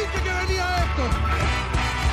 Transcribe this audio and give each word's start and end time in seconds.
Dije 0.00 0.22
que 0.22 0.46
venía 0.46 0.76
esto. 0.78 1.02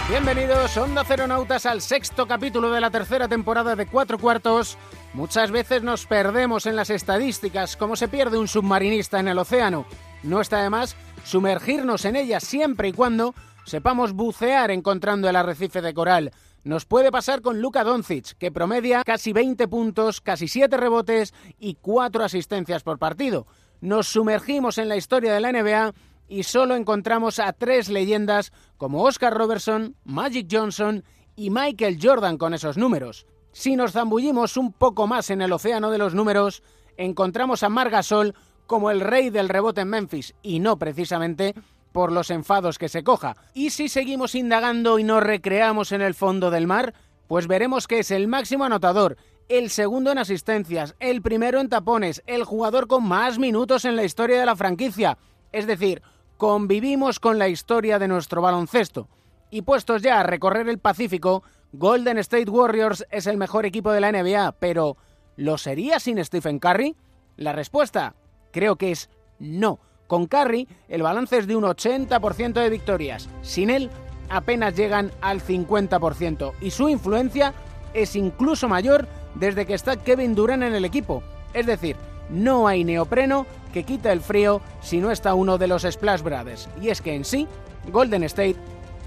Bienvenidos, 0.10 0.76
Onda 0.76 1.06
Ceronautas, 1.06 1.66
al 1.66 1.82
sexto 1.82 2.28
capítulo 2.28 2.70
de 2.70 2.82
la 2.82 2.92
tercera 2.92 3.30
temporada 3.30 3.78
de 3.78 3.86
Cuatro 3.86 4.18
Cuartos. 4.18 4.78
Muchas 5.14 5.52
veces 5.52 5.84
nos 5.84 6.06
perdemos 6.06 6.66
en 6.66 6.76
las 6.76 6.90
estadísticas, 6.90 7.78
como 7.78 7.96
se 7.96 8.10
pierde 8.10 8.38
un 8.38 8.50
submarinista 8.50 9.22
en 9.22 9.30
el 9.30 9.38
océano. 9.38 9.86
No 10.22 10.42
está 10.42 10.62
de 10.64 10.70
más 10.70 10.98
sumergirnos 11.24 12.04
en 12.04 12.18
ellas 12.18 12.44
siempre 12.44 12.90
y 12.90 12.94
cuando 12.94 13.34
sepamos 13.64 14.12
bucear 14.12 14.70
encontrando 14.70 15.30
el 15.30 15.38
arrecife 15.38 15.82
de 15.82 15.94
coral. 15.94 16.32
Nos 16.66 16.84
puede 16.84 17.10
pasar 17.10 17.42
con 17.42 17.62
Luka 17.62 17.86
Doncic, 17.86 18.38
que 18.38 18.52
promedia 18.52 19.04
casi 19.06 19.32
20 19.32 19.66
puntos, 19.70 20.20
casi 20.20 20.50
7 20.50 20.76
rebotes 20.76 21.34
y 21.58 21.76
4 21.76 22.26
asistencias 22.26 22.84
por 22.84 23.00
partido. 23.00 23.48
Nos 23.80 24.08
sumergimos 24.08 24.78
en 24.78 24.90
la 24.90 24.98
historia 24.98 25.34
de 25.34 25.40
la 25.40 25.54
NBA 25.54 25.94
y 26.28 26.44
solo 26.44 26.76
encontramos 26.76 27.40
a 27.40 27.54
tres 27.54 27.90
leyendas 27.90 28.52
como 28.78 29.04
Oscar 29.04 29.34
Robertson, 29.34 29.96
Magic 30.04 30.48
Johnson 30.52 31.04
y 31.36 31.50
Michael 31.50 32.00
Jordan 32.02 32.38
con 32.38 32.54
esos 32.54 32.78
números. 32.78 33.26
Si 33.52 33.76
nos 33.76 33.94
zambullimos 33.94 34.58
un 34.58 34.72
poco 34.72 35.08
más 35.08 35.30
en 35.30 35.42
el 35.42 35.54
océano 35.54 35.90
de 35.90 35.98
los 35.98 36.14
números, 36.14 36.62
encontramos 36.98 37.64
a 37.64 37.70
Margasol 37.70 38.36
como 38.66 38.92
el 38.92 39.02
rey 39.02 39.30
del 39.30 39.50
rebote 39.50 39.82
en 39.82 39.90
Memphis 39.90 40.36
y 40.42 40.60
no 40.60 40.78
precisamente 40.78 41.56
por 41.92 42.12
los 42.12 42.30
enfados 42.30 42.78
que 42.78 42.90
se 42.90 43.04
coja. 43.04 43.36
Y 43.54 43.72
si 43.72 43.90
seguimos 43.90 44.36
indagando 44.36 45.00
y 45.00 45.04
nos 45.04 45.24
recreamos 45.24 45.92
en 45.92 46.02
el 46.02 46.14
fondo 46.14 46.52
del 46.52 46.68
mar, 46.68 46.94
pues 47.28 47.48
veremos 47.48 47.88
que 47.88 48.00
es 48.00 48.12
el 48.12 48.28
máximo 48.28 48.66
anotador, 48.66 49.18
el 49.50 49.70
segundo 49.70 50.12
en 50.12 50.18
asistencias, 50.18 50.96
el 51.00 51.22
primero 51.22 51.60
en 51.60 51.70
tapones, 51.70 52.22
el 52.28 52.44
jugador 52.44 52.88
con 52.88 53.08
más 53.08 53.40
minutos 53.40 53.86
en 53.86 53.96
la 53.96 54.04
historia 54.04 54.40
de 54.40 54.46
la 54.46 54.56
franquicia. 54.56 55.18
Es 55.52 55.66
decir, 55.66 56.02
convivimos 56.38 57.20
con 57.20 57.40
la 57.40 57.50
historia 57.50 58.00
de 58.00 58.08
nuestro 58.08 58.42
baloncesto. 58.42 59.10
Y 59.50 59.64
puestos 59.64 60.02
ya 60.02 60.20
a 60.20 60.24
recorrer 60.24 60.70
el 60.70 60.80
Pacífico, 60.80 61.44
Golden 61.74 62.18
State 62.20 62.50
Warriors 62.50 63.06
es 63.12 63.28
el 63.28 63.38
mejor 63.38 63.66
equipo 63.66 63.92
de 63.92 64.02
la 64.02 64.12
NBA, 64.12 64.54
pero 64.54 64.98
¿lo 65.36 65.58
sería 65.58 66.00
sin 66.00 66.24
Stephen 66.24 66.60
Curry? 66.60 66.96
La 67.36 67.54
respuesta 67.54 68.16
creo 68.52 68.76
que 68.78 68.92
es 68.92 69.10
no. 69.40 69.80
Con 70.08 70.28
Curry 70.28 70.68
el 70.88 71.04
balance 71.04 71.38
es 71.38 71.48
de 71.48 71.56
un 71.56 71.64
80% 71.64 72.54
de 72.54 72.70
victorias. 72.70 73.30
Sin 73.42 73.70
él 73.70 73.90
apenas 74.30 74.76
llegan 74.76 75.12
al 75.22 75.42
50% 75.42 76.54
y 76.62 76.72
su 76.72 76.90
influencia 76.90 77.54
es 77.94 78.16
incluso 78.16 78.70
mayor 78.70 79.08
desde 79.36 79.66
que 79.66 79.74
está 79.74 79.98
Kevin 79.98 80.36
Durant 80.36 80.64
en 80.64 80.76
el 80.76 80.86
equipo. 80.86 81.24
Es 81.54 81.66
decir, 81.66 81.96
no 82.30 82.68
hay 82.68 82.84
neopreno 82.84 83.46
que 83.74 83.84
quita 83.84 84.12
el 84.12 84.22
frío 84.22 84.62
si 84.82 85.00
no 85.00 85.12
está 85.12 85.34
uno 85.34 85.58
de 85.58 85.68
los 85.68 85.84
Splash 85.84 86.22
Brothers. 86.22 86.70
Y 86.82 86.90
es 86.90 87.02
que 87.02 87.16
en 87.16 87.26
sí, 87.26 87.48
Golden 87.92 88.24
State 88.24 88.58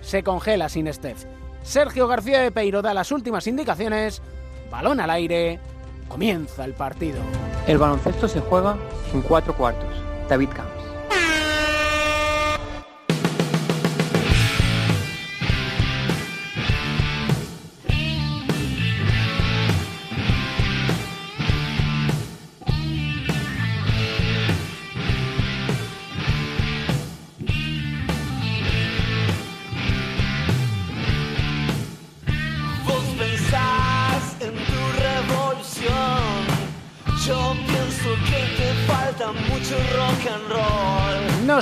se 0.02 0.22
congela 0.22 0.68
sin 0.68 0.92
Steph. 0.92 1.24
Sergio 1.62 2.08
García 2.08 2.40
de 2.40 2.50
Peiro 2.50 2.82
da 2.82 2.94
las 2.94 3.12
últimas 3.12 3.46
indicaciones. 3.46 4.22
Balón 4.70 5.00
al 5.00 5.10
aire. 5.10 5.58
Comienza 6.08 6.64
el 6.64 6.74
partido. 6.74 7.20
El 7.66 7.78
baloncesto 7.78 8.26
se 8.26 8.40
juega 8.40 8.76
en 9.12 9.22
cuatro 9.22 9.56
cuartos. 9.56 9.90
David 10.28 10.48
Camps. 10.54 10.69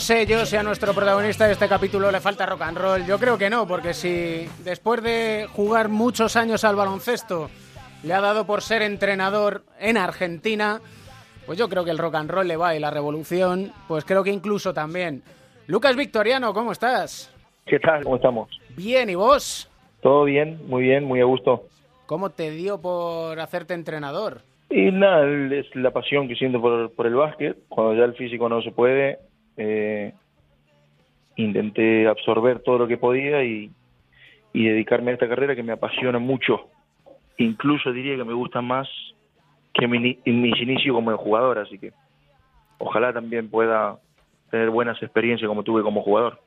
Sé 0.09 0.25
yo 0.25 0.47
si 0.47 0.57
a 0.57 0.63
nuestro 0.63 0.95
protagonista 0.95 1.47
de 1.47 1.53
este 1.53 1.69
capítulo 1.69 2.11
le 2.11 2.19
falta 2.19 2.47
rock 2.47 2.63
and 2.63 2.79
roll. 2.79 3.05
Yo 3.05 3.19
creo 3.19 3.37
que 3.37 3.51
no, 3.51 3.69
porque 3.69 3.93
si 3.93 4.49
después 4.65 5.03
de 5.03 5.47
jugar 5.53 5.91
muchos 5.91 6.35
años 6.35 6.65
al 6.65 6.77
baloncesto 6.77 7.51
le 8.03 8.15
ha 8.15 8.21
dado 8.23 8.47
por 8.47 8.63
ser 8.63 8.81
entrenador 8.81 9.65
en 9.79 9.99
Argentina, 9.99 10.81
pues 11.45 11.59
yo 11.59 11.69
creo 11.69 11.85
que 11.85 11.91
el 11.91 11.99
rock 11.99 12.15
and 12.15 12.31
roll 12.31 12.49
le 12.49 12.57
va 12.57 12.75
y 12.75 12.79
la 12.79 12.91
revolución, 12.91 13.71
pues 13.87 14.07
creo 14.07 14.25
que 14.25 14.33
incluso 14.33 14.73
también. 14.73 15.23
Lucas 15.67 15.95
Victoriano, 15.95 16.55
¿cómo 16.55 16.73
estás? 16.73 17.31
¿Qué 17.67 17.79
tal? 17.79 18.03
¿Cómo 18.03 18.17
estamos? 18.17 18.49
Bien, 18.79 19.11
¿y 19.11 19.15
vos? 19.15 19.71
Todo 20.01 20.25
bien, 20.25 20.59
muy 20.69 20.85
bien, 20.85 21.05
muy 21.05 21.21
a 21.21 21.25
gusto. 21.25 21.65
¿Cómo 22.07 22.31
te 22.31 22.51
dio 22.51 22.81
por 22.81 23.39
hacerte 23.41 23.75
entrenador? 23.75 24.41
Y 24.71 24.91
nada, 24.91 25.27
es 25.55 25.67
la 25.75 25.91
pasión 25.91 26.29
que 26.29 26.35
siento 26.35 26.63
por, 26.63 26.93
por 26.93 27.07
el 27.07 27.15
básquet. 27.15 27.59
Cuando 27.69 27.95
ya 27.95 28.05
el 28.05 28.15
físico 28.15 28.49
no 28.49 28.63
se 28.63 28.71
puede, 28.71 29.19
eh, 29.59 30.15
intenté 31.37 32.09
absorber 32.09 32.61
todo 32.61 32.79
lo 32.79 32.89
que 32.89 32.97
podía 32.97 33.45
y, 33.45 33.71
y 34.53 34.65
dedicarme 34.65 35.11
a 35.11 35.15
esta 35.15 35.29
carrera 35.29 35.55
que 35.55 35.63
me 35.63 35.73
apasiona 35.73 36.19
mucho. 36.19 36.69
Incluso 37.37 37.93
diría 37.93 38.17
que 38.17 38.25
me 38.25 38.35
gusta 38.35 38.63
más 38.63 38.89
que 39.75 39.87
mi, 39.87 40.19
mis 40.25 40.61
inicios 40.61 40.95
como 40.95 41.17
jugador, 41.17 41.59
así 41.59 41.79
que 41.79 41.93
ojalá 42.79 43.13
también 43.13 43.49
pueda 43.51 43.99
tener 44.51 44.71
buenas 44.71 45.01
experiencias 45.03 45.49
como 45.49 45.63
tuve 45.63 45.83
como 45.83 46.03
jugador. 46.03 46.41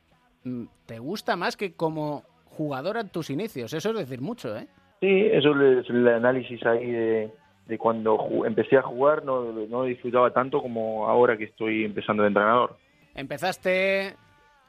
Mm, 0.43 0.65
¿Te 0.85 0.99
gusta 0.99 1.35
más 1.35 1.55
que 1.55 1.73
como 1.73 2.23
jugador 2.45 2.97
en 2.97 3.09
tus 3.09 3.29
inicios? 3.29 3.73
Eso 3.73 3.91
es 3.91 3.95
decir 3.95 4.21
mucho, 4.21 4.57
¿eh? 4.57 4.67
Sí, 4.99 5.27
eso 5.31 5.59
es 5.61 5.89
el 5.89 6.07
análisis 6.07 6.63
ahí 6.65 6.91
de, 6.91 7.31
de 7.67 7.77
cuando 7.77 8.45
empecé 8.45 8.77
a 8.77 8.81
jugar, 8.81 9.23
no, 9.23 9.51
no 9.51 9.83
disfrutaba 9.83 10.31
tanto 10.31 10.61
como 10.61 11.07
ahora 11.07 11.37
que 11.37 11.45
estoy 11.45 11.85
empezando 11.85 12.23
de 12.23 12.27
entrenador. 12.27 12.77
Empezaste 13.15 14.15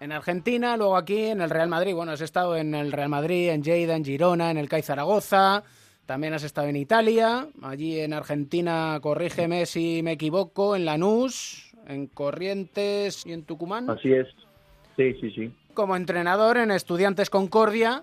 en 0.01 0.13
Argentina, 0.13 0.77
luego 0.77 0.97
aquí 0.97 1.27
en 1.27 1.41
el 1.41 1.51
Real 1.51 1.69
Madrid. 1.69 1.95
Bueno, 1.95 2.13
has 2.13 2.21
estado 2.21 2.57
en 2.57 2.75
el 2.75 2.93
Real 2.93 3.09
Madrid, 3.09 3.51
en 3.51 3.63
Lleida, 3.63 3.95
en 3.95 4.05
Girona, 4.05 4.51
en 4.51 4.59
el 4.59 4.69
CAI 4.69 4.83
Zaragoza. 4.83 5.63
También 6.07 6.35
has 6.35 6.43
estado 6.43 6.67
en 6.67 6.77
Italia, 6.77 7.47
allí 7.63 8.01
en 8.01 8.13
Argentina, 8.13 8.99
corrígeme 9.01 9.67
si 9.67 10.03
me 10.03 10.13
equivoco, 10.13 10.75
en 10.75 10.85
Lanús, 10.85 11.73
en 11.87 12.09
Corrientes 12.09 13.25
y 13.25 13.33
en 13.33 13.45
Tucumán. 13.45 13.89
Así 13.89 14.13
es. 14.13 14.27
Sí, 14.97 15.15
sí, 15.21 15.31
sí. 15.31 15.55
Como 15.75 15.95
entrenador 15.95 16.59
en 16.59 16.73
Estudiantes 16.73 17.31
Concordia 17.31 18.03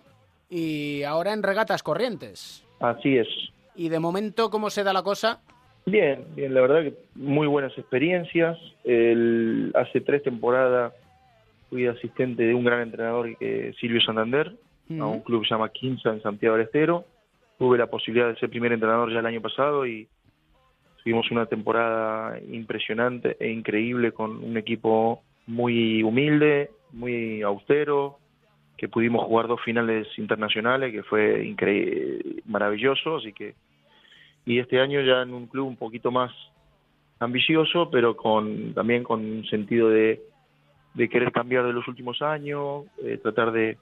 y 0.50 1.03
ahora 1.03 1.33
en 1.33 1.44
Regatas 1.44 1.83
Corrientes. 1.83 2.63
Así 2.80 3.18
es. 3.18 3.27
Y 3.75 3.89
de 3.89 4.00
momento, 4.00 4.50
¿cómo 4.50 4.69
se 4.69 4.83
da 4.83 4.94
la 4.94 5.03
cosa? 5.03 5.42
Bien, 5.89 6.24
bien, 6.36 6.53
la 6.53 6.62
verdad 6.62 6.83
que 6.83 6.94
muy 7.15 7.47
buenas 7.47 7.75
experiencias. 7.77 8.57
El, 8.83 9.71
hace 9.74 10.01
tres 10.01 10.21
temporadas 10.21 10.94
fui 11.69 11.88
asistente 11.88 12.44
de 12.44 12.53
un 12.53 12.63
gran 12.63 12.81
entrenador 12.81 13.36
que 13.38 13.74
Silvio 13.80 14.00
Santander, 14.01 14.53
a 15.00 15.06
un 15.06 15.21
club 15.21 15.41
que 15.41 15.47
se 15.47 15.56
llama 15.56 15.69
Quinza 15.69 16.09
en 16.09 16.21
Santiago 16.21 16.56
del 16.56 16.65
Estero. 16.65 17.06
Tuve 17.57 17.77
la 17.77 17.88
posibilidad 17.88 18.27
de 18.27 18.36
ser 18.36 18.50
primer 18.50 18.71
entrenador 18.71 19.12
ya 19.12 19.19
el 19.19 19.25
año 19.25 19.41
pasado 19.41 19.86
y 19.88 20.07
tuvimos 21.03 21.30
una 21.31 21.47
temporada 21.47 22.39
impresionante 22.51 23.35
e 23.39 23.50
increíble 23.50 24.12
con 24.12 24.44
un 24.44 24.57
equipo 24.57 25.24
muy 25.47 26.03
humilde, 26.03 26.69
muy 26.92 27.42
austero, 27.42 28.19
que 28.77 28.88
pudimos 28.88 29.25
jugar 29.25 29.47
dos 29.47 29.62
finales 29.62 30.07
internacionales, 30.18 30.92
que 30.92 31.03
fue 31.03 31.56
maravilloso, 32.45 33.18
así 33.18 33.33
que 33.33 33.56
y 34.49 34.57
este 34.57 34.81
año 34.81 34.99
ya 35.01 35.21
en 35.21 35.31
un 35.31 35.45
club 35.45 35.67
un 35.67 35.77
poquito 35.77 36.09
más 36.09 36.31
ambicioso, 37.19 37.91
pero 37.91 38.17
con 38.17 38.73
también 38.73 39.03
con 39.03 39.23
un 39.23 39.45
sentido 39.45 39.89
de, 39.89 40.23
de 40.95 41.07
querer 41.07 41.31
cambiar 41.31 41.67
de 41.67 41.73
los 41.73 41.87
últimos 41.87 42.19
años, 42.23 42.85
eh, 43.03 43.19
tratar 43.21 43.51
de 43.51 43.77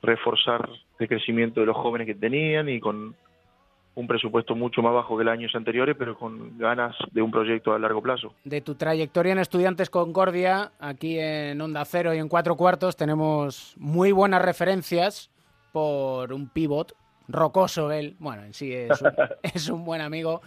reforzar 0.00 0.70
el 1.00 1.08
crecimiento 1.08 1.58
de 1.58 1.66
los 1.66 1.76
jóvenes 1.76 2.06
que 2.06 2.14
tenían 2.14 2.68
y 2.68 2.78
con 2.78 3.16
un 3.96 4.06
presupuesto 4.06 4.54
mucho 4.54 4.82
más 4.82 4.94
bajo 4.94 5.18
que 5.18 5.24
los 5.24 5.32
años 5.32 5.52
anteriores, 5.56 5.96
pero 5.98 6.16
con 6.16 6.56
ganas 6.56 6.94
de 7.10 7.20
un 7.20 7.32
proyecto 7.32 7.74
a 7.74 7.78
largo 7.80 8.00
plazo. 8.00 8.32
De 8.44 8.60
tu 8.60 8.76
trayectoria 8.76 9.32
en 9.32 9.40
Estudiantes 9.40 9.90
Concordia, 9.90 10.70
aquí 10.78 11.18
en 11.18 11.60
Onda 11.60 11.84
Cero 11.84 12.14
y 12.14 12.18
en 12.18 12.28
Cuatro 12.28 12.54
Cuartos, 12.54 12.96
tenemos 12.96 13.74
muy 13.76 14.12
buenas 14.12 14.42
referencias 14.42 15.32
por 15.72 16.32
un 16.32 16.48
pivot 16.48 16.94
rocoso 17.28 17.92
él, 17.92 18.16
bueno, 18.18 18.42
en 18.44 18.54
sí 18.54 18.72
es 18.72 19.00
un, 19.02 19.12
es 19.42 19.68
un 19.68 19.84
buen 19.84 20.00
amigo, 20.00 20.42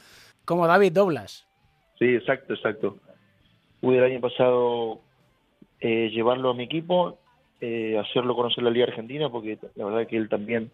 como 0.45 0.67
David 0.67 0.93
Doblas. 0.93 1.47
Sí, 1.99 2.15
exacto, 2.15 2.53
exacto. 2.53 2.97
Pude 3.79 3.97
el 3.97 4.03
año 4.03 4.19
pasado 4.19 5.01
eh, 5.79 6.09
llevarlo 6.09 6.49
a 6.49 6.53
mi 6.53 6.63
equipo, 6.63 7.19
eh, 7.59 7.97
hacerlo 7.97 8.35
conocer 8.35 8.63
la 8.63 8.69
Liga 8.71 8.85
Argentina, 8.85 9.29
porque 9.29 9.57
la 9.75 9.85
verdad 9.85 10.07
que 10.07 10.17
él 10.17 10.29
también 10.29 10.71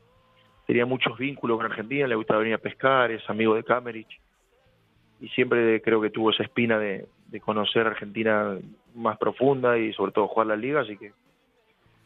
tenía 0.66 0.86
muchos 0.86 1.18
vínculos 1.18 1.58
con 1.58 1.66
Argentina, 1.66 2.08
le 2.08 2.16
gustaba 2.16 2.40
venir 2.40 2.56
a 2.56 2.60
pescar, 2.60 3.12
es 3.12 3.30
amigo 3.30 3.56
de 3.56 3.64
Camerich 3.64 4.20
y 5.20 5.30
siempre 5.30 5.82
creo 5.82 6.02
que 6.02 6.10
tuvo 6.10 6.32
esa 6.32 6.44
espina 6.44 6.78
de, 6.78 7.08
conocer 7.42 7.86
Argentina 7.86 8.58
más 8.96 9.18
profunda 9.18 9.78
y 9.78 9.94
sobre 9.94 10.12
todo 10.12 10.28
jugar 10.28 10.48
la 10.48 10.56
liga, 10.56 10.82
así 10.82 10.98
que 10.98 11.12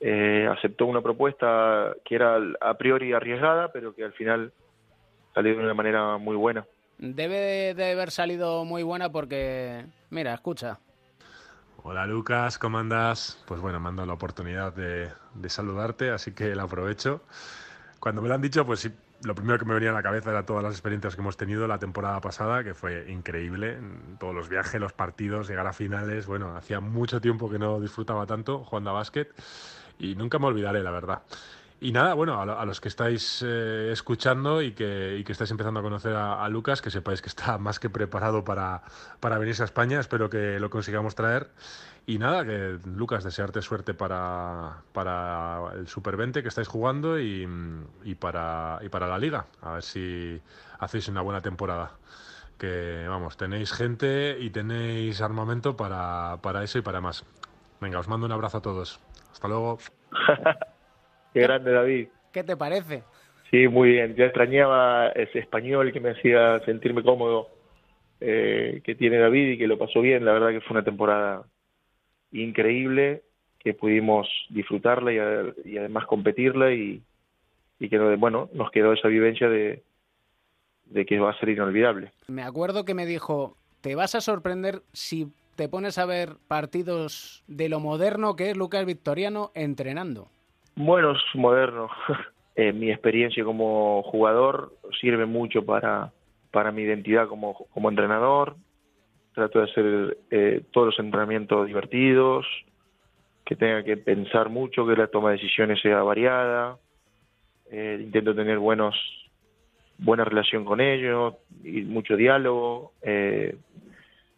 eh, 0.01 0.47
aceptó 0.51 0.87
una 0.87 1.01
propuesta 1.01 1.93
que 2.03 2.15
era 2.15 2.37
a 2.59 2.73
priori 2.73 3.13
arriesgada, 3.13 3.71
pero 3.71 3.93
que 3.93 4.03
al 4.03 4.13
final 4.13 4.51
salió 5.33 5.55
de 5.55 5.63
una 5.63 5.75
manera 5.75 6.17
muy 6.17 6.35
buena. 6.35 6.65
Debe 6.97 7.73
de 7.75 7.91
haber 7.91 8.09
salido 8.09 8.65
muy 8.65 8.83
buena 8.83 9.11
porque, 9.11 9.85
mira, 10.09 10.33
escucha. 10.33 10.79
Hola 11.83 12.05
Lucas, 12.05 12.57
¿cómo 12.57 12.79
andas? 12.79 13.43
Pues 13.47 13.61
bueno, 13.61 13.79
me 13.79 13.89
han 13.89 13.95
dado 13.95 14.07
la 14.07 14.13
oportunidad 14.13 14.73
de, 14.73 15.09
de 15.35 15.49
saludarte, 15.49 16.09
así 16.09 16.33
que 16.33 16.55
la 16.55 16.63
aprovecho. 16.63 17.21
Cuando 17.99 18.21
me 18.21 18.27
lo 18.27 18.35
han 18.35 18.41
dicho, 18.41 18.65
pues 18.65 18.79
sí, 18.79 18.91
lo 19.23 19.35
primero 19.35 19.59
que 19.59 19.65
me 19.65 19.75
venía 19.75 19.91
a 19.91 19.93
la 19.93 20.01
cabeza 20.01 20.31
era 20.31 20.45
todas 20.45 20.63
las 20.63 20.73
experiencias 20.73 21.15
que 21.15 21.21
hemos 21.21 21.37
tenido 21.37 21.67
la 21.67 21.77
temporada 21.77 22.19
pasada, 22.21 22.63
que 22.63 22.73
fue 22.73 23.11
increíble. 23.11 23.77
Todos 24.19 24.33
los 24.33 24.49
viajes, 24.49 24.81
los 24.81 24.93
partidos, 24.93 25.47
llegar 25.47 25.67
a 25.67 25.73
finales. 25.73 26.25
Bueno, 26.25 26.55
hacía 26.55 26.79
mucho 26.79 27.21
tiempo 27.21 27.49
que 27.49 27.59
no 27.59 27.79
disfrutaba 27.79 28.25
tanto 28.25 28.63
jugando 28.63 28.89
a 28.91 28.93
básquet 28.93 29.31
y 30.01 30.15
nunca 30.15 30.39
me 30.39 30.47
olvidaré, 30.47 30.81
la 30.83 30.91
verdad. 30.91 31.21
Y 31.79 31.91
nada, 31.91 32.13
bueno, 32.13 32.39
a, 32.39 32.65
los 32.65 32.79
que 32.79 32.89
estáis 32.89 33.43
eh, 33.43 33.89
escuchando 33.91 34.61
y 34.61 34.73
que, 34.73 35.17
y 35.17 35.23
que, 35.23 35.31
estáis 35.31 35.49
empezando 35.49 35.79
a 35.79 35.83
conocer 35.83 36.15
a, 36.15 36.47
Lucas, 36.47 36.79
que 36.79 36.91
sepáis 36.91 37.23
que 37.23 37.29
está 37.29 37.57
más 37.59 37.79
que 37.79 37.89
preparado 37.89 38.43
para, 38.43 38.83
para 39.19 39.39
venirse 39.39 39.63
a 39.63 39.65
España. 39.65 39.99
Espero 39.99 40.29
que 40.29 40.59
lo 40.59 40.69
consigamos 40.69 41.15
traer. 41.15 41.49
Y 42.05 42.19
nada, 42.19 42.45
que 42.45 42.77
Lucas, 42.85 43.23
desearte 43.23 43.63
suerte 43.63 43.95
para, 43.95 44.83
para 44.93 45.73
el 45.73 45.87
Super 45.87 46.17
20 46.17 46.43
que 46.43 46.49
estáis 46.49 46.67
jugando 46.67 47.19
y, 47.19 47.47
y, 48.03 48.15
para, 48.15 48.79
y 48.83 48.89
para 48.89 49.07
la 49.07 49.17
liga. 49.17 49.47
A 49.61 49.73
ver 49.73 49.83
si 49.83 50.39
hacéis 50.79 51.07
una 51.07 51.21
buena 51.21 51.41
temporada. 51.41 51.93
Que 52.59 53.07
vamos, 53.07 53.37
tenéis 53.37 53.71
gente 53.71 54.37
y 54.39 54.51
tenéis 54.51 55.19
armamento 55.21 55.75
para, 55.75 56.37
para 56.43 56.63
eso 56.63 56.77
y 56.77 56.81
para 56.81 57.01
más. 57.01 57.23
Venga, 57.79 57.97
os 57.97 58.07
mando 58.07 58.27
un 58.27 58.31
abrazo 58.31 58.57
a 58.57 58.61
todos. 58.61 58.99
Hasta 59.31 59.47
luego. 59.47 59.77
Qué 61.33 61.41
grande, 61.41 61.71
David. 61.71 62.07
¿Qué 62.31 62.43
te 62.43 62.57
parece? 62.57 63.03
Sí, 63.49 63.67
muy 63.67 63.91
bien. 63.91 64.15
Ya 64.15 64.25
extrañaba 64.25 65.09
ese 65.09 65.39
español 65.39 65.91
que 65.91 65.99
me 65.99 66.11
hacía 66.11 66.59
sentirme 66.65 67.03
cómodo 67.03 67.49
eh, 68.19 68.81
que 68.83 68.95
tiene 68.95 69.17
David 69.17 69.51
y 69.51 69.57
que 69.57 69.67
lo 69.67 69.77
pasó 69.77 70.01
bien. 70.01 70.25
La 70.25 70.33
verdad 70.33 70.49
que 70.49 70.61
fue 70.61 70.75
una 70.75 70.85
temporada 70.85 71.43
increíble 72.31 73.23
que 73.59 73.73
pudimos 73.73 74.27
disfrutarla 74.49 75.13
y, 75.65 75.77
además 75.77 76.05
competirla 76.05 76.73
y, 76.73 77.03
que 77.79 77.97
bueno 78.15 78.49
nos 78.53 78.71
quedó 78.71 78.93
esa 78.93 79.07
vivencia 79.07 79.49
de, 79.49 79.83
de 80.85 81.05
que 81.05 81.19
va 81.19 81.31
a 81.31 81.39
ser 81.39 81.49
inolvidable. 81.49 82.11
Me 82.27 82.43
acuerdo 82.43 82.85
que 82.85 82.93
me 82.93 83.05
dijo, 83.05 83.57
te 83.81 83.95
vas 83.95 84.15
a 84.15 84.21
sorprender 84.21 84.81
si 84.93 85.31
te 85.55 85.69
pones 85.69 85.97
a 85.97 86.05
ver 86.05 86.37
partidos 86.47 87.43
de 87.47 87.69
lo 87.69 87.79
moderno 87.79 88.35
que 88.35 88.51
es 88.51 88.57
Lucas 88.57 88.85
Victoriano 88.85 89.51
entrenando. 89.53 90.29
Bueno, 90.75 91.11
es 91.11 91.21
moderno. 91.35 91.89
Eh, 92.53 92.73
mi 92.73 92.91
experiencia 92.91 93.45
como 93.45 94.03
jugador 94.03 94.73
sirve 94.99 95.25
mucho 95.25 95.63
para, 95.65 96.11
para 96.51 96.73
mi 96.73 96.81
identidad 96.81 97.29
como, 97.29 97.65
como 97.73 97.89
entrenador, 97.89 98.57
trato 99.33 99.59
de 99.59 99.71
hacer 99.71 100.17
eh, 100.29 100.61
todos 100.71 100.87
los 100.87 100.99
entrenamientos 100.99 101.65
divertidos, 101.65 102.45
que 103.45 103.55
tenga 103.55 103.83
que 103.85 103.95
pensar 103.95 104.49
mucho, 104.49 104.85
que 104.85 104.97
la 104.97 105.07
toma 105.07 105.29
de 105.29 105.37
decisiones 105.37 105.81
sea 105.81 106.03
variada, 106.03 106.77
eh, 107.71 107.97
intento 108.01 108.35
tener 108.35 108.59
buenos 108.59 108.95
buena 109.97 110.25
relación 110.25 110.65
con 110.65 110.81
ellos 110.81 111.35
y 111.63 111.81
mucho 111.81 112.15
diálogo. 112.15 112.93
Eh, 113.01 113.55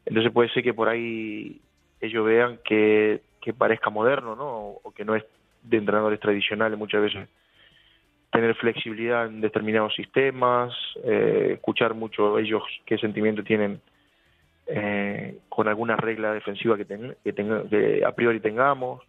entonces 0.06 0.32
puede 0.32 0.50
ser 0.50 0.64
que 0.64 0.74
por 0.74 0.90
ahí 0.90 1.62
ellos 2.02 2.26
vean 2.26 2.60
que, 2.66 3.22
que 3.42 3.54
parezca 3.54 3.90
moderno, 3.90 4.36
¿no? 4.36 4.80
O, 4.84 4.92
que 4.92 5.06
no 5.06 5.16
es 5.16 5.24
de 5.64 5.78
entrenadores 5.78 6.20
tradicionales 6.20 6.78
muchas 6.78 7.02
veces. 7.02 7.30
Tener 8.32 8.56
flexibilidad 8.56 9.28
en 9.28 9.42
determinados 9.42 9.94
sistemas, 9.96 10.74
escuchar 11.04 11.94
mucho 11.94 12.40
ellos 12.40 12.64
qué 12.86 12.98
sentimiento 12.98 13.44
tienen 13.44 13.80
eh, 14.66 15.40
con 15.50 15.68
alguna 15.68 15.98
regla 15.98 16.34
defensiva 16.34 16.78
que, 16.78 16.86
que, 16.86 18.04
a 18.06 18.12
priori 18.14 18.40
tengamos. 18.40 19.02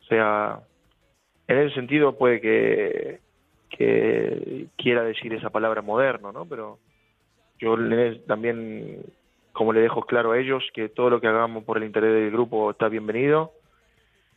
O 0.00 0.04
sea, 0.06 0.60
en 1.48 1.58
ese 1.58 1.74
sentido 1.74 2.16
puede 2.16 2.40
que, 2.40 3.20
que 3.70 4.66
quiera 4.76 5.02
decir 5.02 5.34
esa 5.34 5.50
palabra 5.50 5.82
moderno, 5.82 6.32
¿no? 6.32 6.46
Pero 6.46 6.78
yo 7.58 7.76
también, 8.26 9.02
como 9.54 9.72
le 9.72 9.80
dejo 9.80 10.02
claro 10.02 10.32
a 10.32 10.38
ellos, 10.38 10.62
que 10.74 10.90
todo 10.90 11.08
lo 11.08 11.20
que 11.20 11.28
hagamos 11.28 11.64
por 11.64 11.78
el 11.78 11.84
interés 11.84 12.12
del 12.12 12.30
grupo 12.30 12.72
está 12.72 12.88
bienvenido 12.88 13.52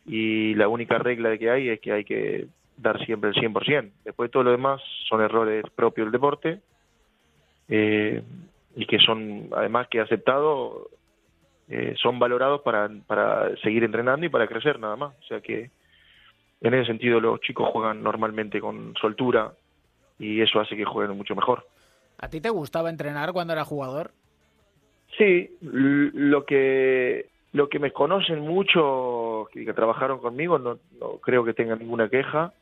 y 0.06 0.54
la 0.54 0.68
única 0.68 0.96
regla 0.96 1.36
que 1.36 1.50
hay 1.50 1.68
es 1.68 1.80
que 1.80 1.92
hay 1.92 2.04
que 2.04 2.46
dar 2.78 3.04
siempre 3.04 3.30
el 3.30 3.36
100%. 3.36 3.90
Después 4.04 4.30
todo 4.30 4.44
lo 4.44 4.52
demás 4.52 4.80
son 5.08 5.20
errores 5.20 5.64
propios 5.74 6.06
del 6.06 6.12
deporte. 6.12 6.60
Eh, 7.68 8.22
y 8.76 8.86
que 8.86 8.98
son, 9.00 9.48
además 9.54 9.88
que 9.88 10.00
aceptado, 10.00 10.88
eh, 11.68 11.94
son 12.00 12.18
valorados 12.18 12.62
para, 12.62 12.88
para 13.06 13.54
seguir 13.56 13.82
entrenando 13.84 14.24
y 14.24 14.28
para 14.28 14.46
crecer 14.46 14.78
nada 14.78 14.96
más. 14.96 15.14
O 15.18 15.22
sea 15.24 15.40
que 15.40 15.70
en 16.60 16.74
ese 16.74 16.86
sentido 16.86 17.20
los 17.20 17.40
chicos 17.40 17.68
juegan 17.72 18.02
normalmente 18.02 18.60
con 18.60 18.94
soltura 19.00 19.52
y 20.18 20.40
eso 20.40 20.60
hace 20.60 20.76
que 20.76 20.84
jueguen 20.84 21.16
mucho 21.16 21.34
mejor. 21.34 21.66
¿A 22.18 22.28
ti 22.28 22.40
te 22.40 22.50
gustaba 22.50 22.88
entrenar 22.88 23.32
cuando 23.32 23.52
era 23.52 23.64
jugador? 23.64 24.12
Sí, 25.18 25.50
lo 25.60 26.46
que 26.46 27.26
lo 27.52 27.68
que 27.68 27.78
me 27.78 27.92
conocen 27.92 28.40
mucho, 28.40 29.48
que, 29.52 29.72
trabajaron 29.72 30.20
conmigo, 30.20 30.58
no, 30.58 30.78
creo 31.22 31.44
que 31.44 31.54
tengan 31.54 31.78
ninguna 31.78 32.08
queja. 32.08 32.52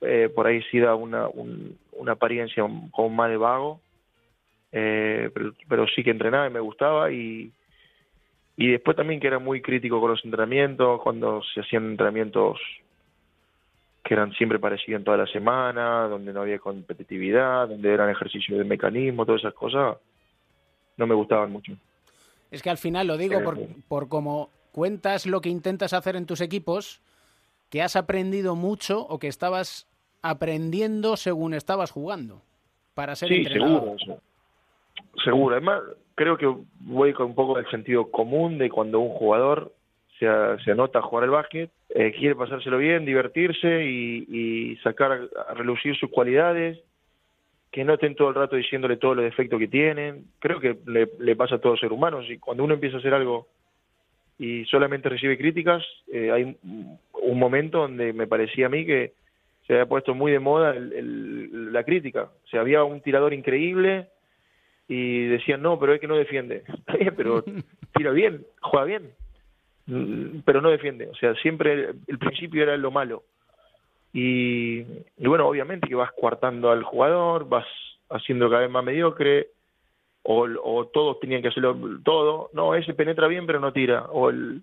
Eh, 0.00 0.30
por 0.32 0.46
ahí 0.46 0.62
sí 0.70 0.78
da 0.78 0.94
una, 0.94 1.26
una 1.92 2.12
apariencia 2.12 2.62
como 2.90 3.08
más 3.08 3.30
de 3.30 3.38
vago, 3.38 3.80
eh, 4.70 5.30
pero, 5.68 5.86
sí 5.88 6.04
que 6.04 6.10
entrenaba 6.10 6.46
y 6.46 6.52
me 6.52 6.60
gustaba 6.60 7.10
y, 7.10 7.50
y 8.56 8.72
después 8.72 8.96
también 8.96 9.20
que 9.20 9.28
era 9.28 9.38
muy 9.38 9.62
crítico 9.62 10.00
con 10.00 10.10
los 10.10 10.24
entrenamientos, 10.24 11.00
cuando 11.00 11.42
se 11.42 11.60
hacían 11.60 11.90
entrenamientos 11.90 12.60
que 14.04 14.14
eran 14.14 14.32
siempre 14.32 14.58
parecidos 14.58 14.98
en 14.98 15.04
toda 15.04 15.16
la 15.16 15.26
semana, 15.26 16.06
donde 16.08 16.32
no 16.32 16.42
había 16.42 16.58
competitividad, 16.58 17.68
donde 17.68 17.90
eran 17.90 18.10
ejercicios 18.10 18.58
de 18.58 18.64
mecanismo, 18.64 19.24
todas 19.24 19.40
esas 19.40 19.54
cosas, 19.54 19.96
no 20.96 21.06
me 21.06 21.14
gustaban 21.14 21.50
mucho. 21.50 21.72
Es 22.50 22.62
que 22.62 22.70
al 22.70 22.78
final 22.78 23.06
lo 23.06 23.16
digo 23.16 23.42
por, 23.42 23.58
por 23.88 24.08
cómo 24.08 24.50
cuentas 24.72 25.26
lo 25.26 25.40
que 25.40 25.48
intentas 25.48 25.92
hacer 25.92 26.16
en 26.16 26.26
tus 26.26 26.40
equipos, 26.40 27.00
que 27.70 27.82
has 27.82 27.96
aprendido 27.96 28.54
mucho 28.54 29.06
o 29.06 29.18
que 29.18 29.28
estabas 29.28 29.88
aprendiendo 30.22 31.16
según 31.16 31.54
estabas 31.54 31.90
jugando 31.90 32.42
para 32.94 33.16
ser 33.16 33.28
sí, 33.28 33.44
Seguro. 33.44 33.96
Seguro, 35.22 35.56
además 35.56 35.82
creo 36.14 36.36
que 36.36 36.52
voy 36.80 37.12
con 37.12 37.26
un 37.26 37.34
poco 37.34 37.56
del 37.56 37.68
sentido 37.70 38.10
común 38.10 38.58
de 38.58 38.70
cuando 38.70 39.00
un 39.00 39.10
jugador 39.10 39.72
se, 40.18 40.26
se 40.64 40.70
anota 40.70 41.00
a 41.00 41.02
jugar 41.02 41.24
el 41.24 41.30
básquet, 41.30 41.70
eh, 41.90 42.12
quiere 42.12 42.34
pasárselo 42.34 42.78
bien, 42.78 43.04
divertirse 43.04 43.84
y, 43.84 44.76
sacar 44.82 45.28
a 45.48 45.54
relucir 45.54 45.96
sus 45.96 46.10
cualidades, 46.10 46.78
que 47.74 47.84
no 47.84 47.94
estén 47.94 48.14
todo 48.14 48.28
el 48.28 48.36
rato 48.36 48.54
diciéndole 48.54 48.98
todos 48.98 49.16
los 49.16 49.24
defectos 49.24 49.58
que 49.58 49.66
tienen. 49.66 50.26
Creo 50.38 50.60
que 50.60 50.76
le, 50.86 51.34
pasa 51.34 51.56
a 51.56 51.58
todos 51.58 51.72
los 51.72 51.80
seres 51.80 51.96
humanos 51.96 52.24
y 52.28 52.38
cuando 52.38 52.62
uno 52.62 52.74
empieza 52.74 52.98
a 52.98 53.00
hacer 53.00 53.12
algo 53.12 53.48
y 54.38 54.64
solamente 54.66 55.08
recibe 55.08 55.36
críticas, 55.36 55.82
eh, 56.12 56.30
hay 56.30 56.56
un 56.62 57.38
momento 57.38 57.78
donde 57.78 58.12
me 58.12 58.28
parecía 58.28 58.66
a 58.66 58.68
mí 58.68 58.86
que 58.86 59.14
se 59.66 59.72
había 59.72 59.86
puesto 59.86 60.14
muy 60.14 60.30
de 60.30 60.38
moda 60.38 60.72
la 60.78 61.82
crítica. 61.82 62.30
O 62.44 62.48
sea, 62.48 62.60
había 62.60 62.84
un 62.84 63.00
tirador 63.00 63.34
increíble 63.34 64.06
y 64.86 65.24
decían, 65.24 65.60
no, 65.60 65.76
pero 65.76 65.94
es 65.94 66.00
que 66.00 66.06
no 66.06 66.16
defiende. 66.16 66.62
Está 66.78 66.96
bien, 66.96 67.12
pero 67.16 67.42
tira 67.96 68.12
bien, 68.12 68.46
juega 68.60 68.84
bien, 68.84 69.10
mm, 69.86 70.42
pero 70.44 70.60
no 70.60 70.70
defiende. 70.70 71.08
O 71.08 71.14
sea, 71.16 71.34
siempre 71.42 71.90
el, 72.06 72.18
principio 72.20 72.62
era 72.62 72.76
lo 72.76 72.92
malo. 72.92 73.24
Y, 74.16 74.82
bueno, 75.18 75.48
obviamente 75.48 75.88
que 75.88 75.96
vas 75.96 76.12
coartando 76.12 76.70
al 76.70 76.84
jugador, 76.84 77.48
vas 77.48 77.66
haciendo 78.08 78.48
cada 78.48 78.62
vez 78.62 78.70
más 78.70 78.84
mediocre, 78.84 79.48
o, 80.22 80.86
todos 80.86 81.18
tenían 81.20 81.42
que 81.42 81.48
hacerlo 81.48 81.76
todo, 82.02 82.48
no, 82.54 82.74
ese 82.76 82.94
penetra 82.94 83.26
bien 83.26 83.44
pero 83.44 83.58
no 83.60 83.72
tira, 83.72 84.04
o 84.04 84.30
el, 84.30 84.62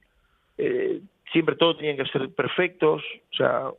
eh, 0.58 1.02
siempre 1.32 1.56
todos 1.58 1.78
tenían 1.78 1.98
que 1.98 2.06
ser 2.06 2.30
perfectos, 2.34 3.04
o 3.32 3.36
sea, 3.36 3.70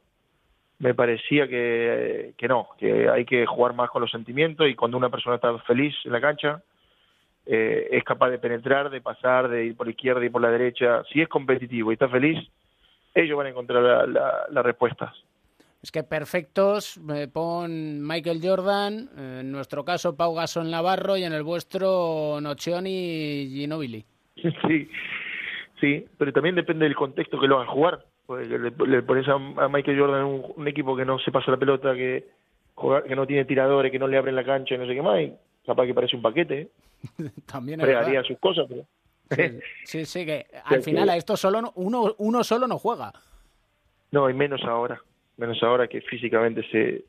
me 0.79 0.95
parecía 0.95 1.49
que, 1.49 2.35
no, 2.49 2.69
que 2.79 3.09
hay 3.09 3.25
que 3.25 3.47
jugar 3.47 3.73
más 3.75 3.89
con 3.91 4.03
los 4.03 4.11
sentimientos 4.11 4.69
y 4.69 4.75
cuando 4.75 4.99
una 4.99 5.09
persona 5.11 5.37
está 5.37 5.57
feliz 5.61 5.95
en 6.05 6.13
la 6.13 6.21
cancha, 6.21 6.63
eh, 7.47 7.89
es 7.93 8.05
capaz 8.05 8.31
de 8.31 8.39
penetrar, 8.39 8.91
de 8.91 9.01
pasar, 9.01 9.49
de 9.49 9.65
ir 9.65 9.77
por 9.77 9.87
la 9.87 9.93
izquierda 9.93 10.25
y 10.25 10.29
por 10.31 10.43
la 10.43 10.51
derecha. 10.51 11.03
Si 11.11 11.21
es 11.21 11.29
competitivo 11.29 11.91
y 11.91 11.95
está 11.95 12.09
feliz, 12.09 12.39
ellos 13.15 13.39
van 13.39 13.47
a 13.47 13.51
encontrar 13.51 13.83
la- 13.83 14.07
la- 14.07 14.45
las 14.51 14.65
respuestas. 14.65 15.13
Es 15.83 15.91
que 15.91 16.05
perfectos, 16.05 16.99
me 16.99 17.27
pon 17.27 18.01
Michael 18.07 18.41
Jordan, 18.43 19.11
eh, 19.17 19.39
en 19.41 19.51
nuestro 19.51 19.85
caso 19.85 20.15
Pau 20.17 20.35
Gasol 20.35 20.71
Navarro 20.71 21.17
y 21.17 21.25
en 21.25 21.33
el 21.33 21.43
vuestro 21.43 22.39
Nocioni 22.41 22.91
y 22.91 23.49
Ginobili. 23.61 24.05
Sí, 24.67 24.89
sí, 25.81 26.07
pero 26.19 26.33
también 26.33 26.55
depende 26.55 26.85
del 26.85 26.95
contexto 26.95 27.39
que 27.41 27.47
lo 27.49 27.57
hagan 27.61 27.75
jugar. 27.75 28.05
Le, 28.29 28.71
le 28.71 29.03
pones 29.03 29.27
a, 29.29 29.33
a 29.35 29.69
Michael 29.69 29.99
Jordan 29.99 30.25
un, 30.25 30.53
un 30.57 30.69
equipo 30.69 30.97
que 30.97 31.05
no 31.05 31.19
se 31.19 31.31
pasa 31.33 31.51
la 31.51 31.57
pelota, 31.59 31.95
que 31.95 32.29
juega- 32.75 33.03
que 33.05 33.15
no 33.17 33.27
tiene 33.27 33.45
tiradores, 33.45 33.91
que 33.93 33.99
no 33.99 34.07
le 34.09 34.17
abren 34.17 34.37
la 34.37 34.45
cancha 34.45 34.75
y 34.75 34.79
no 34.79 34.87
sé 34.87 34.95
qué 34.95 35.03
más, 35.03 35.21
y 35.21 35.33
capaz 35.67 35.85
que 35.87 35.95
parece 35.95 36.17
un 36.17 36.23
paquete, 36.23 36.61
¿eh? 36.63 36.69
También 37.47 37.81
haría 37.81 38.23
sus 38.23 38.39
cosas, 38.39 38.67
pero... 38.69 38.87
Sí, 39.31 39.59
sí, 39.85 40.05
sí, 40.07 40.25
que 40.27 40.47
al 40.65 40.83
final 40.83 41.09
a 41.11 41.17
esto 41.17 41.37
solo 41.37 41.61
no- 41.61 41.73
uno, 41.75 42.15
uno 42.19 42.45
solo 42.45 42.67
no 42.69 42.79
juega. 42.79 43.13
No, 44.13 44.31
y 44.31 44.35
menos 44.35 44.63
ahora. 44.65 45.01
Menos 45.43 45.61
ahora 45.65 45.89
que 45.89 46.01
físicamente 46.03 46.63
se, 46.71 47.03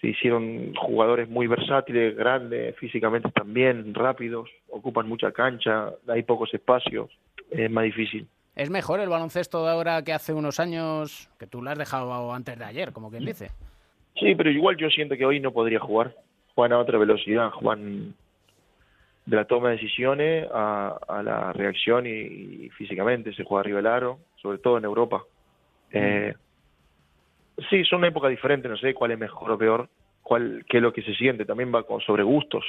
se 0.00 0.08
hicieron 0.08 0.74
jugadores 0.74 1.28
muy 1.28 1.46
versátiles, 1.46 2.16
grandes, 2.16 2.74
físicamente 2.76 3.30
también, 3.30 3.92
rápidos, 3.92 4.48
ocupan 4.70 5.06
mucha 5.06 5.30
cancha, 5.30 5.90
hay 6.08 6.22
pocos 6.22 6.54
espacios, 6.54 7.10
es 7.50 7.70
más 7.70 7.84
difícil. 7.84 8.26
Es 8.56 8.70
mejor 8.70 9.00
el 9.00 9.10
baloncesto 9.10 9.66
de 9.66 9.72
ahora 9.72 10.02
que 10.02 10.14
hace 10.14 10.32
unos 10.32 10.58
años, 10.60 11.28
que 11.38 11.46
tú 11.46 11.60
lo 11.60 11.68
has 11.68 11.76
dejado 11.76 12.32
antes 12.32 12.58
de 12.58 12.64
ayer, 12.64 12.90
como 12.94 13.10
quien 13.10 13.26
dice. 13.26 13.50
Sí, 14.18 14.34
pero 14.34 14.50
igual 14.50 14.78
yo 14.78 14.88
siento 14.88 15.14
que 15.14 15.26
hoy 15.26 15.40
no 15.40 15.52
podría 15.52 15.80
jugar. 15.80 16.14
Juegan 16.54 16.72
a 16.72 16.80
otra 16.80 16.96
velocidad, 16.96 17.50
juegan 17.50 18.14
de 19.26 19.36
la 19.36 19.44
toma 19.44 19.68
de 19.68 19.76
decisiones 19.76 20.48
a, 20.54 20.98
a 21.06 21.22
la 21.22 21.52
reacción 21.52 22.06
y, 22.06 22.12
y 22.64 22.70
físicamente 22.70 23.34
se 23.34 23.44
juega 23.44 23.60
arriba 23.60 23.76
del 23.76 23.88
aro, 23.88 24.20
sobre 24.40 24.56
todo 24.56 24.78
en 24.78 24.84
Europa. 24.84 25.22
Eh, 25.92 26.32
sí, 27.70 27.84
son 27.84 27.98
una 27.98 28.08
época 28.08 28.28
diferente, 28.28 28.68
no 28.68 28.76
sé 28.76 28.94
cuál 28.94 29.12
es 29.12 29.18
mejor 29.18 29.50
o 29.50 29.58
peor, 29.58 29.88
cuál, 30.22 30.64
qué 30.68 30.78
es 30.78 30.82
lo 30.82 30.92
que 30.92 31.02
se 31.02 31.14
siente, 31.14 31.44
también 31.44 31.74
va 31.74 31.84
con 31.84 32.00
sobre 32.00 32.22
gustos. 32.22 32.64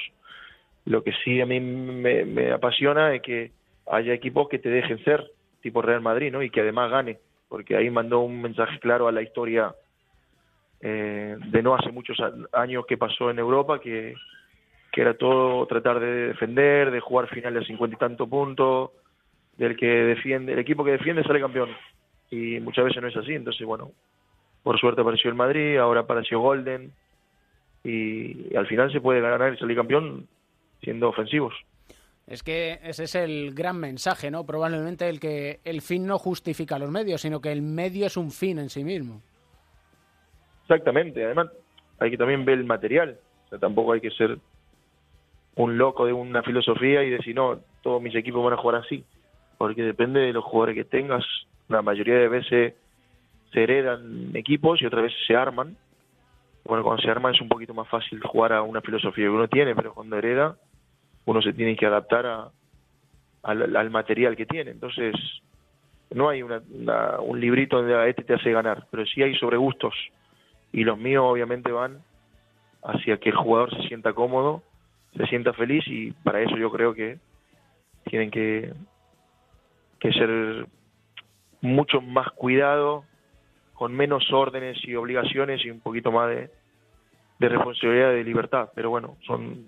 Lo 0.85 1.03
que 1.03 1.13
sí 1.23 1.41
a 1.41 1.45
mí 1.45 1.59
me, 1.59 2.25
me 2.25 2.51
apasiona 2.51 3.13
es 3.15 3.21
que 3.21 3.51
haya 3.87 4.13
equipos 4.13 4.47
que 4.49 4.59
te 4.59 4.69
dejen 4.69 5.03
ser, 5.03 5.25
tipo 5.61 5.81
Real 5.81 6.01
Madrid, 6.01 6.31
¿no? 6.31 6.43
Y 6.43 6.49
que 6.49 6.61
además 6.61 6.91
gane, 6.91 7.17
porque 7.49 7.75
ahí 7.75 7.89
mandó 7.89 8.19
un 8.19 8.41
mensaje 8.41 8.79
claro 8.79 9.07
a 9.07 9.11
la 9.11 9.21
historia 9.21 9.73
eh, 10.81 11.37
de 11.39 11.63
no 11.63 11.75
hace 11.75 11.91
muchos 11.91 12.17
años 12.53 12.85
que 12.85 12.97
pasó 12.97 13.31
en 13.31 13.39
Europa, 13.39 13.79
que, 13.79 14.13
que 14.91 15.01
era 15.01 15.15
todo 15.15 15.65
tratar 15.65 15.99
de 15.99 16.27
defender, 16.27 16.91
de 16.91 16.99
jugar 16.99 17.27
finales 17.29 17.63
a 17.63 17.65
cincuenta 17.65 17.95
y 17.95 17.99
tantos 17.99 18.29
puntos, 18.29 18.91
del 19.57 19.75
que 19.75 19.87
defiende, 19.87 20.53
el 20.53 20.59
equipo 20.59 20.83
que 20.83 20.91
defiende 20.91 21.23
sale 21.23 21.39
campeón. 21.39 21.69
Y 22.29 22.59
muchas 22.59 22.85
veces 22.85 23.01
no 23.01 23.07
es 23.07 23.17
así, 23.17 23.33
entonces 23.33 23.65
bueno, 23.65 23.91
por 24.65 24.79
suerte 24.79 25.01
apareció 25.01 25.29
el 25.29 25.35
Madrid, 25.35 25.77
ahora 25.77 26.01
apareció 26.01 26.39
Golden, 26.39 26.91
y, 27.83 28.51
y 28.51 28.55
al 28.55 28.65
final 28.65 28.91
se 28.91 28.99
puede 28.99 29.21
ganar 29.21 29.53
y 29.53 29.57
salir 29.57 29.77
campeón 29.77 30.27
siendo 30.81 31.09
ofensivos. 31.09 31.53
Es 32.25 32.41
que 32.41 32.79
ese 32.81 33.03
es 33.03 33.13
el 33.13 33.53
gran 33.53 33.79
mensaje, 33.79 34.31
¿no? 34.31 34.43
Probablemente 34.43 35.07
el 35.07 35.19
que 35.19 35.59
el 35.65 35.83
fin 35.83 36.07
no 36.07 36.17
justifica 36.17 36.79
los 36.79 36.89
medios, 36.89 37.21
sino 37.21 37.41
que 37.41 37.51
el 37.51 37.61
medio 37.61 38.07
es 38.07 38.17
un 38.17 38.31
fin 38.31 38.57
en 38.57 38.71
sí 38.71 38.83
mismo. 38.83 39.21
Exactamente, 40.63 41.23
además 41.23 41.49
hay 41.99 42.09
que 42.09 42.17
también 42.17 42.43
ver 42.43 42.57
el 42.57 42.65
material, 42.65 43.19
o 43.45 43.49
sea, 43.49 43.59
tampoco 43.59 43.93
hay 43.93 44.01
que 44.01 44.09
ser 44.09 44.39
un 45.57 45.77
loco 45.77 46.07
de 46.07 46.13
una 46.13 46.41
filosofía 46.41 47.03
y 47.03 47.11
decir, 47.11 47.35
no, 47.35 47.59
todos 47.83 48.01
mis 48.01 48.15
equipos 48.15 48.43
van 48.43 48.53
a 48.53 48.57
jugar 48.57 48.81
así, 48.81 49.05
porque 49.59 49.83
depende 49.83 50.21
de 50.21 50.33
los 50.33 50.43
jugadores 50.43 50.73
que 50.75 50.85
tengas, 50.85 51.23
la 51.67 51.83
mayoría 51.83 52.15
de 52.15 52.29
veces 52.29 52.73
heredan 53.63 54.31
equipos 54.35 54.81
y 54.81 54.85
otras 54.85 55.03
veces 55.03 55.19
se 55.27 55.35
arman. 55.35 55.75
Bueno, 56.65 56.83
cuando 56.83 57.01
se 57.03 57.09
arman 57.11 57.33
es 57.35 57.41
un 57.41 57.49
poquito 57.49 57.73
más 57.73 57.87
fácil 57.87 58.19
jugar 58.21 58.53
a 58.53 58.61
una 58.63 58.81
filosofía 58.81 59.25
que 59.25 59.29
uno 59.29 59.47
tiene, 59.47 59.75
pero 59.75 59.93
cuando 59.93 60.17
hereda 60.17 60.55
uno 61.25 61.41
se 61.41 61.53
tiene 61.53 61.75
que 61.75 61.85
adaptar 61.85 62.25
a, 62.25 62.49
al, 63.43 63.75
al 63.75 63.89
material 63.89 64.35
que 64.35 64.45
tiene. 64.45 64.71
Entonces, 64.71 65.15
no 66.11 66.29
hay 66.29 66.41
una, 66.43 66.61
una- 66.71 67.19
un 67.19 67.39
librito 67.39 67.77
donde 67.77 67.95
"Ah, 67.95 68.07
este 68.07 68.23
te 68.23 68.35
hace 68.35 68.51
ganar, 68.51 68.85
pero 68.91 69.05
sí 69.05 69.21
hay 69.23 69.35
sobre 69.35 69.57
gustos. 69.57 69.93
Y 70.71 70.83
los 70.83 70.97
míos 70.97 71.23
obviamente 71.27 71.71
van 71.71 71.99
hacia 72.83 73.17
que 73.17 73.29
el 73.29 73.35
jugador 73.35 73.75
se 73.75 73.87
sienta 73.87 74.13
cómodo, 74.13 74.61
se 75.17 75.25
sienta 75.27 75.53
feliz 75.53 75.83
y 75.87 76.11
para 76.11 76.41
eso 76.41 76.57
yo 76.57 76.71
creo 76.71 76.93
que 76.93 77.17
tienen 78.05 78.29
que, 78.29 78.73
que 79.99 80.11
ser 80.13 80.67
mucho 81.61 82.01
más 82.01 82.29
cuidado, 82.31 83.03
con 83.75 83.93
menos 83.93 84.31
órdenes 84.33 84.77
y 84.83 84.95
obligaciones 84.95 85.63
y 85.63 85.69
un 85.69 85.79
poquito 85.81 86.11
más 86.11 86.29
de, 86.29 86.49
de 87.39 87.49
responsabilidad 87.49 88.11
y 88.13 88.15
de 88.15 88.23
libertad. 88.23 88.69
Pero 88.73 88.89
bueno, 88.89 89.17
son 89.27 89.65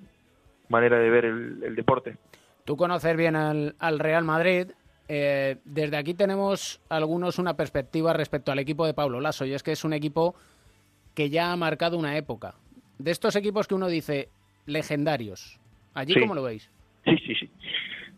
maneras 0.69 0.99
de 1.01 1.09
ver 1.09 1.25
el, 1.25 1.63
el 1.63 1.75
deporte. 1.75 2.15
Tú 2.65 2.75
conoces 2.75 3.15
bien 3.15 3.35
al, 3.35 3.75
al 3.79 3.99
Real 3.99 4.23
Madrid. 4.23 4.71
eh, 5.09 5.57
desde 5.63 5.95
aquí 5.97 6.13
tenemos 6.13 6.81
algunos 6.89 7.37
una 7.39 7.55
perspectiva 7.55 8.11
respecto 8.13 8.51
al 8.51 8.59
equipo 8.59 8.85
de 8.85 8.93
Pablo 8.93 9.21
Lasso, 9.21 9.45
y 9.45 9.53
es 9.53 9.63
que 9.63 9.71
es 9.73 9.83
un 9.85 9.93
equipo 9.93 10.35
que 11.13 11.29
ya 11.29 11.51
ha 11.51 11.55
marcado 11.55 11.97
una 11.97 12.17
época. 12.17 12.55
De 12.97 13.11
estos 13.11 13.35
equipos 13.35 13.67
que 13.67 13.75
uno 13.75 13.87
dice 13.87 14.29
legendarios, 14.65 15.59
¿allí 15.93 16.13
Sí. 16.13 16.19
cómo 16.19 16.35
lo 16.35 16.43
veis? 16.43 16.69
Sí, 17.05 17.15
sí, 17.25 17.35
sí. 17.35 17.49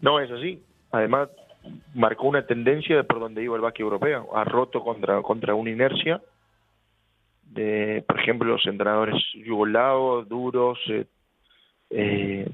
No, 0.01 0.19
es 0.19 0.31
así. 0.31 0.61
Además, 0.91 1.29
marcó 1.93 2.27
una 2.27 2.45
tendencia 2.45 2.95
de 2.95 3.03
por 3.03 3.19
donde 3.19 3.43
iba 3.43 3.55
el 3.55 3.61
básquet 3.61 3.83
europeo. 3.83 4.35
Ha 4.35 4.43
roto 4.43 4.83
contra, 4.83 5.21
contra 5.21 5.55
una 5.55 5.69
inercia 5.69 6.21
de, 7.51 8.03
por 8.07 8.19
ejemplo, 8.19 8.51
los 8.51 8.65
entrenadores 8.65 9.15
yugoslavos, 9.33 10.27
duros, 10.27 10.79
eh, 10.89 11.05
eh, 11.89 12.49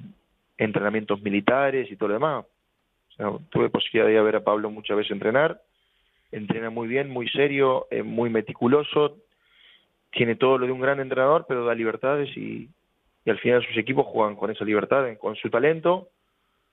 entrenamientos 0.58 1.22
militares 1.22 1.92
y 1.92 1.96
todo 1.96 2.10
lo 2.10 2.16
demás. 2.16 2.46
O 2.46 3.14
sea, 3.16 3.32
tuve 3.50 3.70
posibilidad 3.70 4.08
de 4.08 4.22
ver 4.22 4.38
a 4.38 4.44
Pablo 4.44 4.70
muchas 4.70 4.98
veces 4.98 5.12
entrenar. 5.12 5.62
Entrena 6.32 6.70
muy 6.70 6.88
bien, 6.88 7.10
muy 7.10 7.30
serio, 7.30 7.88
eh, 7.92 8.04
muy 8.04 8.30
meticuloso. 8.30 9.18
Tiene 10.12 10.36
todo 10.36 10.58
lo 10.58 10.66
de 10.66 10.72
un 10.72 10.82
gran 10.82 11.00
entrenador, 11.00 11.46
pero 11.48 11.66
da 11.66 11.76
libertades 11.76 12.36
y, 12.38 12.70
al 13.26 13.40
final 13.40 13.66
sus 13.66 13.78
equipos 13.78 14.06
juegan 14.06 14.36
con 14.36 14.52
esa 14.52 14.64
libertad, 14.64 15.06
con 15.18 15.36
su 15.36 15.50
talento 15.50 16.10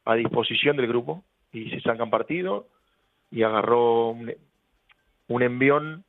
a 0.05 0.15
disposición 0.15 0.77
del 0.77 0.87
grupo 0.87 1.25
y 1.53 1.71
se 1.71 1.81
sacan 1.81 2.11
partido 2.11 2.67
y 3.31 3.43
agarró 3.43 4.11
un, 4.11 4.35
un 5.29 5.43
envión 5.43 6.05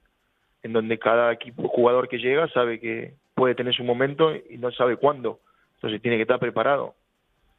en 0.64 0.74
donde 0.74 0.98
cada 0.98 1.32
equipo 1.32 1.68
jugador 1.68 2.08
que 2.08 2.18
llega 2.18 2.48
sabe 2.50 2.80
que 2.80 3.16
puede 3.36 3.56
tener 3.56 3.74
su 3.74 3.84
momento 3.84 4.34
y 4.36 4.58
no 4.58 4.72
sabe 4.72 4.98
cuándo, 4.98 5.40
entonces 5.76 6.02
tiene 6.02 6.18
que 6.18 6.24
estar 6.24 6.40
preparado. 6.40 6.96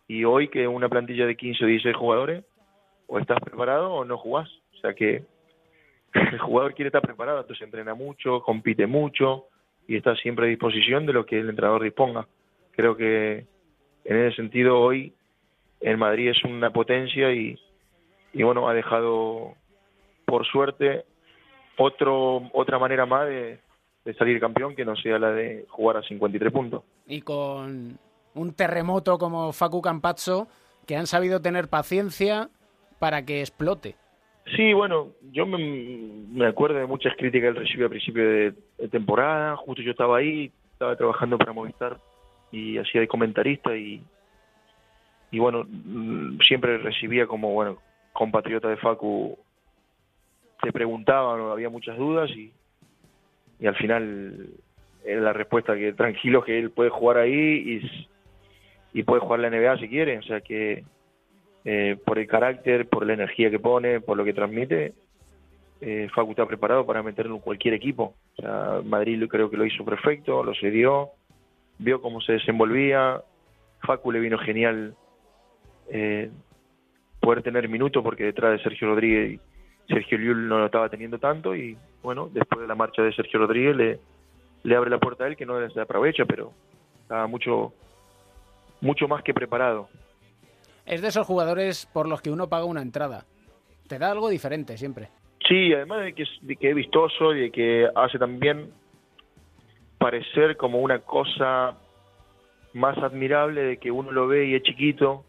Y 0.07 0.25
hoy 0.25 0.49
que 0.49 0.69
una 0.69 0.89
plantilla 0.89 1.27
de 1.27 1.37
15 1.37 1.65
o 1.65 1.67
16 1.67 1.97
jugadores, 1.97 2.45
o 3.07 3.19
estás 3.19 3.41
preparado 3.41 3.93
o 3.93 4.05
no 4.05 4.17
jugás. 4.17 4.49
O 4.75 4.77
sea 4.79 4.95
que 4.95 5.25
el 6.15 6.39
jugador 6.39 6.75
quiere 6.75 6.89
estar 6.89 7.03
preparado, 7.03 7.41
entonces 7.41 7.65
entrena 7.65 7.95
mucho, 7.95 8.41
compite 8.41 8.87
mucho 8.87 9.47
y 9.87 9.97
está 9.97 10.15
siempre 10.17 10.47
a 10.47 10.49
disposición 10.49 11.07
de 11.07 11.13
lo 11.13 11.27
que 11.27 11.41
el 11.41 11.49
entrenador 11.49 11.83
disponga. 11.83 12.27
Creo 12.73 12.97
que 12.97 13.47
en 14.05 14.17
ese 14.17 14.37
sentido 14.37 14.81
hoy 14.81 15.13
el 15.81 15.99
Madrid 15.99 16.31
es 16.31 16.43
una 16.45 16.71
potencia 16.71 17.33
y, 17.33 17.59
y 18.35 18.43
bueno, 18.43 18.69
ha 18.69 18.75
dejado 18.75 19.55
por 20.27 20.47
suerte 20.47 21.05
otro 21.79 22.43
otra 22.53 22.79
manera 22.79 23.07
más 23.07 23.27
de, 23.27 23.61
de 24.05 24.15
salir 24.15 24.41
campeón 24.41 24.75
que 24.77 24.85
no 24.85 24.97
sea 24.97 25.19
la 25.19 25.31
de 25.31 25.65
jugar 25.69 25.97
a 25.99 26.03
53 26.03 26.53
puntos. 26.53 26.83
Y 27.07 27.23
con 27.23 27.99
un 28.35 28.55
terremoto 28.55 29.19
como 29.19 29.53
Facu 29.53 29.81
Campazzo, 29.81 30.49
que 30.87 30.97
han 30.97 31.07
sabido 31.07 31.41
tener 31.41 31.69
paciencia 31.69 32.51
para 32.99 33.25
que 33.25 33.41
explote. 33.41 33.97
Sí, 34.57 34.75
bueno, 34.75 35.09
yo 35.33 35.47
me, 35.47 35.59
me 35.59 36.47
acuerdo 36.47 36.79
de 36.79 36.87
muchas 36.87 37.17
críticas 37.17 37.53
que 37.53 37.59
él 37.59 37.65
recibió 37.65 37.87
a 37.87 37.91
principio 37.91 38.29
de, 38.29 38.55
de 38.79 38.89
temporada, 38.89 39.57
justo 39.57 39.83
yo 39.83 39.93
estaba 39.93 40.19
ahí, 40.19 40.53
estaba 40.73 40.97
trabajando 40.97 41.39
para 41.39 41.53
Movistar 41.53 41.99
y 42.53 42.77
hacía 42.77 43.01
de 43.01 43.09
comentarista 43.09 43.75
y, 43.75 44.03
y 45.31 45.39
bueno, 45.39 45.65
mm, 45.67 46.41
siempre 46.47 46.77
recibía 46.77 47.27
como, 47.27 47.53
bueno, 47.53 47.79
compatriota 48.15 48.69
de 48.69 48.79
Facu, 48.79 49.37
te 50.63 50.73
preguntaban, 50.73 51.51
había 51.51 51.69
muchas 51.69 51.99
dudas 51.99 52.31
y, 52.31 52.51
y 53.61 53.67
al 53.67 53.77
final 53.77 54.49
la 55.05 55.35
respuesta 55.35 55.75
que 55.75 55.93
tranquilo 55.93 56.43
que 56.43 56.59
él 56.59 56.71
puede 56.71 56.89
jugar 56.89 57.19
ahí 57.19 57.83
y, 58.95 58.99
y 58.99 59.03
puede 59.03 59.21
jugar 59.21 59.41
la 59.41 59.51
NBA 59.51 59.79
si 59.79 59.89
quiere, 59.89 60.19
o 60.19 60.23
sea 60.23 60.41
que 60.41 60.85
eh, 61.67 61.97
por 62.05 62.19
el 62.19 62.27
carácter, 62.27 62.89
por 62.89 63.05
la 63.05 63.15
energía 63.15 63.51
que 63.51 63.59
pone, 63.59 64.01
por 64.01 64.17
lo 64.17 64.25
que 64.25 64.33
transmite, 64.33 64.95
eh, 65.81 66.09
Facu 66.15 66.31
está 66.31 66.47
preparado 66.47 66.87
para 66.87 67.03
meterlo 67.03 67.35
en 67.35 67.41
cualquier 67.41 67.75
equipo. 67.75 68.15
O 68.37 68.43
sea, 68.43 68.81
Madrid 68.85 69.23
creo 69.29 69.51
que 69.51 69.57
lo 69.57 69.67
hizo 69.67 69.85
perfecto, 69.85 70.43
lo 70.43 70.55
cedió, 70.55 71.11
vio 71.79 72.01
cómo 72.01 72.21
se 72.21 72.33
desenvolvía. 72.33 73.23
Facu 73.81 74.13
le 74.13 74.21
vino 74.21 74.39
genial 74.39 74.95
eh, 75.91 76.31
poder 77.25 77.43
tener 77.43 77.69
minutos 77.69 78.03
porque 78.03 78.25
detrás 78.25 78.53
de 78.53 78.63
Sergio 78.63 78.89
Rodríguez 78.89 79.41
Sergio 79.89 80.19
Llull 80.19 80.49
no 80.49 80.59
lo 80.59 80.67
estaba 80.67 80.89
teniendo 80.89 81.19
tanto 81.19 81.55
y 81.55 81.77
bueno, 82.03 82.29
después 82.33 82.61
de 82.61 82.67
la 82.67 82.75
marcha 82.75 83.03
de 83.03 83.13
Sergio 83.15 83.41
Rodríguez 83.41 83.77
le, 83.77 84.01
le 84.63 84.77
abre 84.77 84.91
la 84.91 84.99
puerta 84.99 85.25
a 85.25 85.29
él 85.29 85.37
que 85.37 85.47
no 85.47 85.69
se 85.71 85.81
aprovecha, 85.81 86.25
pero 86.25 86.53
estaba 87.03 87.27
mucho, 87.27 87.73
mucho 88.81 89.09
más 89.09 89.23
que 89.23 89.35
preparado. 89.35 89.89
Es 90.87 91.03
de 91.03 91.09
esos 91.09 91.27
jugadores 91.27 91.87
por 91.93 92.09
los 92.09 92.21
que 92.21 92.31
uno 92.31 92.49
paga 92.49 92.65
una 92.65 92.83
entrada. 92.83 93.25
Te 93.89 93.99
da 93.99 94.11
algo 94.11 94.29
diferente 94.29 94.77
siempre. 94.77 95.09
Sí, 95.47 95.73
además 95.75 96.05
de 96.05 96.15
que, 96.15 96.23
es, 96.23 96.31
de 96.41 96.57
que 96.57 96.71
es 96.71 96.75
vistoso 96.75 97.35
y 97.35 97.41
de 97.43 97.51
que 97.51 97.89
hace 97.95 98.19
también 98.19 98.71
parecer 99.99 100.57
como 100.57 100.81
una 100.81 101.01
cosa 101.01 101.77
más 102.73 102.97
admirable 102.99 103.63
de 103.63 103.77
que 103.77 103.91
uno 103.91 104.11
lo 104.11 104.27
ve 104.27 104.47
y 104.47 104.55
es 104.55 104.63
chiquito, 104.63 105.25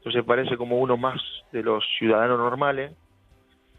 entonces 0.00 0.24
parece 0.24 0.56
como 0.56 0.78
uno 0.78 0.96
más 0.96 1.20
de 1.52 1.62
los 1.62 1.84
ciudadanos 1.98 2.38
normales, 2.38 2.92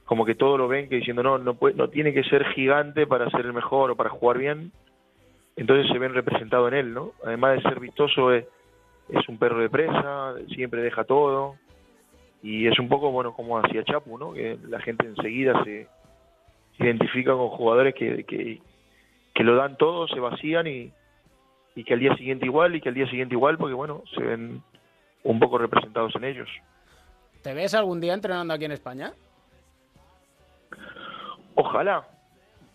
como 0.06 0.24
que 0.24 0.36
todo 0.36 0.56
lo 0.56 0.68
ven 0.68 0.88
que 0.88 0.98
diciendo 0.98 1.24
no, 1.24 1.40
no, 1.40 1.56
puede, 1.56 1.74
no 1.75 1.90
tiene 1.90 2.13
que 2.13 2.24
ser 2.24 2.46
gigante 2.54 3.08
para 3.08 3.28
ser 3.32 3.46
el 3.46 3.54
mejor 3.54 3.90
o 3.90 3.96
para 3.96 4.12
jugar 4.12 4.38
bien, 4.38 4.72
entonces 5.56 5.92
se 5.92 5.98
ven 5.98 6.13
representado 6.13 6.68
en 6.68 6.75
él, 6.75 6.94
¿no? 6.94 7.13
Además 7.25 7.56
de 7.56 7.63
ser 7.63 7.80
vistoso 7.80 8.32
es, 8.32 8.46
un 9.28 9.40
perro 9.40 9.60
de 9.60 9.70
presa, 9.70 10.36
siempre 10.54 10.84
deja 10.84 11.06
todo, 11.06 11.56
y 12.44 12.68
es 12.68 12.78
un 12.78 12.88
poco 12.88 13.12
bueno 13.12 13.34
como 13.34 13.58
hacía 13.58 13.84
Chapu, 13.84 14.18
¿no? 14.18 14.32
Que 14.34 14.60
la 14.68 14.80
gente 14.80 15.08
enseguida 15.08 15.63
se, 15.63 15.88
identifica 16.78 17.34
con 17.34 17.50
jugadores 17.50 17.96
que, 17.96 18.24
que, 18.25 19.44
lo 19.44 19.56
dan 19.56 19.75
todo, 19.75 20.08
se 20.08 20.20
vacían 20.20 20.68
y 20.68 20.92
que 21.84 21.94
al 21.94 22.00
día 22.00 22.16
siguiente 22.16 22.46
igual 22.46 22.75
y 22.75 22.82
que 22.82 22.90
al 22.90 22.96
día 22.96 23.10
siguiente 23.10 23.34
igual 23.34 23.58
porque 23.58 23.74
bueno, 23.74 24.04
se 24.13 24.22
ven 24.22 24.62
un 25.24 25.40
poco 25.40 25.58
representados 25.58 26.16
en 26.16 26.24
ellos. 26.24 26.50
¿Te 27.42 27.54
ves 27.54 27.74
algún 27.74 28.00
día 28.00 28.13
entrenando 28.13 28.54
aquí 28.54 28.66
en 28.66 28.72
España? 28.72 29.13
Ojalá, 31.56 32.08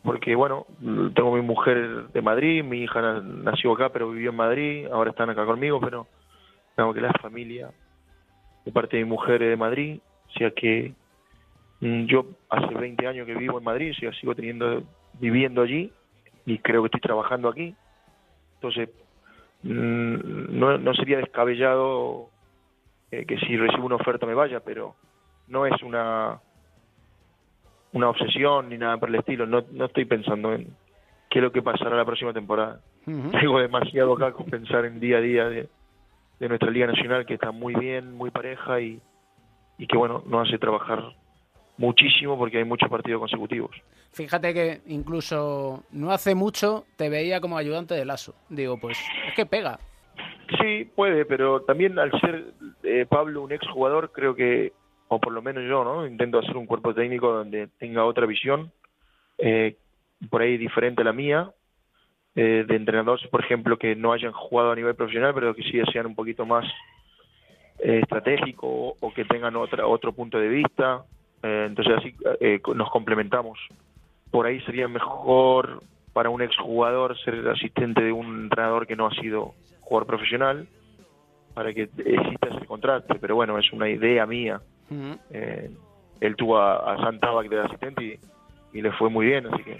porque 0.03 0.35
bueno, 0.35 0.67
tengo 1.15 1.35
mi 1.35 1.43
mujer 1.43 2.09
de 2.09 2.23
Madrid, 2.23 2.63
mi 2.63 2.83
hija 2.83 3.21
nació 3.21 3.73
acá 3.73 3.89
pero 3.91 4.11
vivió 4.11 4.31
en 4.31 4.37
Madrid, 4.37 4.87
ahora 4.93 5.11
están 5.11 5.31
acá 5.31 5.45
conmigo, 5.45 5.81
pero 5.81 6.07
tengo 6.75 6.93
que 6.93 7.01
la 7.01 7.13
familia 7.15 7.71
de 8.65 8.73
parte 8.73 8.97
de 8.97 9.05
mi 9.05 9.11
mujer 9.11 9.43
es 9.43 9.51
de 9.51 9.57
Madrid, 9.57 10.01
o 10.29 10.33
sea 10.39 10.51
que 10.51 10.93
mm, 11.81 12.05
yo 12.07 12.27
hace 12.51 12.75
20 12.75 13.07
años 13.07 13.27
que 13.27 13.35
vivo 13.35 13.59
en 13.59 13.65
Madrid, 13.65 13.93
o 13.93 14.01
sea, 14.01 14.13
sigo 14.15 14.35
teniendo 14.35 14.83
viviendo 15.15 15.63
allí 15.63 15.93
y 16.45 16.59
creo 16.59 16.83
que 16.83 16.87
estoy 16.87 17.01
trabajando 17.01 17.49
aquí. 17.49 17.75
Entonces, 18.55 18.91
mm, 19.63 20.59
no, 20.59 20.79
no 20.79 20.95
sería 20.95 21.19
descabellado 21.19 22.29
eh, 23.17 23.25
que 23.25 23.39
si 23.39 23.57
recibo 23.57 23.87
una 23.87 23.97
oferta 23.97 24.27
me 24.27 24.35
vaya, 24.35 24.61
pero 24.61 24.95
no 25.49 25.65
es 25.65 25.83
una 25.83 26.39
una 27.93 28.11
obsesión 28.11 28.69
ni 28.69 28.77
nada 28.77 28.99
por 28.99 29.09
el 29.09 29.15
estilo. 29.15 29.47
No, 29.47 29.65
no 29.73 29.87
estoy 29.87 30.05
pensando 30.05 30.53
en 30.53 30.67
qué 31.31 31.39
es 31.39 31.43
lo 31.43 31.51
que 31.51 31.63
pasará 31.63 31.97
la 31.97 32.05
próxima 32.05 32.35
temporada. 32.35 32.81
Tengo 33.05 33.61
demasiado 33.61 34.13
acá 34.15 34.33
con 34.33 34.47
pensar 34.47 34.85
en 34.85 35.01
día 35.01 35.19
a 35.19 35.21
día 35.21 35.49
de, 35.49 35.69
de 36.41 36.49
nuestra 36.49 36.71
Liga 36.71 36.89
Nacional 36.89 37.25
que 37.25 37.35
está 37.35 37.53
muy 37.53 37.75
bien, 37.75 38.13
muy 38.13 38.31
pareja 38.31 38.81
y, 38.81 39.01
y 39.79 39.87
que 39.87 39.97
bueno, 39.97 40.23
nos 40.27 40.47
hace 40.47 40.59
trabajar 40.59 41.15
muchísimo 41.79 42.37
porque 42.37 42.59
hay 42.59 42.65
muchos 42.65 42.91
partidos 42.91 43.21
consecutivos. 43.21 43.77
Fíjate 44.13 44.53
que 44.53 44.81
incluso 44.89 45.85
no 45.93 46.11
hace 46.11 46.35
mucho 46.35 46.85
te 46.97 47.09
veía 47.09 47.41
como 47.41 47.57
ayudante 47.57 47.95
de 47.95 48.05
Lazo. 48.05 48.35
Digo, 48.51 48.79
pues 48.79 48.99
es 49.29 49.35
que 49.35 49.47
pega. 49.47 49.79
Sí, 50.61 50.85
puede, 50.95 51.25
pero 51.25 51.63
también 51.63 51.99
al 51.99 52.13
ser 52.21 52.53
eh, 52.85 53.07
Pablo 53.09 53.43
un 53.43 53.53
exjugador, 53.53 54.13
creo 54.13 54.35
que, 54.35 54.73
o 55.09 55.19
por 55.19 55.33
lo 55.33 55.43
menos 55.43 55.65
yo, 55.65 55.83
¿no? 55.83 56.07
Intento 56.07 56.39
hacer 56.39 56.57
un 56.57 56.67
cuerpo 56.67 56.95
técnico 56.95 57.33
donde 57.33 57.69
tenga 57.79 58.05
otra 58.05 58.27
visión, 58.27 58.71
eh, 59.39 59.77
por 60.31 60.43
ahí 60.43 60.57
diferente 60.57 61.03
a 61.03 61.05
la 61.05 61.13
mía, 61.13 61.51
eh, 62.37 62.65
de 62.67 62.77
entrenadores, 62.77 63.27
por 63.29 63.43
ejemplo, 63.43 63.77
que 63.77 63.97
no 63.97 64.13
hayan 64.13 64.33
jugado 64.33 64.71
a 64.71 64.77
nivel 64.77 64.95
profesional, 64.95 65.35
pero 65.35 65.55
que 65.55 65.63
sí 65.63 65.81
sean 65.93 66.07
un 66.07 66.15
poquito 66.15 66.47
más 66.47 66.65
eh, 67.81 68.01
estratégicos 68.03 68.95
o 69.01 69.15
que 69.15 69.25
tengan 69.25 69.57
otra, 69.57 69.87
otro 69.87 70.13
punto 70.13 70.39
de 70.39 70.49
vista. 70.49 71.05
Entonces 71.43 71.95
así 71.97 72.17
nos 72.75 72.91
complementamos. 72.91 73.59
Por 74.33 74.47
ahí 74.47 74.61
sería 74.63 74.89
mejor 74.89 75.81
para 76.13 76.29
un 76.29 76.43
exjugador 76.43 77.17
ser 77.19 77.47
asistente 77.47 78.03
de 78.03 78.11
un 78.11 78.45
entrenador 78.45 78.85
que 78.85 78.97
no 78.97 79.07
ha 79.07 79.15
sido 79.15 79.55
jugador 79.87 80.07
profesional 80.07 80.69
para 81.55 81.73
que 81.73 81.83
exista 81.83 82.49
ese 82.49 82.67
contraste. 82.67 83.15
Pero 83.21 83.37
bueno, 83.37 83.59
es 83.59 83.73
una 83.73 83.89
idea 83.89 84.27
mía. 84.27 84.61
eh, 85.31 85.71
él 86.21 86.37
tuvo 86.37 86.59
a, 86.59 86.95
a 86.95 86.97
Santabac 86.99 87.49
de 87.49 87.61
asistente 87.61 88.05
y, 88.05 88.79
y 88.79 88.83
le 88.83 88.93
fue 88.93 89.11
muy 89.11 89.27
bien, 89.27 89.47
así 89.47 89.63
que 89.63 89.79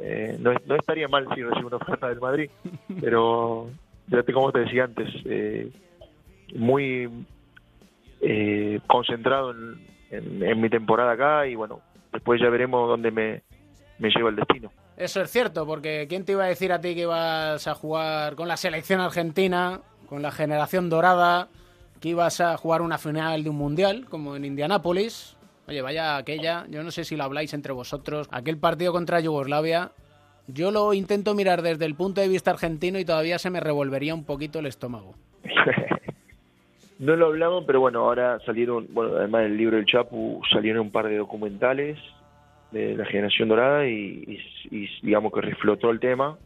eh, 0.00 0.36
no, 0.38 0.52
no, 0.66 0.76
estaría 0.76 1.08
mal 1.08 1.26
si 1.34 1.42
recibe 1.42 1.66
una 1.66 1.76
oferta 1.76 2.08
del 2.08 2.20
Madrid, 2.20 2.50
pero 3.00 3.68
fíjate 4.08 4.32
como 4.32 4.52
te 4.52 4.60
decía 4.60 4.84
antes, 4.84 5.08
eh, 5.26 5.70
muy 6.54 7.08
eh, 8.20 8.80
concentrado 8.86 9.50
en, 9.52 9.86
en, 10.10 10.42
en, 10.42 10.60
mi 10.60 10.68
temporada 10.68 11.12
acá 11.12 11.46
y 11.46 11.54
bueno, 11.54 11.80
después 12.12 12.40
ya 12.40 12.48
veremos 12.48 12.88
dónde 12.88 13.10
me, 13.10 13.42
me 13.98 14.10
lleva 14.10 14.30
el 14.30 14.36
destino. 14.36 14.70
Eso 15.00 15.22
es 15.22 15.30
cierto, 15.30 15.64
porque 15.64 16.04
¿quién 16.10 16.26
te 16.26 16.32
iba 16.32 16.44
a 16.44 16.48
decir 16.48 16.74
a 16.74 16.80
ti 16.82 16.94
que 16.94 17.00
ibas 17.00 17.66
a 17.66 17.74
jugar 17.74 18.34
con 18.34 18.48
la 18.48 18.58
selección 18.58 19.00
argentina, 19.00 19.80
con 20.06 20.20
la 20.20 20.30
generación 20.30 20.90
dorada, 20.90 21.48
que 22.02 22.10
ibas 22.10 22.42
a 22.42 22.58
jugar 22.58 22.82
una 22.82 22.98
final 22.98 23.42
de 23.42 23.48
un 23.48 23.56
mundial, 23.56 24.04
como 24.10 24.36
en 24.36 24.44
Indianápolis? 24.44 25.38
Oye, 25.66 25.80
vaya 25.80 26.18
aquella, 26.18 26.66
yo 26.68 26.82
no 26.82 26.90
sé 26.90 27.04
si 27.04 27.16
lo 27.16 27.24
habláis 27.24 27.54
entre 27.54 27.72
vosotros, 27.72 28.28
aquel 28.30 28.58
partido 28.58 28.92
contra 28.92 29.20
Yugoslavia, 29.20 29.92
yo 30.48 30.70
lo 30.70 30.92
intento 30.92 31.34
mirar 31.34 31.62
desde 31.62 31.86
el 31.86 31.94
punto 31.94 32.20
de 32.20 32.28
vista 32.28 32.50
argentino 32.50 32.98
y 32.98 33.06
todavía 33.06 33.38
se 33.38 33.48
me 33.48 33.60
revolvería 33.60 34.14
un 34.14 34.24
poquito 34.24 34.58
el 34.58 34.66
estómago. 34.66 35.14
no 36.98 37.16
lo 37.16 37.28
hablamos, 37.28 37.64
pero 37.66 37.80
bueno, 37.80 38.00
ahora 38.00 38.38
salieron, 38.44 38.86
bueno, 38.90 39.16
además 39.16 39.44
del 39.44 39.56
libro 39.56 39.78
del 39.78 39.86
Chapu, 39.86 40.42
salieron 40.52 40.82
un 40.82 40.92
par 40.92 41.08
de 41.08 41.16
documentales 41.16 41.98
de 42.70 42.96
la 42.96 43.04
generación 43.04 43.48
dorada 43.48 43.86
y, 43.86 44.38
digamos 45.02 45.32
que 45.32 45.40
reflotó 45.40 45.90
el 45.90 46.00
tema. 46.00 46.38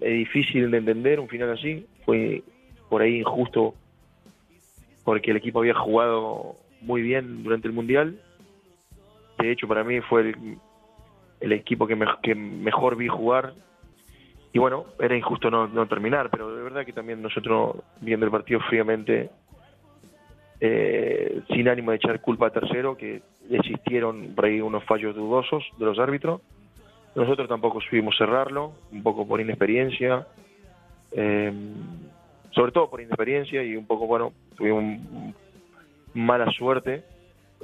Es 0.00 0.12
difícil 0.12 0.70
de 0.70 0.78
entender 0.78 1.20
un 1.20 1.28
final 1.28 1.50
así, 1.50 1.86
fue 2.04 2.42
por 2.88 3.02
ahí 3.02 3.18
injusto 3.18 3.74
porque 5.04 5.30
el 5.30 5.36
equipo 5.36 5.60
había 5.60 5.74
jugado 5.74 6.56
muy 6.80 7.02
bien 7.02 7.42
durante 7.42 7.68
el 7.68 7.74
Mundial. 7.74 8.20
De 9.38 9.50
hecho 9.50 9.68
para 9.68 9.84
mí 9.84 10.00
fue 10.00 10.22
el, 10.22 10.58
el 11.40 11.52
equipo 11.52 11.86
que, 11.86 11.96
me, 11.96 12.06
que, 12.22 12.34
mejor 12.34 12.96
vi 12.96 13.08
jugar. 13.08 13.54
Y 14.52 14.58
bueno, 14.58 14.86
era 14.98 15.16
injusto 15.16 15.50
no, 15.50 15.68
no, 15.68 15.86
terminar, 15.86 16.28
pero 16.30 16.54
de 16.54 16.62
verdad 16.62 16.84
que 16.84 16.92
también 16.92 17.22
nosotros 17.22 17.76
viendo 18.00 18.26
el 18.26 18.32
partido 18.32 18.60
fríamente, 18.68 19.30
eh, 20.60 21.40
sin 21.48 21.68
ánimo 21.68 21.92
de 21.92 21.98
echar 21.98 22.20
culpa 22.20 22.48
a 22.48 22.50
tercero, 22.50 22.96
que 22.96 23.22
existieron 23.50 24.34
por 24.34 24.44
ahí 24.44 24.60
unos 24.60 24.84
fallos 24.84 25.14
dudosos 25.14 25.64
de 25.78 25.84
los 25.84 25.98
árbitros, 25.98 26.40
nosotros 27.14 27.48
tampoco 27.48 27.80
supimos 27.80 28.16
cerrarlo, 28.16 28.72
un 28.92 29.02
poco 29.02 29.26
por 29.26 29.40
inexperiencia, 29.40 30.26
eh, 31.12 31.52
sobre 32.52 32.72
todo 32.72 32.88
por 32.88 33.00
inexperiencia 33.00 33.62
y 33.64 33.76
un 33.76 33.86
poco, 33.86 34.06
bueno, 34.06 34.32
tuvimos 34.56 35.34
mala 36.14 36.50
suerte 36.52 37.02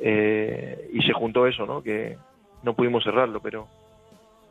eh, 0.00 0.90
y 0.92 1.00
se 1.02 1.12
juntó 1.12 1.46
eso, 1.46 1.64
¿no? 1.64 1.82
Que 1.82 2.16
no 2.62 2.74
pudimos 2.74 3.04
cerrarlo, 3.04 3.40
pero 3.40 3.68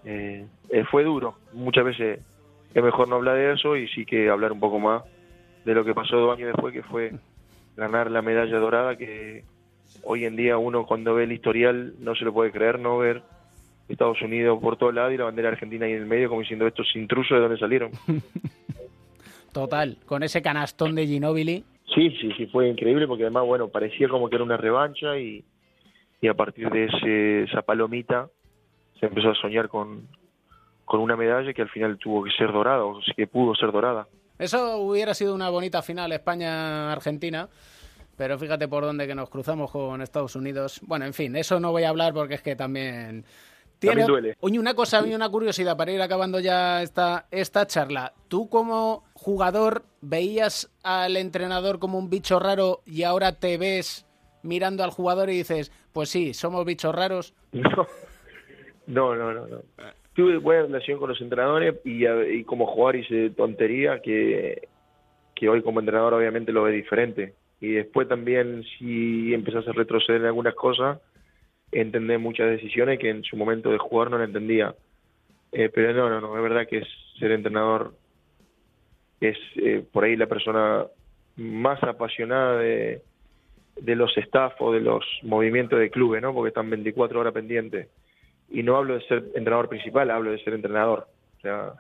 eh, 0.06 0.46
fue 0.90 1.04
duro. 1.04 1.36
Muchas 1.54 1.84
veces 1.84 2.20
es 2.74 2.84
mejor 2.84 3.08
no 3.08 3.16
hablar 3.16 3.36
de 3.36 3.54
eso 3.54 3.76
y 3.76 3.88
sí 3.90 4.06
que 4.06 4.30
hablar 4.30 4.54
un 4.54 4.60
poco 4.60 4.80
más 4.80 5.04
de 5.66 5.74
lo 5.74 5.84
que 5.84 5.94
pasó 5.94 6.18
dos 6.18 6.38
años 6.38 6.54
después, 6.54 6.74
que 6.74 6.84
fue 6.84 7.12
ganar 7.76 8.10
la 8.10 8.22
medalla 8.22 8.58
dorada, 8.60 8.96
que 8.96 9.44
hoy 10.06 10.26
en 10.26 10.36
día 10.36 10.58
uno 10.58 10.86
cuando 10.86 11.16
ve 11.16 11.26
el 11.26 11.32
historial 11.32 11.96
no 12.00 12.16
se 12.16 12.24
lo 12.24 12.34
puede 12.34 12.52
creer, 12.52 12.80
no 12.80 12.98
ver 12.98 13.24
Estados 13.90 14.22
Unidos 14.22 14.60
por 14.62 14.78
todo 14.78 14.92
lado 14.92 15.12
y 15.12 15.18
la 15.18 15.26
bandera 15.26 15.50
argentina 15.50 15.86
ahí 15.86 15.92
en 15.92 16.00
el 16.00 16.06
medio 16.06 16.30
como 16.30 16.42
diciendo 16.42 16.66
estos 16.66 16.96
intrusos 16.96 17.38
de 17.38 17.42
dónde 17.42 17.58
salieron. 17.58 17.92
Total, 19.54 19.98
con 20.06 20.24
ese 20.24 20.42
canastón 20.42 20.96
de 20.96 21.08
Ginóbili 21.08 21.64
Sí, 21.94 22.10
sí, 22.20 22.32
sí, 22.36 22.48
fue 22.48 22.68
increíble 22.68 23.08
porque 23.08 23.24
además, 23.24 23.46
bueno, 23.46 23.68
parecía 23.68 24.10
como 24.10 24.28
que 24.30 24.36
era 24.36 24.44
una 24.44 24.58
revancha 24.58 25.18
y, 25.20 25.44
y 26.20 26.28
a 26.28 26.34
partir 26.34 26.70
de 26.70 26.86
ese, 26.86 27.44
esa 27.44 27.62
palomita 27.62 28.28
se 29.00 29.06
empezó 29.06 29.30
a 29.30 29.36
soñar 29.36 29.70
con, 29.70 30.08
con 30.84 31.00
una 31.00 31.16
medalla 31.16 31.54
que 31.54 31.62
al 31.62 31.70
final 31.70 31.98
tuvo 31.98 32.24
que 32.24 32.32
ser 32.32 32.52
dorada, 32.52 32.84
o 32.84 33.00
que 33.16 33.28
pudo 33.28 33.54
ser 33.56 33.72
dorada. 33.72 34.08
Eso 34.40 34.78
hubiera 34.78 35.14
sido 35.14 35.34
una 35.36 35.50
bonita 35.50 35.82
final 35.82 36.12
España-Argentina, 36.12 37.48
pero 38.16 38.38
fíjate 38.38 38.68
por 38.68 38.84
dónde 38.84 39.08
que 39.08 39.16
nos 39.16 39.30
cruzamos 39.30 39.72
con 39.72 40.02
Estados 40.02 40.36
Unidos. 40.36 40.80
Bueno, 40.84 41.06
en 41.06 41.14
fin, 41.14 41.36
eso 41.36 41.60
no 41.60 41.72
voy 41.72 41.84
a 41.84 41.90
hablar 41.90 42.14
porque 42.14 42.36
es 42.36 42.42
que 42.42 42.56
también... 42.56 43.26
Tiene... 43.80 44.04
También 44.04 44.08
duele. 44.08 44.38
Oye, 44.40 44.58
una 44.58 44.74
cosa 44.74 45.06
y 45.06 45.14
una 45.14 45.30
curiosidad 45.30 45.76
para 45.76 45.92
ir 45.92 46.02
acabando 46.02 46.40
ya 46.40 46.82
esta, 46.82 47.28
esta 47.30 47.68
charla. 47.68 48.14
¿Tú 48.30 48.50
como 48.50 49.04
jugador 49.14 49.84
veías 50.02 50.72
al 50.84 51.18
entrenador 51.18 51.80
como 51.80 52.00
un 52.00 52.10
bicho 52.10 52.40
raro 52.40 52.82
y 52.86 53.04
ahora 53.04 53.34
te 53.34 53.58
ves 53.58 54.06
mirando 54.44 54.84
al 54.84 54.92
jugador 54.92 55.30
y 55.30 55.38
dices, 55.38 55.72
pues 55.92 56.10
sí, 56.10 56.34
somos 56.34 56.66
bichos 56.66 56.96
raros? 56.96 57.34
No, 58.88 59.16
no, 59.16 59.34
no, 59.34 59.48
no. 59.48 59.58
no. 59.58 59.64
Tuve 60.14 60.38
buena 60.38 60.64
relación 60.64 61.00
con 61.00 61.10
los 61.10 61.20
entrenadores 61.20 61.76
y, 61.84 62.06
y 62.08 62.44
como 62.44 62.68
jugador 62.68 62.98
hice 62.98 63.32
tontería 63.32 64.00
que, 64.00 64.70
que 65.34 65.50
hoy 65.50 65.62
como 65.62 65.80
entrenador 65.80 66.14
obviamente 66.14 66.52
lo 66.52 66.64
ve 66.64 66.72
diferente. 66.72 67.34
Y 67.62 67.74
después 67.74 68.08
también 68.08 68.64
si 68.78 69.34
empezás 69.34 69.68
a 69.68 69.72
retroceder 69.72 70.22
en 70.22 70.28
algunas 70.28 70.56
cosas, 70.56 71.00
entender 71.72 72.20
muchas 72.20 72.50
decisiones 72.50 73.00
que 73.00 73.10
en 73.10 73.24
su 73.24 73.38
momento 73.38 73.70
de 73.70 73.78
jugar 73.78 74.10
no 74.10 74.18
la 74.18 74.26
entendía. 74.26 74.76
Eh, 75.52 75.70
pero 75.74 75.94
no, 75.94 76.10
no, 76.10 76.22
no, 76.22 76.36
es 76.36 76.44
verdad 76.44 76.68
que 76.68 76.84
ser 77.20 77.32
entrenador 77.32 77.94
es 79.22 79.38
eh, 79.56 79.84
por 79.92 80.04
ahí 80.04 80.16
la 80.16 80.28
persona 80.28 80.86
más 81.38 81.82
apasionada 81.84 82.60
de, 82.60 83.02
de 83.78 83.96
los 83.96 84.16
staff 84.18 84.54
o 84.60 84.72
de 84.74 84.82
los 84.82 85.06
movimientos 85.24 85.80
de 85.80 85.90
clubes, 85.90 86.22
¿no? 86.22 86.34
Porque 86.34 86.50
están 86.50 86.70
24 86.70 87.20
horas 87.20 87.34
pendientes. 87.34 87.90
Y 88.50 88.64
no 88.64 88.78
hablo 88.78 88.96
de 88.96 89.02
ser 89.08 89.18
entrenador 89.34 89.70
principal, 89.70 90.12
hablo 90.12 90.32
de 90.32 90.44
ser 90.44 90.54
entrenador. 90.54 91.08
O 91.38 91.42
sea, 91.42 91.74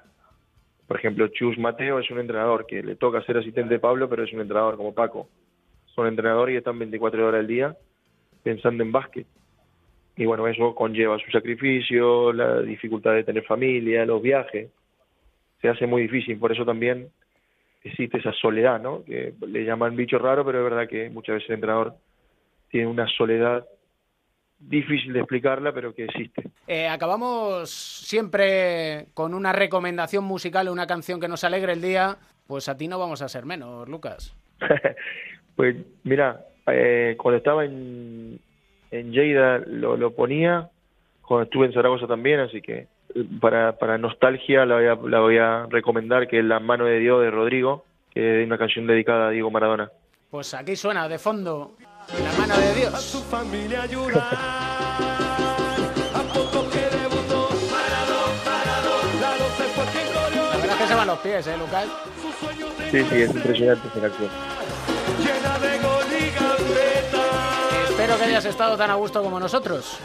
por 0.88 0.97
ejemplo, 0.97 1.27
Chus 1.29 1.57
Mateo 1.57 1.99
es 1.99 2.09
un 2.11 2.19
entrenador 2.19 2.65
que 2.65 2.83
le 2.83 2.95
toca 2.95 3.23
ser 3.23 3.38
asistente 3.38 3.75
de 3.75 3.79
Pablo, 3.79 4.09
pero 4.09 4.23
es 4.23 4.33
un 4.33 4.41
entrenador 4.41 4.77
como 4.77 4.93
Paco. 4.93 5.29
Son 5.95 6.08
entrenadores 6.08 6.53
y 6.53 6.58
están 6.58 6.77
24 6.77 7.27
horas 7.27 7.39
al 7.39 7.47
día 7.47 7.75
pensando 8.43 8.84
en 8.84 8.91
básquet. 8.91 9.25
Y 10.17 10.25
bueno, 10.25 10.47
eso 10.47 10.75
conlleva 10.75 11.17
su 11.19 11.31
sacrificio, 11.31 12.31
la 12.31 12.62
dificultad 12.62 13.13
de 13.13 13.23
tener 13.23 13.43
familia, 13.43 14.05
los 14.05 14.21
viajes. 14.21 14.69
Se 15.62 15.67
hace 15.67 15.88
muy 15.88 16.03
difícil, 16.03 16.38
por 16.38 16.51
eso 16.51 16.63
también 16.63 17.10
existe 17.84 18.17
esa 18.17 18.31
soledad, 18.34 18.79
¿no? 18.79 19.03
Que 19.03 19.34
le 19.47 19.65
llaman 19.65 19.95
bicho 19.95 20.17
raro, 20.19 20.45
pero 20.45 20.60
es 20.60 20.63
verdad 20.63 20.88
que 20.88 21.10
muchas 21.10 21.36
veces 21.36 21.49
el 21.49 21.55
entrenador 21.55 21.95
tiene 22.69 22.88
una 22.88 23.08
soledad 23.08 23.65
difícil 24.60 25.13
de 25.13 25.19
explicarla, 25.19 25.73
pero 25.73 25.93
que 25.93 26.05
existe. 26.05 26.43
Eh, 26.67 26.88
acabamos 26.88 27.69
siempre 27.69 29.08
con 29.13 29.34
una 29.34 29.53
recomendación 29.53 30.23
musical, 30.23 30.69
una 30.69 30.88
canción 30.88 31.19
que 31.19 31.27
nos 31.27 31.43
alegre 31.43 31.73
el 31.73 31.81
día. 31.81 32.17
Pues 32.47 32.69
a 32.69 32.77
ti 32.77 32.88
no 32.88 32.99
vamos 32.99 33.21
a 33.21 33.29
ser 33.29 33.45
menos, 33.45 33.88
Lucas. 33.89 34.36
Pues 35.55 35.75
mira, 36.03 36.41
eh, 36.67 37.15
cuando 37.17 37.37
estaba 37.37 37.65
en, 37.65 38.39
en 38.91 39.11
Lleida 39.11 39.59
lo, 39.59 39.95
lo 39.97 40.11
ponía, 40.11 40.69
cuando 41.21 41.43
estuve 41.45 41.67
en 41.67 41.73
Zaragoza 41.73 42.07
también, 42.07 42.39
así 42.39 42.61
que 42.61 42.87
para, 43.39 43.77
para 43.77 43.97
nostalgia 43.97 44.65
la 44.65 44.75
voy, 44.75 44.85
a, 44.87 44.95
la 45.09 45.19
voy 45.19 45.37
a 45.37 45.65
recomendar, 45.69 46.27
que 46.27 46.39
es 46.39 46.45
La 46.45 46.59
mano 46.59 46.85
de 46.85 46.99
Dios 46.99 47.21
de 47.21 47.31
Rodrigo, 47.31 47.85
que 48.13 48.41
es 48.41 48.47
una 48.47 48.57
canción 48.57 48.87
dedicada 48.87 49.27
a 49.27 49.31
Diego 49.31 49.49
Maradona. 49.51 49.89
Pues 50.29 50.53
aquí 50.53 50.75
suena 50.75 51.07
de 51.07 51.17
fondo 51.17 51.75
La 52.09 52.31
mano 52.39 52.57
de 52.59 52.73
Dios. 52.75 53.01
su 53.01 53.21
familia 53.23 53.83
ayudar. 53.83 54.23
A 56.13 56.23
la 60.51 60.57
verdad 60.57 60.69
es 60.69 60.75
que 60.75 60.87
se 60.87 60.95
van 60.95 61.07
los 61.07 61.19
pies, 61.19 61.47
¿eh, 61.47 61.57
Lucas? 61.57 61.87
Sí, 62.91 63.03
sí, 63.03 63.21
es 63.21 63.35
impresionante 63.35 63.87
esa 63.87 64.01
canción. 64.01 64.29
Espero 68.05 68.19
que 68.19 68.25
hayas 68.25 68.45
estado 68.45 68.77
tan 68.77 68.91
a 68.91 68.93
gusto 68.93 69.23
como 69.23 69.39
nosotros. 69.39 69.97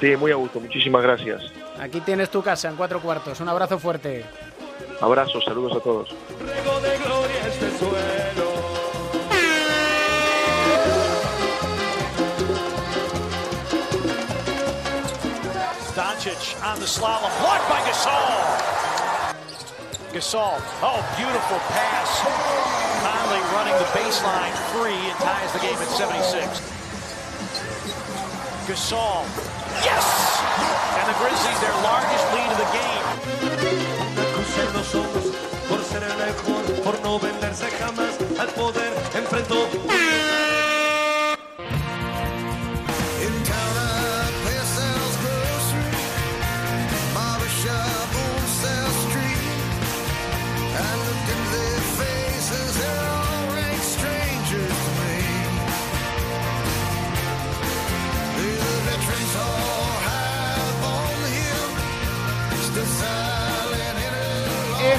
Sí, 0.00 0.14
muy 0.16 0.32
a 0.32 0.34
gusto, 0.34 0.60
muchísimas 0.60 1.02
gracias. 1.02 1.44
Aquí 1.80 2.02
tienes 2.02 2.28
tu 2.28 2.42
casa 2.42 2.68
en 2.68 2.76
cuatro 2.76 3.00
cuartos. 3.00 3.40
Un 3.40 3.48
abrazo 3.48 3.78
fuerte. 3.78 4.26
Abrazos, 5.00 5.42
saludos 5.42 5.78
a 5.78 5.80
todos. 5.80 6.10
Rego 6.10 6.80
de 6.80 6.98
gloria 6.98 7.46
este 7.48 7.78
suelo. 7.78 8.52
Doncic 15.96 16.54
on 16.62 16.78
the 16.80 16.86
slalom, 16.86 17.32
blocked 17.40 17.66
by 17.70 17.80
Gasol. 17.88 18.76
Gasol, 20.12 20.60
oh, 20.82 21.00
beautiful 21.16 21.58
pass. 21.72 22.20
Conley 23.00 23.40
running 23.56 23.74
the 23.78 23.88
baseline 23.96 24.52
free 24.76 24.92
and 24.92 25.18
ties 25.20 25.50
the 25.54 25.60
game 25.60 25.78
at 25.80 25.88
76. 25.88 26.75
Gasol, 28.66 29.22
yes! 29.84 30.42
And 30.98 31.06
the 31.06 31.14
Grizzlies, 31.20 31.60
their 31.60 31.70
largest 31.84 32.26
lead 32.34 32.50
of 32.50 32.58
the 32.58 32.66
game. 32.74 33.06
Por 35.68 35.84
ser 35.84 36.02
el 36.02 36.16
mejor, 36.16 36.64
por 36.82 37.00
no 37.02 37.20
venderse 37.20 37.68
jamás 37.78 38.18
al 38.40 38.48
poder, 38.48 38.92
enfrentó. 39.14 40.75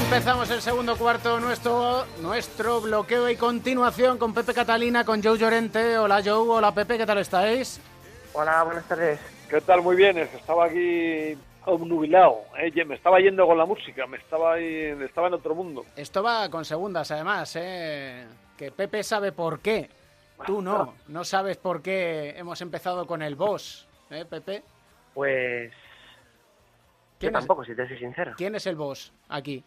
Empezamos 0.08 0.50
el 0.50 0.62
segundo 0.62 0.96
cuarto, 0.96 1.38
nuestro, 1.38 2.06
nuestro 2.22 2.80
bloqueo 2.80 3.28
y 3.28 3.36
continuación 3.36 4.16
con 4.16 4.32
Pepe 4.32 4.54
Catalina, 4.54 5.04
con 5.04 5.22
Joe 5.22 5.36
Llorente. 5.36 5.98
Hola 5.98 6.22
Joe, 6.24 6.48
hola 6.48 6.72
Pepe, 6.72 6.96
¿qué 6.96 7.04
tal 7.04 7.18
estáis? 7.18 7.78
Hola, 8.32 8.62
buenas 8.62 8.88
tardes. 8.88 9.20
¿Qué 9.50 9.60
tal? 9.60 9.82
Muy 9.82 9.96
bien, 9.96 10.16
estaba 10.16 10.64
aquí 10.64 11.36
obnubilado, 11.66 12.40
¿eh? 12.58 12.72
me 12.86 12.94
estaba 12.94 13.20
yendo 13.20 13.46
con 13.46 13.58
la 13.58 13.66
música, 13.66 14.06
me 14.06 14.16
estaba 14.16 14.54
ahí, 14.54 14.96
estaba 15.04 15.28
en 15.28 15.34
otro 15.34 15.54
mundo. 15.54 15.84
Esto 15.94 16.22
va 16.22 16.48
con 16.48 16.64
segundas 16.64 17.10
además, 17.10 17.54
¿eh? 17.56 18.26
que 18.56 18.72
Pepe 18.72 19.02
sabe 19.02 19.32
por 19.32 19.60
qué. 19.60 19.90
Tú 20.46 20.62
no, 20.62 20.94
no 21.08 21.22
sabes 21.22 21.58
por 21.58 21.82
qué 21.82 22.30
hemos 22.38 22.62
empezado 22.62 23.06
con 23.06 23.20
el 23.20 23.36
boss, 23.36 23.86
¿eh, 24.08 24.24
Pepe? 24.24 24.62
Pues. 25.12 25.70
Yo 25.70 27.18
¿Quién 27.18 27.34
es- 27.34 27.40
tampoco, 27.40 27.62
si 27.64 27.74
te 27.76 27.86
soy 27.86 27.98
sincero. 27.98 28.32
¿Quién 28.38 28.54
es 28.54 28.66
el 28.66 28.76
boss 28.76 29.12
aquí? 29.28 29.62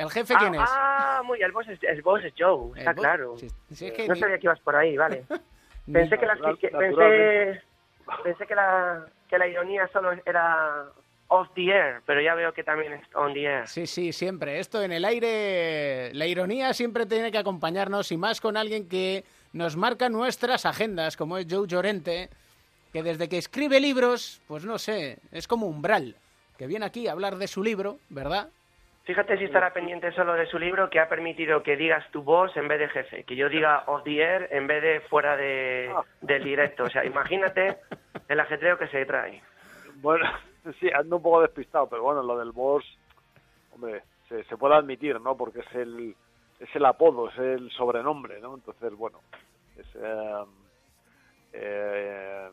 ¿El 0.00 0.10
jefe 0.10 0.34
quién 0.38 0.54
es? 0.54 0.60
Ah, 0.64 1.22
muy, 1.24 1.40
el 1.42 1.52
boss 1.52 1.68
es, 1.68 1.78
el 1.82 2.02
boss 2.02 2.24
es 2.24 2.32
Joe, 2.38 2.78
está 2.78 2.92
boss- 2.92 3.00
claro. 3.00 3.36
si- 3.38 3.48
si 3.74 3.86
es 3.86 3.92
que 3.92 4.08
no 4.08 4.14
ni- 4.14 4.20
sabía 4.20 4.38
que 4.38 4.46
ibas 4.46 4.60
por 4.60 4.74
ahí, 4.76 4.96
vale. 4.96 5.24
Ni- 5.86 5.92
pensé 5.94 6.18
que, 6.18 6.26
la, 6.26 6.34
Natural- 6.34 6.58
que- 6.58 6.68
pensé, 6.68 6.86
naturalmente. 6.88 7.62
pensé 8.24 8.46
que, 8.46 8.54
la, 8.54 9.06
que 9.28 9.38
la 9.38 9.46
ironía 9.46 9.88
solo 9.92 10.12
era 10.24 10.86
off 11.28 11.48
the 11.54 11.66
air, 11.70 12.00
pero 12.06 12.20
ya 12.20 12.34
veo 12.34 12.52
que 12.52 12.64
también 12.64 12.92
es 12.94 13.02
on 13.14 13.32
the 13.34 13.44
air. 13.44 13.68
Sí, 13.68 13.86
sí, 13.86 14.12
siempre. 14.12 14.58
Esto 14.58 14.82
en 14.82 14.90
el 14.90 15.04
aire, 15.04 16.10
la 16.14 16.26
ironía 16.26 16.72
siempre 16.74 17.06
tiene 17.06 17.30
que 17.30 17.38
acompañarnos 17.38 18.10
y 18.10 18.16
más 18.16 18.40
con 18.40 18.56
alguien 18.56 18.88
que 18.88 19.24
nos 19.52 19.76
marca 19.76 20.08
nuestras 20.08 20.66
agendas, 20.66 21.16
como 21.16 21.38
es 21.38 21.46
Joe 21.48 21.68
Llorente, 21.68 22.30
que 22.92 23.02
desde 23.04 23.28
que 23.28 23.38
escribe 23.38 23.78
libros, 23.78 24.40
pues 24.48 24.64
no 24.64 24.78
sé, 24.78 25.18
es 25.30 25.46
como 25.46 25.66
umbral, 25.66 26.16
que 26.58 26.66
viene 26.66 26.84
aquí 26.86 27.06
a 27.06 27.12
hablar 27.12 27.36
de 27.36 27.46
su 27.46 27.62
libro, 27.62 27.98
¿verdad? 28.08 28.48
Fíjate 29.04 29.38
si 29.38 29.44
estará 29.44 29.72
pendiente 29.72 30.12
solo 30.12 30.34
de 30.34 30.46
su 30.46 30.58
libro 30.58 30.90
que 30.90 31.00
ha 31.00 31.08
permitido 31.08 31.62
que 31.62 31.76
digas 31.76 32.08
tu 32.10 32.22
voz 32.22 32.56
en 32.56 32.68
vez 32.68 32.78
de 32.78 32.88
jefe, 32.88 33.24
que 33.24 33.34
yo 33.34 33.48
diga 33.48 33.84
off 33.86 34.04
the 34.04 34.22
air 34.22 34.48
en 34.50 34.66
vez 34.66 34.82
de 34.82 35.00
fuera 35.00 35.36
de, 35.36 35.92
del 36.20 36.44
directo. 36.44 36.84
O 36.84 36.90
sea, 36.90 37.04
imagínate 37.04 37.78
el 38.28 38.40
ajetreo 38.40 38.78
que 38.78 38.88
se 38.88 39.04
trae. 39.06 39.42
Bueno, 39.96 40.26
sí, 40.80 40.90
ando 40.94 41.16
un 41.16 41.22
poco 41.22 41.42
despistado, 41.42 41.88
pero 41.88 42.02
bueno, 42.02 42.22
lo 42.22 42.38
del 42.38 42.52
boss, 42.52 42.84
hombre, 43.72 44.02
se, 44.28 44.56
puede 44.56 44.74
admitir, 44.74 45.20
¿no? 45.20 45.36
Porque 45.36 45.60
es 45.60 45.74
el, 45.74 46.14
es 46.60 46.76
el 46.76 46.84
apodo, 46.84 47.30
es 47.30 47.38
el 47.38 47.70
sobrenombre, 47.70 48.40
¿no? 48.40 48.54
Entonces, 48.54 48.92
bueno, 48.94 49.20
es, 49.76 49.86
eh, 49.96 50.44
eh, 51.54 52.48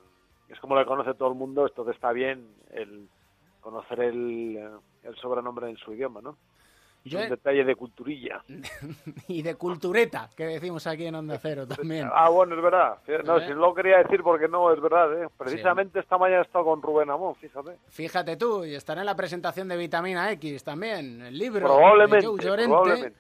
es 0.50 0.60
como 0.60 0.76
lo 0.76 0.86
conoce 0.86 1.14
todo 1.14 1.30
el 1.30 1.36
mundo, 1.36 1.68
entonces 1.68 1.96
está 1.96 2.12
bien 2.14 2.48
el 2.72 3.08
conocer 3.62 4.00
el, 4.00 4.70
el 5.08 5.16
sobrenombre 5.16 5.70
en 5.70 5.78
su 5.78 5.94
idioma, 5.94 6.22
¿no? 6.22 6.38
Es 7.06 7.14
un 7.14 7.30
detalle 7.30 7.64
de 7.64 7.76
culturilla. 7.76 8.44
y 9.30 9.42
de 9.42 9.56
cultureta, 9.56 10.30
que 10.36 10.46
decimos 10.46 10.86
aquí 10.88 11.06
en 11.06 11.16
Onda 11.16 11.40
Cero 11.42 11.66
también. 11.76 12.10
Ah, 12.12 12.30
bueno, 12.30 12.56
es 12.56 12.62
verdad. 12.62 12.98
No, 13.24 13.38
¿Eh? 13.38 13.48
si 13.48 13.54
no 13.54 13.60
lo 13.60 13.74
quería 13.74 14.00
decir 14.00 14.22
porque 14.22 14.48
no, 14.48 14.74
es 14.74 14.82
verdad. 14.82 15.24
¿eh? 15.24 15.28
Precisamente 15.38 16.00
esta 16.00 16.18
mañana 16.18 16.42
he 16.42 16.46
estado 16.46 16.66
con 16.66 16.82
Rubén 16.82 17.10
Amón, 17.10 17.36
fíjate. 17.36 17.78
Fíjate 17.88 18.36
tú, 18.36 18.66
y 18.66 18.76
estará 18.76 19.02
en 19.02 19.06
la 19.06 19.16
presentación 19.16 19.70
de 19.70 19.78
Vitamina 19.78 20.30
X 20.34 20.64
también, 20.64 21.22
el 21.22 21.38
libro 21.38 21.66
Probablemente, 21.66 22.18
de 22.18 22.26
Joe 22.26 22.40
Llorente. 22.44 22.68
probablemente. 22.68 23.20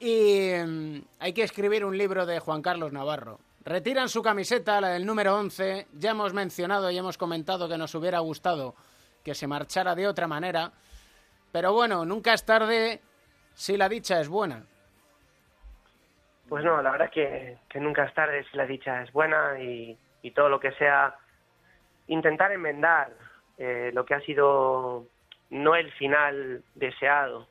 Y 0.00 0.50
mm, 0.66 1.04
hay 1.20 1.32
que 1.32 1.44
escribir 1.44 1.84
un 1.84 1.96
libro 1.96 2.26
de 2.26 2.40
Juan 2.40 2.60
Carlos 2.60 2.92
Navarro. 2.92 3.38
Retiran 3.64 4.08
su 4.08 4.20
camiseta, 4.20 4.80
la 4.80 4.88
del 4.88 5.06
número 5.06 5.36
11. 5.36 5.86
Ya 5.92 6.10
hemos 6.10 6.34
mencionado 6.34 6.90
y 6.90 6.98
hemos 6.98 7.16
comentado 7.16 7.68
que 7.68 7.78
nos 7.78 7.94
hubiera 7.94 8.18
gustado 8.18 8.74
que 9.22 9.36
se 9.36 9.46
marchara 9.46 9.94
de 9.94 10.08
otra 10.08 10.26
manera. 10.26 10.72
Pero 11.52 11.74
bueno, 11.74 12.04
nunca 12.06 12.32
es 12.32 12.44
tarde 12.44 13.00
si 13.54 13.76
la 13.76 13.88
dicha 13.88 14.20
es 14.20 14.28
buena. 14.28 14.64
Pues 16.48 16.64
no, 16.64 16.82
la 16.82 16.90
verdad 16.90 17.10
es 17.14 17.58
que, 17.68 17.80
nunca 17.80 18.04
es 18.04 18.14
tarde 18.14 18.44
si 18.50 18.56
la 18.56 18.66
dicha 18.66 19.02
es 19.02 19.12
buena 19.12 19.58
y, 19.60 19.96
y 20.22 20.30
todo 20.32 20.48
lo 20.48 20.58
que 20.58 20.72
sea 20.72 21.14
intentar 22.08 22.52
enmendar 22.52 23.12
eh, 23.58 23.90
lo 23.94 24.04
que 24.04 24.14
ha 24.14 24.20
sido 24.20 25.06
no 25.50 25.74
el 25.74 25.92
final 25.92 26.62
deseado, 26.74 27.48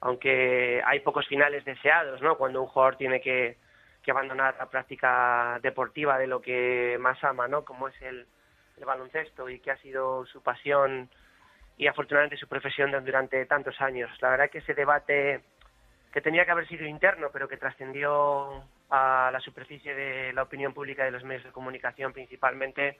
aunque 0.00 0.82
hay 0.84 1.00
pocos 1.00 1.26
finales 1.26 1.64
deseados, 1.64 2.20
¿no? 2.22 2.36
Cuando 2.36 2.62
un 2.62 2.68
jugador 2.68 2.96
tiene 2.96 3.20
que, 3.20 3.58
que 4.02 4.10
abandonar 4.10 4.56
la 4.58 4.70
práctica 4.70 5.58
deportiva 5.62 6.18
de 6.18 6.26
lo 6.26 6.40
que 6.40 6.96
más 7.00 7.22
ama, 7.22 7.48
¿no? 7.48 7.64
Como 7.64 7.88
es 7.88 8.02
el 8.02 8.26
baloncesto 8.84 9.48
y 9.48 9.60
que 9.60 9.70
ha 9.70 9.76
sido 9.78 10.26
su 10.26 10.42
pasión 10.42 11.10
y 11.76 11.86
afortunadamente 11.86 12.36
su 12.36 12.48
profesión 12.48 12.92
durante 13.04 13.44
tantos 13.46 13.80
años. 13.80 14.10
La 14.20 14.30
verdad 14.30 14.50
que 14.50 14.58
ese 14.58 14.74
debate 14.74 15.42
que 16.12 16.20
tenía 16.22 16.46
que 16.46 16.50
haber 16.50 16.66
sido 16.66 16.86
interno, 16.86 17.28
pero 17.32 17.48
que 17.48 17.58
trascendió 17.58 18.64
a 18.88 19.30
la 19.30 19.40
superficie 19.40 19.94
de 19.94 20.32
la 20.32 20.44
opinión 20.44 20.72
pública 20.72 21.02
y 21.02 21.06
de 21.06 21.10
los 21.10 21.24
medios 21.24 21.44
de 21.44 21.52
comunicación 21.52 22.12
principalmente, 22.12 22.98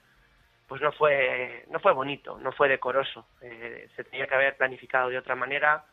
pues 0.67 0.81
no 0.81 0.91
fue 0.91 1.65
no 1.69 1.79
fue 1.79 1.93
bonito, 1.93 2.37
no 2.37 2.51
fue 2.51 2.67
decoroso. 2.69 3.27
Eh, 3.41 3.89
se 3.95 4.03
tenía 4.03 4.27
que 4.27 4.35
haber 4.35 4.55
planificado 4.57 5.09
de 5.09 5.17
otra 5.17 5.35
manera. 5.35 5.85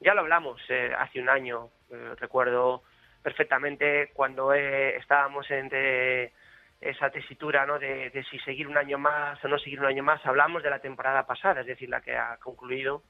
Ya 0.00 0.14
lo 0.14 0.20
hablamos 0.20 0.60
eh, 0.68 0.92
hace 0.96 1.20
un 1.20 1.28
año, 1.28 1.70
eh, 1.90 2.14
recuerdo 2.16 2.84
perfectamente 3.22 4.12
cuando 4.14 4.52
estábamos 4.52 5.50
entre 5.50 6.32
esa 6.80 7.10
tesitura 7.10 7.66
¿no? 7.66 7.78
de, 7.78 8.24
si 8.30 8.38
seguir 8.40 8.68
un 8.68 8.78
año 8.78 8.98
más 8.98 9.42
o 9.44 9.48
no 9.48 9.58
seguir 9.58 9.80
un 9.80 9.86
año 9.86 10.02
más. 10.02 10.24
Hablamos 10.24 10.62
de 10.62 10.70
la 10.70 10.80
temporada 10.80 11.26
pasada, 11.26 11.60
es 11.60 11.66
decir, 11.66 11.88
la 11.88 12.00
que 12.00 12.16
ha 12.16 12.36
concluido, 12.38 13.02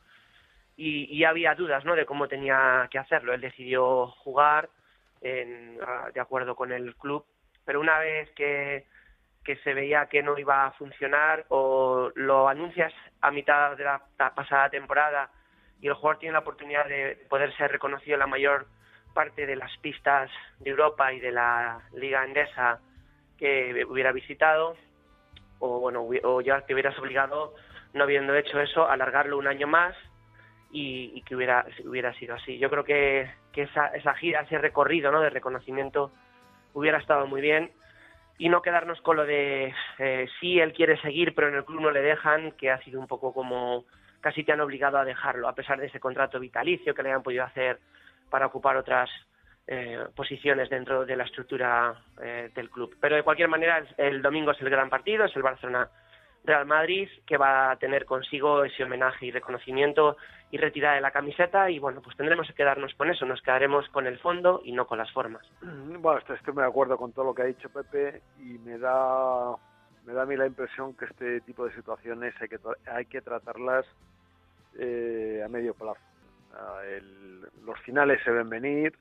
y, 0.76 1.04
y 1.14 1.24
había 1.24 1.54
dudas 1.54 1.84
¿no? 1.84 1.94
de 1.94 2.06
cómo 2.06 2.28
tenía 2.28 2.88
que 2.90 2.98
hacerlo. 2.98 3.34
Él 3.34 3.40
decidió 3.40 4.06
jugar 4.08 4.70
ah, 5.22 6.10
de 6.12 6.20
acuerdo 6.20 6.54
con 6.54 6.72
el 6.72 6.94
club, 6.96 7.24
pero 7.64 7.80
una 7.80 7.98
vez 7.98 8.30
que, 8.30 8.86
que 9.44 9.56
se 9.56 9.74
veía 9.74 10.06
que 10.06 10.22
no 10.22 10.38
iba 10.38 10.66
a 10.66 10.72
funcionar 10.72 11.44
o 11.48 12.10
lo 12.14 12.48
anuncias 12.48 12.92
a 13.20 13.30
mitad 13.30 13.76
de 13.76 13.84
la, 13.84 14.02
la 14.18 14.34
pasada 14.34 14.70
temporada 14.70 15.30
y 15.80 15.88
el 15.88 15.94
jugador 15.94 16.18
tiene 16.18 16.32
la 16.32 16.40
oportunidad 16.40 16.86
de 16.86 17.26
poder 17.28 17.54
ser 17.56 17.70
reconocido 17.70 18.14
en 18.14 18.20
la 18.20 18.26
mayor 18.26 18.66
parte 19.14 19.46
de 19.46 19.56
las 19.56 19.76
pistas 19.78 20.30
de 20.60 20.70
Europa 20.70 21.12
y 21.12 21.20
de 21.20 21.32
la 21.32 21.80
liga 21.92 22.24
endesa 22.24 22.80
que 23.38 23.84
hubiera 23.88 24.12
visitado 24.12 24.76
o 25.60 25.80
bueno 25.80 26.06
o 26.24 26.40
ya 26.40 26.60
te 26.62 26.74
hubieras 26.74 26.98
obligado 26.98 27.54
no 27.94 28.04
habiendo 28.04 28.34
hecho 28.34 28.60
eso 28.60 28.88
alargarlo 28.88 29.38
un 29.38 29.46
año 29.46 29.66
más 29.66 29.94
y, 30.70 31.12
y 31.14 31.22
que 31.22 31.34
hubiera 31.34 31.66
hubiera 31.84 32.12
sido 32.14 32.34
así. 32.34 32.58
Yo 32.58 32.68
creo 32.70 32.84
que, 32.84 33.30
que 33.52 33.62
esa, 33.62 33.86
esa 33.88 34.14
gira 34.14 34.42
ese 34.42 34.58
recorrido 34.58 35.10
no 35.10 35.20
de 35.20 35.30
reconocimiento 35.30 36.12
hubiera 36.74 36.98
estado 36.98 37.26
muy 37.26 37.40
bien. 37.40 37.72
Y 38.40 38.48
no 38.50 38.62
quedarnos 38.62 39.00
con 39.00 39.16
lo 39.16 39.26
de 39.26 39.74
eh, 39.98 40.28
sí 40.38 40.60
él 40.60 40.72
quiere 40.72 41.00
seguir 41.00 41.34
pero 41.34 41.48
en 41.48 41.56
el 41.56 41.64
club 41.64 41.80
no 41.80 41.90
le 41.90 42.02
dejan 42.02 42.52
que 42.52 42.70
ha 42.70 42.78
sido 42.82 43.00
un 43.00 43.08
poco 43.08 43.32
como 43.32 43.84
casi 44.20 44.44
te 44.44 44.52
han 44.52 44.60
obligado 44.60 44.98
a 44.98 45.04
dejarlo 45.04 45.48
a 45.48 45.54
pesar 45.54 45.80
de 45.80 45.86
ese 45.86 45.98
contrato 45.98 46.38
vitalicio 46.38 46.94
que 46.94 47.02
le 47.02 47.12
han 47.12 47.22
podido 47.22 47.44
hacer 47.44 47.78
para 48.30 48.46
ocupar 48.46 48.76
otras 48.76 49.10
eh, 49.70 49.98
posiciones 50.16 50.70
dentro 50.70 51.04
de 51.04 51.14
la 51.14 51.24
estructura 51.24 51.94
eh, 52.22 52.50
del 52.54 52.70
club. 52.70 52.96
Pero 52.98 53.16
de 53.16 53.22
cualquier 53.22 53.48
manera, 53.48 53.84
el, 53.98 54.22
domingo 54.22 54.52
es 54.52 54.60
el 54.62 54.70
gran 54.70 54.88
partido, 54.88 55.26
es 55.26 55.36
el 55.36 55.42
Barcelona 55.42 55.90
Real 56.42 56.64
Madrid, 56.64 57.06
que 57.26 57.36
va 57.36 57.72
a 57.72 57.76
tener 57.76 58.06
consigo 58.06 58.64
ese 58.64 58.84
homenaje 58.84 59.26
y 59.26 59.30
reconocimiento 59.30 60.16
y 60.50 60.56
retirada 60.56 60.94
de 60.94 61.02
la 61.02 61.10
camiseta. 61.10 61.68
Y 61.68 61.80
bueno, 61.80 62.00
pues 62.00 62.16
tendremos 62.16 62.46
que 62.46 62.54
quedarnos 62.54 62.94
con 62.94 63.10
eso, 63.10 63.26
nos 63.26 63.42
quedaremos 63.42 63.86
con 63.90 64.06
el 64.06 64.18
fondo 64.20 64.62
y 64.64 64.72
no 64.72 64.86
con 64.86 64.96
las 64.96 65.12
formas. 65.12 65.46
Bueno, 65.60 66.18
estoy, 66.18 66.38
de 66.54 66.64
acuerdo 66.64 66.96
con 66.96 67.12
todo 67.12 67.26
lo 67.26 67.34
que 67.34 67.42
ha 67.42 67.44
dicho 67.44 67.68
Pepe 67.68 68.22
y 68.38 68.56
me 68.60 68.78
da 68.78 69.54
me 70.06 70.14
da 70.14 70.22
a 70.22 70.26
mí 70.26 70.34
la 70.34 70.46
impresión 70.46 70.94
que 70.94 71.04
este 71.04 71.42
tipo 71.42 71.66
de 71.66 71.74
situaciones 71.74 72.34
hay 72.40 72.48
que 72.48 72.58
hay 72.90 73.04
que 73.04 73.20
tratarlas 73.20 73.84
eh, 74.78 75.42
a 75.44 75.48
medio 75.48 75.74
plazo. 75.74 76.00
Los 77.66 77.78
finales 77.80 78.18
se 78.24 78.30
ven 78.30 78.48
venir. 78.48 78.98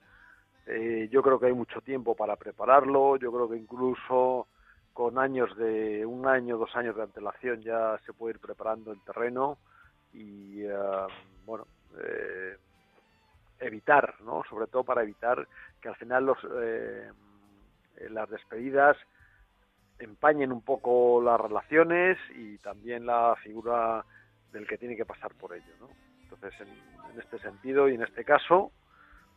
Eh, 0.67 1.10
yo 1.12 1.21
creo 1.21 1.39
que 1.39 1.47
hay 1.47 1.53
mucho 1.53 1.82
tiempo 1.82 2.15
para 2.15 2.36
prepararlo. 2.36 3.17
Yo 3.17 3.32
creo 3.32 3.49
que 3.49 3.58
incluso 3.58 4.47
con 4.93 5.19
años 5.19 5.56
de 5.58 6.06
un 6.06 6.27
año, 6.27 6.58
dos 6.58 6.75
años 6.75 6.95
de 6.95 7.03
antelación 7.03 7.62
ya 7.62 7.99
se 8.06 8.13
puede 8.13 8.36
ir 8.36 8.39
preparando 8.39 8.91
el 8.91 9.01
terreno 9.01 9.58
y 10.13 10.65
ah, 10.67 11.08
bueno. 11.45 11.67
eh, 11.99 12.58
evitar, 13.60 14.15
¿no? 14.21 14.43
Sobre 14.49 14.67
todo 14.67 14.84
para 14.84 15.03
evitar 15.03 15.47
que 15.82 15.89
al 15.89 15.95
final 15.95 16.25
los 16.25 16.38
eh, 16.62 17.10
eh, 17.97 18.10
las 18.10 18.30
despedidas 18.30 18.97
empañen 19.99 20.51
un 20.51 20.62
poco 20.62 21.21
las 21.21 21.39
relaciones 21.39 22.17
y 22.36 22.58
también 22.60 23.06
la 23.06 23.36
figura 23.41 24.06
del 24.51 24.67
que 24.67 24.77
tiene 24.77 24.95
que 24.95 25.06
pasar 25.06 25.34
por 25.36 25.53
ello, 25.53 25.73
¿no? 25.80 25.89
Entonces, 26.21 26.53
en, 26.62 26.67
en 26.67 27.19
este 27.19 27.39
sentido 27.39 27.89
y 27.89 27.95
en 27.95 28.03
este 28.03 28.23
caso, 28.23 28.71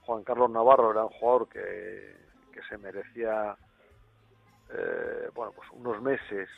Juan 0.04 0.24
Carlos 0.24 0.50
Navarro 0.50 0.90
era 0.90 1.04
un 1.04 1.10
jugador 1.10 1.48
que, 1.48 2.16
que 2.52 2.62
se 2.68 2.78
merecía, 2.78 3.56
eh, 4.70 5.30
bueno, 5.34 5.52
pues 5.52 5.68
unos 5.72 6.00
meses, 6.02 6.48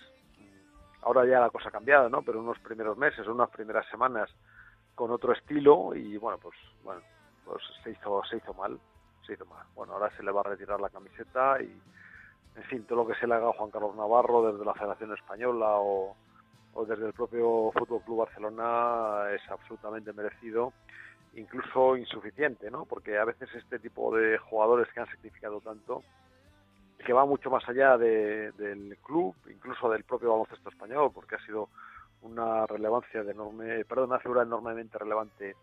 ahora 1.03 1.27
ya 1.27 1.41
la 1.41 1.51
cosa 1.51 1.69
ha 1.69 1.73
cambiado, 1.73 2.09
¿no? 2.09 2.23
Pero 2.23 2.41
unos 2.41 2.59
primeros 2.61 2.97
meses, 2.97 3.27
unas 3.27 3.51
primeras 3.51 3.87
semanas 3.89 4.31
con 4.95 5.11
otro 5.11 5.33
estilo 5.33 5.95
y 5.95 6.17
bueno, 6.17 6.39
pues 6.39 6.57
bueno, 6.85 7.01
pues 7.45 7.63
se 7.83 7.91
hizo 7.91 8.23
se 8.25 8.37
hizo 8.37 8.55
mal, 8.55 8.79
se 9.27 9.35
hizo 9.35 9.45
mal. 9.47 9.67
Bueno, 9.75 9.95
ahora 9.95 10.15
se 10.17 10.23
le 10.23 10.33
va 10.33 10.41
a 10.41 10.45
retirar 10.45 10.81
la 10.81 10.91
camiseta 10.91 11.61
y 11.61 11.81
en 12.55 12.63
fin, 12.65 12.85
todo 12.85 13.05
lo 13.05 13.07
que 13.07 13.19
se 13.19 13.27
le 13.27 13.35
haga 13.35 13.49
a 13.49 13.53
Juan 13.53 13.71
Carlos 13.71 13.97
Navarro 13.97 14.53
desde 14.53 14.65
la 14.65 14.75
Federación 14.75 15.13
Española 15.15 15.77
o, 15.77 16.15
o 16.75 16.85
desde 16.85 17.07
el 17.07 17.13
propio 17.13 17.71
Fútbol 17.73 18.03
Club 18.03 18.19
Barcelona 18.19 19.31
es 19.35 19.43
absolutamente 19.51 20.13
merecido, 20.13 20.73
incluso 21.35 21.97
insuficiente, 21.97 22.71
¿no? 22.71 22.85
Porque 22.85 23.19
a 23.19 23.25
veces 23.25 23.49
este 23.55 23.79
tipo 23.79 24.15
de 24.17 24.39
jugadores 24.39 24.89
que 24.93 25.01
han 25.01 25.11
significado 25.11 25.61
tanto, 25.61 26.03
que 27.05 27.13
va 27.13 27.25
mucho 27.25 27.51
más 27.51 27.67
allá 27.69 27.97
de- 27.99 28.53
del 28.53 28.97
club, 29.03 29.35
incluso 29.51 29.89
del 29.91 30.05
propio 30.05 30.31
baloncesto 30.31 30.69
español, 30.69 31.11
porque 31.13 31.35
ha 31.37 31.45
sido 31.47 31.69
una 32.23 32.67
relevancia 32.67 33.25
de 33.25 33.33
enorme, 33.33 33.85
perdón, 33.85 34.11
una 34.11 34.21
figura 34.21 34.43
enormemente 34.43 34.97
relevante 34.99 35.57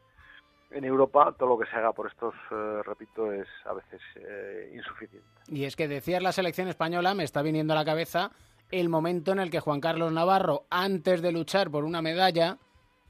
en 0.72 0.84
Europa, 0.84 1.34
todo 1.38 1.50
lo 1.50 1.58
que 1.58 1.66
se 1.70 1.76
haga 1.78 1.94
por 1.94 2.08
estos, 2.08 2.36
eh, 2.52 2.82
repito, 2.84 3.32
es 3.32 3.48
a 3.66 3.74
veces 3.74 4.02
eh, 4.16 4.72
insuficiente. 4.76 5.26
Y 5.48 5.64
es 5.64 5.76
que 5.76 5.88
decías 5.88 6.22
la 6.22 6.32
selección 6.32 6.68
española, 6.68 7.14
me 7.16 7.24
está 7.24 7.42
viniendo 7.42 7.74
a 7.74 7.78
la 7.78 7.86
cabeza 7.86 8.32
el 8.70 8.90
momento 8.90 9.32
en 9.32 9.40
el 9.40 9.50
que 9.50 9.62
Juan 9.62 9.80
Carlos 9.82 10.12
Navarro, 10.12 10.66
antes 10.70 11.22
de 11.22 11.32
luchar 11.32 11.72
por 11.72 11.86
una 11.86 12.02
medalla, 12.04 12.58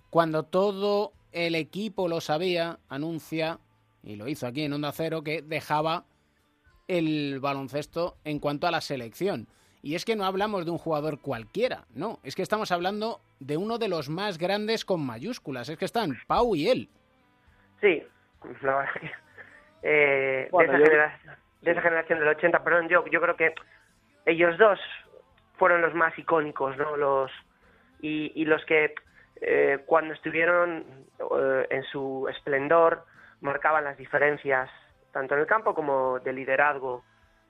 cuando 0.09 0.43
todo 0.43 1.11
el 1.31 1.55
equipo 1.55 2.07
lo 2.07 2.21
sabía, 2.21 2.79
anuncia, 2.89 3.59
y 4.03 4.15
lo 4.15 4.27
hizo 4.27 4.47
aquí 4.47 4.63
en 4.63 4.73
Onda 4.73 4.91
Cero, 4.91 5.23
que 5.23 5.41
dejaba 5.41 6.05
el 6.87 7.39
baloncesto 7.39 8.17
en 8.23 8.39
cuanto 8.39 8.67
a 8.67 8.71
la 8.71 8.81
selección. 8.81 9.47
Y 9.81 9.95
es 9.95 10.03
que 10.05 10.15
no 10.15 10.25
hablamos 10.25 10.65
de 10.65 10.71
un 10.71 10.77
jugador 10.77 11.19
cualquiera, 11.21 11.85
no, 11.93 12.19
es 12.23 12.35
que 12.35 12.41
estamos 12.41 12.71
hablando 12.71 13.21
de 13.39 13.55
uno 13.55 13.77
de 13.77 13.87
los 13.87 14.09
más 14.09 14.37
grandes 14.37 14.83
con 14.83 15.05
mayúsculas, 15.05 15.69
es 15.69 15.77
que 15.77 15.85
están 15.85 16.17
Pau 16.27 16.55
y 16.55 16.67
él. 16.67 16.89
Sí, 17.79 18.03
la 18.61 18.77
verdad 18.77 18.91
que, 18.99 19.11
eh, 19.83 20.47
Bueno, 20.51 20.73
de, 20.73 20.77
esa 20.79 20.85
yo- 20.85 20.91
generación, 20.91 21.35
de 21.61 21.71
esa 21.71 21.81
generación 21.81 22.19
del 22.19 22.27
80, 22.27 22.63
perdón, 22.63 22.89
yo, 22.89 23.05
yo 23.07 23.21
creo 23.21 23.35
que 23.37 23.53
ellos 24.25 24.57
dos 24.57 24.79
fueron 25.57 25.81
los 25.81 25.93
más 25.93 26.17
icónicos, 26.19 26.75
¿no? 26.77 26.97
Los, 26.97 27.31
y, 28.01 28.31
y 28.35 28.45
los 28.45 28.63
que 28.65 28.93
eh, 29.41 29.83
cuando 29.85 30.13
estuvieron 30.13 30.85
eh, 31.19 31.67
en 31.69 31.83
su 31.83 32.27
esplendor 32.29 33.05
marcaban 33.41 33.83
las 33.83 33.97
diferencias, 33.97 34.69
tanto 35.11 35.35
en 35.35 35.41
el 35.41 35.47
campo 35.47 35.73
como 35.73 36.19
de 36.19 36.33
liderazgo 36.33 37.03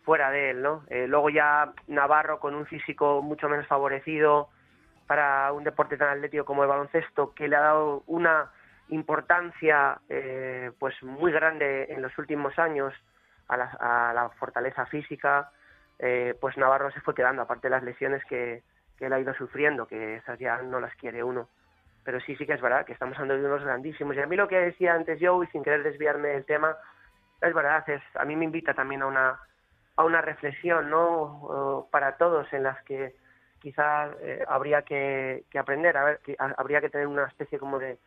fuera 0.03 0.31
de 0.31 0.51
él, 0.51 0.61
¿no? 0.61 0.83
Eh, 0.89 1.07
luego 1.07 1.29
ya 1.29 1.73
Navarro 1.87 2.39
con 2.39 2.55
un 2.55 2.65
físico 2.65 3.21
mucho 3.21 3.49
menos 3.49 3.67
favorecido 3.67 4.49
para 5.07 5.51
un 5.51 5.63
deporte 5.63 5.97
tan 5.97 6.09
atlético 6.09 6.45
como 6.45 6.63
el 6.63 6.69
baloncesto, 6.69 7.33
que 7.33 7.47
le 7.47 7.55
ha 7.55 7.61
dado 7.61 8.03
una 8.07 8.51
importancia 8.89 9.99
eh, 10.09 10.71
pues 10.79 11.01
muy 11.03 11.31
grande 11.31 11.87
en 11.89 12.01
los 12.01 12.15
últimos 12.17 12.57
años 12.59 12.93
a 13.47 13.57
la, 13.57 13.65
a 13.79 14.13
la 14.13 14.29
fortaleza 14.29 14.85
física, 14.85 15.51
pues 16.39 16.55
Navarro 16.55 16.91
se 16.91 17.01
fue 17.01 17.13
quedando, 17.13 17.41
aparte 17.41 17.67
de 17.67 17.71
las 17.71 17.83
lesiones 17.83 18.23
que 18.25 18.63
él 18.99 19.11
ha 19.11 19.19
ido 19.19 19.33
sufriendo, 19.33 19.87
que 19.87 20.15
esas 20.15 20.39
ya 20.39 20.61
no 20.61 20.79
las 20.79 20.95
quiere 20.95 21.23
uno. 21.23 21.49
Pero 22.09 22.21
sí, 22.21 22.35
sí 22.37 22.47
que 22.47 22.53
es 22.53 22.61
verdad 22.61 22.87
que 22.87 22.93
estamos 22.93 23.15
hablando 23.19 23.43
de 23.43 23.53
unos 23.53 23.63
grandísimos. 23.63 24.15
Y 24.15 24.19
a 24.19 24.25
mí 24.25 24.35
lo 24.35 24.47
que 24.47 24.59
decía 24.59 24.95
antes 24.95 25.19
yo, 25.19 25.43
y 25.43 25.47
sin 25.49 25.61
querer 25.61 25.83
desviarme 25.83 26.29
del 26.29 26.43
tema, 26.43 26.75
es 27.39 27.53
verdad, 27.53 27.87
es, 27.87 28.01
a 28.15 28.25
mí 28.25 28.35
me 28.35 28.45
invita 28.45 28.73
también 28.73 29.03
a 29.03 29.05
una, 29.05 29.39
a 29.95 30.03
una 30.03 30.19
reflexión, 30.19 30.89
¿no? 30.89 31.87
para 31.91 32.17
todos, 32.17 32.51
en 32.51 32.63
las 32.63 32.83
que 32.83 33.13
quizás 33.59 34.09
eh, 34.23 34.43
habría 34.47 34.81
que, 34.81 35.43
que, 35.51 35.59
aprender, 35.59 35.97
a 35.97 36.03
ver, 36.03 36.19
que 36.23 36.35
habría 36.39 36.81
que 36.81 36.89
tener 36.89 37.05
una 37.05 37.27
especie 37.27 37.59
como 37.59 37.77
de, 37.77 37.99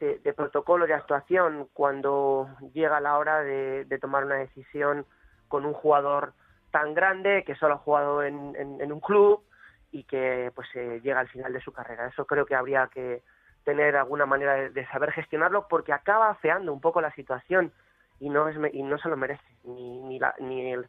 de, 0.00 0.18
de, 0.18 0.32
protocolo 0.32 0.88
de 0.88 0.94
actuación 0.94 1.68
cuando 1.72 2.48
llega 2.74 2.98
la 2.98 3.18
hora 3.18 3.40
de, 3.42 3.84
de, 3.84 3.98
tomar 4.00 4.24
una 4.24 4.34
decisión 4.34 5.06
con 5.46 5.64
un 5.64 5.74
jugador 5.74 6.32
tan 6.72 6.92
grande 6.92 7.44
que 7.44 7.54
solo 7.54 7.74
ha 7.74 7.78
jugado 7.78 8.24
en, 8.24 8.56
en, 8.56 8.80
en 8.80 8.90
un 8.90 8.98
club 8.98 9.44
y 9.90 10.04
que 10.04 10.52
pues 10.54 10.68
eh, 10.74 11.00
llega 11.02 11.20
al 11.20 11.28
final 11.28 11.52
de 11.52 11.60
su 11.60 11.72
carrera. 11.72 12.06
Eso 12.06 12.26
creo 12.26 12.46
que 12.46 12.54
habría 12.54 12.88
que 12.88 13.22
tener 13.64 13.96
alguna 13.96 14.26
manera 14.26 14.70
de, 14.70 14.86
saber 14.86 15.12
gestionarlo 15.12 15.66
porque 15.68 15.92
acaba 15.92 16.30
afeando 16.30 16.72
un 16.72 16.80
poco 16.80 17.00
la 17.00 17.12
situación 17.12 17.72
y 18.20 18.30
no 18.30 18.48
es 18.48 18.56
y 18.72 18.82
no 18.82 18.98
se 18.98 19.08
lo 19.08 19.16
merece 19.16 19.44
ni 19.64 20.00
ni, 20.00 20.18
la, 20.18 20.34
ni 20.40 20.72
el 20.72 20.86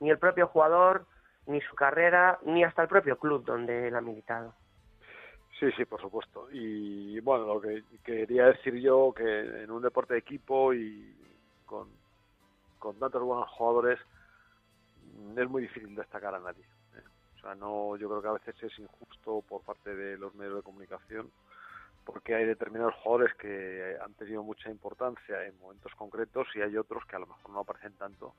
ni 0.00 0.10
el 0.10 0.18
propio 0.18 0.46
jugador 0.48 1.06
ni 1.46 1.60
su 1.60 1.74
carrera 1.74 2.38
ni 2.44 2.64
hasta 2.64 2.82
el 2.82 2.88
propio 2.88 3.18
club 3.18 3.44
donde 3.44 3.88
él 3.88 3.96
ha 3.96 4.00
militado. 4.00 4.54
Sí, 5.58 5.70
sí, 5.76 5.84
por 5.84 6.00
supuesto. 6.00 6.48
Y 6.50 7.20
bueno, 7.20 7.46
lo 7.46 7.60
que 7.60 7.84
quería 8.02 8.46
decir 8.46 8.74
yo 8.80 9.12
que 9.14 9.62
en 9.62 9.70
un 9.70 9.82
deporte 9.82 10.14
de 10.14 10.20
equipo 10.20 10.72
y 10.74 11.14
con, 11.66 11.88
con 12.78 12.98
tantos 12.98 13.22
buenos 13.22 13.48
jugadores 13.50 14.00
es 15.36 15.48
muy 15.48 15.62
difícil 15.62 15.94
destacar 15.94 16.34
a 16.34 16.40
nadie. 16.40 16.64
Sea, 17.42 17.54
no, 17.54 17.96
yo 17.96 18.08
creo 18.08 18.22
que 18.22 18.28
a 18.28 18.32
veces 18.32 18.62
es 18.62 18.78
injusto 18.78 19.42
por 19.48 19.62
parte 19.62 19.94
de 19.94 20.16
los 20.16 20.34
medios 20.34 20.56
de 20.56 20.62
comunicación 20.62 21.30
porque 22.04 22.34
hay 22.34 22.46
determinados 22.46 22.94
jugadores 22.96 23.34
que 23.36 23.96
han 24.02 24.14
tenido 24.14 24.42
mucha 24.42 24.70
importancia 24.70 25.46
en 25.46 25.58
momentos 25.60 25.92
concretos 25.94 26.48
y 26.54 26.60
hay 26.60 26.76
otros 26.76 27.04
que 27.06 27.16
a 27.16 27.20
lo 27.20 27.26
mejor 27.26 27.50
no 27.50 27.60
aparecen 27.60 27.92
tanto 27.94 28.34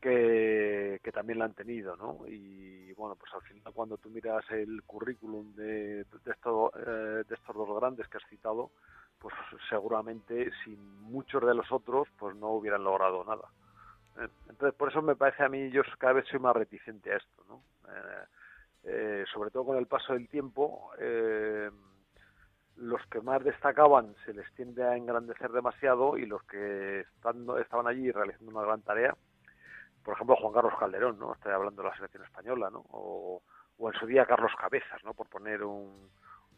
que, 0.00 1.10
también 1.12 1.38
la 1.38 1.44
han 1.44 1.54
tenido, 1.54 1.96
¿no? 1.96 2.26
Y 2.26 2.92
bueno, 2.94 3.16
pues 3.16 3.32
al 3.34 3.42
final 3.42 3.72
cuando 3.74 3.98
tú 3.98 4.08
miras 4.10 4.44
el 4.50 4.82
currículum 4.84 5.54
de, 5.54 6.00
eh, 6.00 6.04
de 6.04 7.34
estos 7.34 7.56
dos 7.56 7.80
grandes 7.80 8.08
que 8.08 8.16
has 8.16 8.28
citado, 8.28 8.70
pues 9.18 9.34
seguramente 9.68 10.50
sin 10.64 11.02
muchos 11.02 11.44
de 11.44 11.54
los 11.54 11.70
otros 11.70 12.08
pues 12.18 12.34
no 12.36 12.50
hubieran 12.52 12.84
logrado 12.84 13.24
nada. 13.24 13.48
Eh, 14.18 14.28
entonces 14.48 14.74
por 14.78 14.90
eso 14.90 15.02
me 15.02 15.16
parece 15.16 15.44
a 15.44 15.48
mí, 15.48 15.70
yo 15.70 15.82
cada 15.98 16.14
vez 16.14 16.26
soy 16.28 16.40
más 16.40 16.56
reticente 16.56 17.12
a 17.12 17.16
esto, 17.16 17.44
¿no? 17.48 17.60
Eh, 17.90 18.24
eh, 18.82 19.24
sobre 19.32 19.50
todo 19.50 19.66
con 19.66 19.76
el 19.76 19.86
paso 19.86 20.14
del 20.14 20.28
tiempo, 20.28 20.90
eh, 20.98 21.70
los 22.76 23.04
que 23.06 23.20
más 23.20 23.44
destacaban 23.44 24.14
se 24.24 24.32
les 24.32 24.50
tiende 24.54 24.82
a 24.82 24.96
engrandecer 24.96 25.52
demasiado 25.52 26.16
y 26.16 26.24
los 26.24 26.42
que 26.44 27.00
están, 27.00 27.46
estaban 27.60 27.86
allí 27.86 28.10
realizando 28.10 28.50
una 28.50 28.62
gran 28.66 28.80
tarea, 28.80 29.14
por 30.02 30.14
ejemplo 30.14 30.36
Juan 30.36 30.54
Carlos 30.54 30.78
Calderón, 30.78 31.18
¿no? 31.18 31.34
Estoy 31.34 31.52
hablando 31.52 31.82
de 31.82 31.88
la 31.90 31.96
selección 31.96 32.24
española, 32.24 32.70
¿no? 32.70 32.84
O, 32.90 33.42
en 33.80 33.98
su 33.98 34.06
día 34.06 34.26
Carlos 34.26 34.52
Cabezas, 34.58 35.02
¿no? 35.04 35.12
Por 35.12 35.28
poner 35.28 35.62
un, 35.62 36.10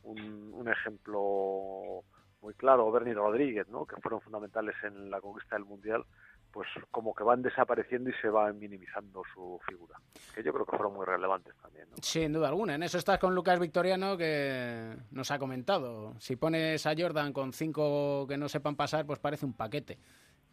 un, 0.05 0.51
un 0.55 0.69
ejemplo 0.69 2.03
muy 2.41 2.55
claro, 2.55 2.87
o 2.87 2.93
Bernie 2.93 3.15
Rodríguez, 3.15 3.69
¿no? 3.69 3.85
Que 3.85 4.01
fueron 4.01 4.21
fundamentales 4.21 4.77
en 4.85 5.11
la 5.11 5.21
conquista 5.21 5.57
del 5.57 5.65
Mundial 5.65 6.05
pues 6.53 6.69
como 6.91 7.15
que 7.15 7.25
van 7.25 7.43
desapareciendo 7.43 8.11
y 8.11 8.13
se 8.21 8.29
va 8.29 8.53
minimizando 8.53 9.23
su 9.35 9.59
figura, 9.67 9.97
que 10.35 10.43
yo 10.43 10.53
creo 10.53 10.67
que 10.67 10.77
fueron 10.77 10.95
muy 10.95 11.07
relevantes 11.07 11.55
también. 11.63 11.89
¿no? 11.91 11.97
Sin 12.01 12.33
duda 12.33 12.49
alguna, 12.49 12.75
en 12.75 12.83
eso 12.83 12.99
estás 12.99 13.19
con 13.19 13.35
Lucas 13.35 13.59
Victoriano 13.59 14.17
que 14.17 14.97
nos 15.11 15.31
ha 15.31 15.39
comentado, 15.39 16.15
si 16.19 16.37
pones 16.37 16.87
a 16.87 16.95
Jordan 16.97 17.33
con 17.33 17.53
cinco 17.53 18.27
que 18.29 18.37
no 18.37 18.49
sepan 18.49 18.77
pasar, 18.77 19.07
pues 19.07 19.19
parece 19.19 19.47
un 19.47 19.55
paquete. 19.55 19.99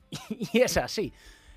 y 0.30 0.62
es 0.62 0.78
así. 0.78 1.14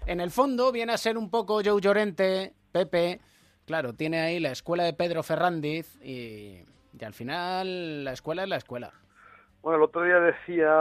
En 0.06 0.20
el 0.20 0.30
fondo 0.30 0.72
viene 0.72 0.92
a 0.92 0.98
ser 0.98 1.16
un 1.16 1.30
poco 1.30 1.60
Joe 1.64 1.80
Llorente, 1.80 2.54
Pepe, 2.72 3.20
claro, 3.64 3.94
tiene 3.94 4.20
ahí 4.20 4.40
la 4.40 4.50
escuela 4.50 4.82
de 4.82 4.92
Pedro 4.92 5.22
Ferrandiz 5.22 5.96
y, 6.02 6.64
y 6.98 7.04
al 7.04 7.14
final 7.14 8.04
la 8.04 8.12
escuela 8.12 8.42
es 8.42 8.48
la 8.48 8.56
escuela. 8.56 8.92
Bueno, 9.62 9.76
el 9.76 9.84
otro 9.84 10.02
día 10.02 10.18
decía 10.18 10.74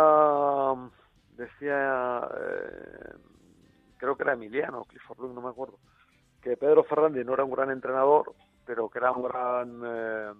decía 1.37 2.27
eh, 2.39 3.13
creo 4.01 4.15
que 4.15 4.23
era 4.23 4.33
Emiliano, 4.33 4.83
Clifford 4.85 5.19
Luke, 5.19 5.35
no 5.35 5.41
me 5.41 5.49
acuerdo, 5.49 5.77
que 6.41 6.57
Pedro 6.57 6.83
Fernández 6.83 7.23
no 7.23 7.35
era 7.35 7.43
un 7.43 7.51
gran 7.51 7.69
entrenador, 7.69 8.33
pero 8.65 8.89
que 8.89 8.97
era 8.97 9.11
un 9.11 9.21
gran 9.21 9.81
eh, 9.85 10.33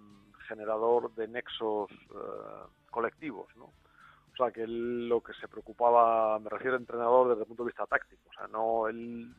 generador 0.48 1.14
de 1.14 1.28
nexos 1.28 1.88
eh, 1.92 2.66
colectivos, 2.90 3.46
¿no? 3.56 3.66
O 3.66 4.36
sea, 4.36 4.50
que 4.50 4.64
él 4.64 5.08
lo 5.08 5.20
que 5.20 5.32
se 5.34 5.46
preocupaba, 5.46 6.40
me 6.40 6.50
refiero 6.50 6.74
a 6.74 6.80
entrenador 6.80 7.28
desde 7.28 7.42
el 7.42 7.46
punto 7.46 7.62
de 7.62 7.68
vista 7.68 7.86
táctico, 7.86 8.22
o 8.30 8.32
sea, 8.32 8.48
no 8.48 8.88
él 8.88 9.32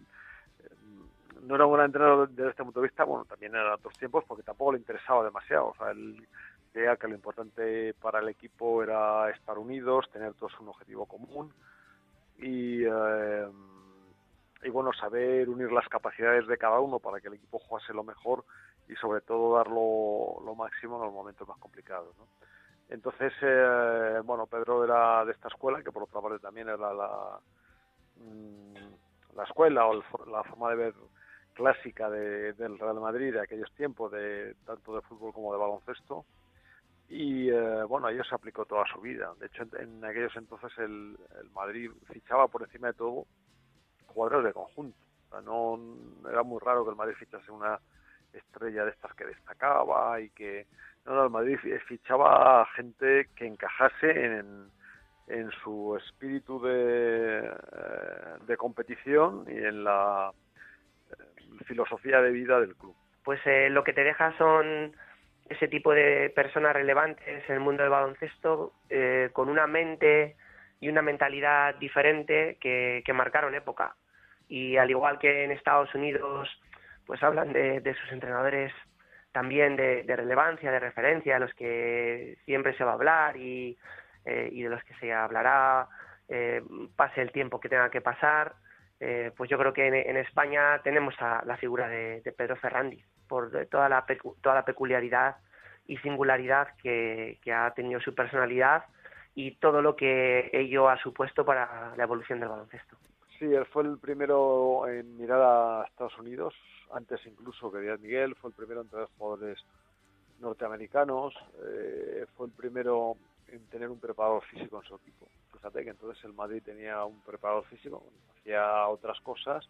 eh, 0.59 0.69
no 1.41 1.55
era 1.55 1.65
un 1.65 1.73
gran 1.73 1.87
entrenador 1.87 2.29
desde 2.29 2.51
este 2.51 2.63
punto 2.63 2.79
de 2.79 2.87
vista, 2.87 3.03
bueno, 3.03 3.25
también 3.25 3.53
en 3.53 3.67
otros 3.73 3.93
tiempos, 3.97 4.23
porque 4.25 4.43
tampoco 4.43 4.71
le 4.71 4.79
interesaba 4.79 5.25
demasiado, 5.25 5.67
o 5.67 5.75
sea, 5.75 5.91
él 5.91 6.25
creía 6.71 6.95
que 6.95 7.09
lo 7.09 7.15
importante 7.15 7.93
para 7.95 8.19
el 8.19 8.29
equipo 8.29 8.81
era 8.81 9.29
estar 9.31 9.57
unidos, 9.59 10.09
tener 10.13 10.33
todos 10.35 10.57
un 10.61 10.69
objetivo 10.69 11.05
común 11.07 11.51
y 12.37 12.85
eh, 12.85 13.47
y 14.63 14.69
bueno, 14.69 14.91
saber 14.93 15.49
unir 15.49 15.71
las 15.71 15.87
capacidades 15.89 16.47
de 16.47 16.57
cada 16.57 16.79
uno 16.79 16.99
para 16.99 17.19
que 17.19 17.27
el 17.27 17.35
equipo 17.35 17.59
jugase 17.59 17.93
lo 17.93 18.03
mejor 18.03 18.45
y 18.87 18.95
sobre 18.95 19.21
todo 19.21 19.55
dar 19.55 19.67
lo, 19.67 20.41
lo 20.43 20.55
máximo 20.55 20.97
en 20.97 21.05
los 21.05 21.13
momentos 21.13 21.47
más 21.47 21.57
complicados. 21.57 22.15
¿no? 22.17 22.27
Entonces, 22.89 23.33
eh, 23.41 24.21
bueno, 24.23 24.45
Pedro 24.47 24.83
era 24.83 25.25
de 25.25 25.31
esta 25.31 25.47
escuela, 25.47 25.81
que 25.81 25.91
por 25.91 26.03
otra 26.03 26.21
parte 26.21 26.39
también 26.39 26.67
era 26.69 26.93
la, 26.93 27.39
mmm, 28.17 29.35
la 29.35 29.43
escuela 29.43 29.87
o 29.87 30.03
la 30.27 30.43
forma 30.43 30.69
de 30.71 30.75
ver 30.75 30.93
clásica 31.53 32.09
de, 32.09 32.53
del 32.53 32.79
Real 32.79 32.99
Madrid 32.99 33.33
de 33.33 33.41
aquellos 33.41 33.71
tiempos, 33.73 34.11
de 34.11 34.55
tanto 34.65 34.95
de 34.95 35.01
fútbol 35.01 35.33
como 35.33 35.53
de 35.53 35.59
baloncesto. 35.59 36.25
Y 37.09 37.49
eh, 37.49 37.83
bueno, 37.83 38.07
a 38.07 38.11
ello 38.11 38.23
se 38.23 38.33
aplicó 38.33 38.65
toda 38.65 38.85
su 38.91 38.99
vida. 39.01 39.33
De 39.39 39.47
hecho, 39.47 39.63
en, 39.63 39.95
en 39.97 40.05
aquellos 40.05 40.35
entonces 40.35 40.71
el, 40.77 41.17
el 41.41 41.49
Madrid 41.51 41.91
fichaba 42.11 42.47
por 42.47 42.63
encima 42.63 42.87
de 42.87 42.93
todo 42.93 43.25
jugadores 44.13 44.45
de 44.45 44.53
conjunto. 44.53 44.97
O 45.27 45.31
sea, 45.31 45.41
no 45.41 45.79
era 46.29 46.43
muy 46.43 46.59
raro 46.59 46.83
que 46.83 46.91
el 46.91 46.95
Madrid 46.95 47.15
fichase 47.17 47.51
una 47.51 47.79
estrella 48.33 48.85
de 48.85 48.91
estas 48.91 49.13
que 49.15 49.25
destacaba 49.25 50.19
y 50.19 50.29
que 50.29 50.65
no, 51.05 51.23
el 51.23 51.29
Madrid 51.29 51.57
fichaba 51.87 52.65
gente 52.75 53.27
que 53.35 53.45
encajase 53.45 54.09
en, 54.09 54.69
en 55.27 55.51
su 55.63 55.97
espíritu 55.97 56.61
de, 56.61 57.39
eh, 57.39 57.51
de 58.47 58.57
competición 58.57 59.45
y 59.47 59.57
en 59.57 59.83
la 59.83 60.31
eh, 61.11 61.63
filosofía 61.65 62.21
de 62.21 62.31
vida 62.31 62.59
del 62.59 62.75
club. 62.75 62.95
Pues 63.23 63.39
eh, 63.45 63.69
lo 63.69 63.83
que 63.83 63.93
te 63.93 64.03
deja 64.03 64.35
son 64.37 64.95
ese 65.49 65.67
tipo 65.67 65.91
de 65.93 66.31
personas 66.35 66.73
relevantes 66.73 67.43
en 67.49 67.55
el 67.55 67.59
mundo 67.59 67.83
del 67.83 67.91
baloncesto 67.91 68.73
eh, 68.89 69.29
con 69.33 69.49
una 69.49 69.67
mente 69.67 70.35
y 70.79 70.89
una 70.89 71.01
mentalidad 71.01 71.75
diferente 71.75 72.57
que, 72.59 73.03
que 73.05 73.13
marcaron 73.13 73.55
época 73.55 73.95
y 74.53 74.77
al 74.77 74.91
igual 74.91 75.17
que 75.17 75.45
en 75.45 75.49
Estados 75.49 75.95
Unidos 75.95 76.47
pues 77.07 77.23
hablan 77.23 77.53
de, 77.53 77.79
de 77.81 77.95
sus 77.95 78.11
entrenadores 78.11 78.71
también 79.31 79.75
de, 79.75 80.03
relevancia, 80.15 80.71
de 80.71 80.79
referencia, 80.79 81.33
de 81.33 81.39
los 81.39 81.53
que 81.55 82.37
siempre 82.45 82.77
se 82.77 82.83
va 82.83 82.91
a 82.91 82.93
hablar 82.93 83.35
y, 83.35 83.75
eh, 84.25 84.49
y 84.51 84.61
de 84.61 84.69
los 84.69 84.83
que 84.83 84.93
se 84.99 85.11
hablará, 85.11 85.87
eh, 86.29 86.61
pase 86.95 87.23
el 87.23 87.31
tiempo 87.31 87.59
que 87.59 87.67
tenga 87.67 87.89
que 87.89 88.01
pasar, 88.01 88.53
eh, 88.99 89.31
pues 89.35 89.49
yo 89.49 89.57
creo 89.57 89.73
que 89.73 89.87
en, 89.87 89.95
en 89.95 90.17
España 90.17 90.79
tenemos 90.83 91.15
a 91.19 91.43
la 91.47 91.57
figura 91.57 91.87
de, 91.87 92.21
Pedro 92.37 92.55
Ferrandi, 92.55 93.03
por 93.27 93.49
toda 93.71 93.89
la, 93.89 94.05
toda 94.43 94.53
la 94.53 94.65
peculiaridad 94.65 95.37
y 95.87 95.97
singularidad 95.97 96.67
que 96.83 97.39
ha 97.51 97.73
tenido 97.73 97.99
su 98.01 98.13
personalidad 98.13 98.83
y 99.33 99.55
todo 99.55 99.81
lo 99.81 99.95
que 99.95 100.51
ello 100.53 100.89
ha 100.89 100.97
supuesto 100.99 101.43
para 101.43 101.95
la 101.97 102.03
evolución 102.03 102.39
del 102.39 102.49
baloncesto. 102.49 102.97
Sí, 103.43 103.53
él 103.53 103.65
fue 103.65 103.83
el 103.83 103.97
primero 103.97 104.87
en 104.87 105.17
mirar 105.17 105.41
a 105.41 105.85
Estados 105.85 106.17
Unidos, 106.17 106.53
antes 106.93 107.19
incluso 107.25 107.69
que 107.69 107.79
Díaz 107.79 107.99
Miguel, 107.99 108.35
fue 108.35 108.51
el 108.51 108.55
primero 108.55 108.79
en 108.79 108.87
traer 108.87 109.09
jugadores 109.17 109.59
norteamericanos, 110.39 111.33
eh, 111.61 112.25
fue 112.37 112.47
el 112.47 112.53
primero 112.53 113.17
en 113.49 113.59
tener 113.65 113.89
un 113.89 113.99
preparador 113.99 114.45
físico 114.45 114.81
en 114.81 114.87
su 114.87 114.95
equipo. 114.95 115.27
Fíjate 115.51 115.83
que 115.83 115.89
entonces 115.89 116.23
el 116.23 116.31
Madrid 116.31 116.63
tenía 116.63 117.03
un 117.03 117.19
preparador 117.19 117.65
físico, 117.65 118.01
hacía 118.39 118.87
otras 118.87 119.19
cosas, 119.19 119.67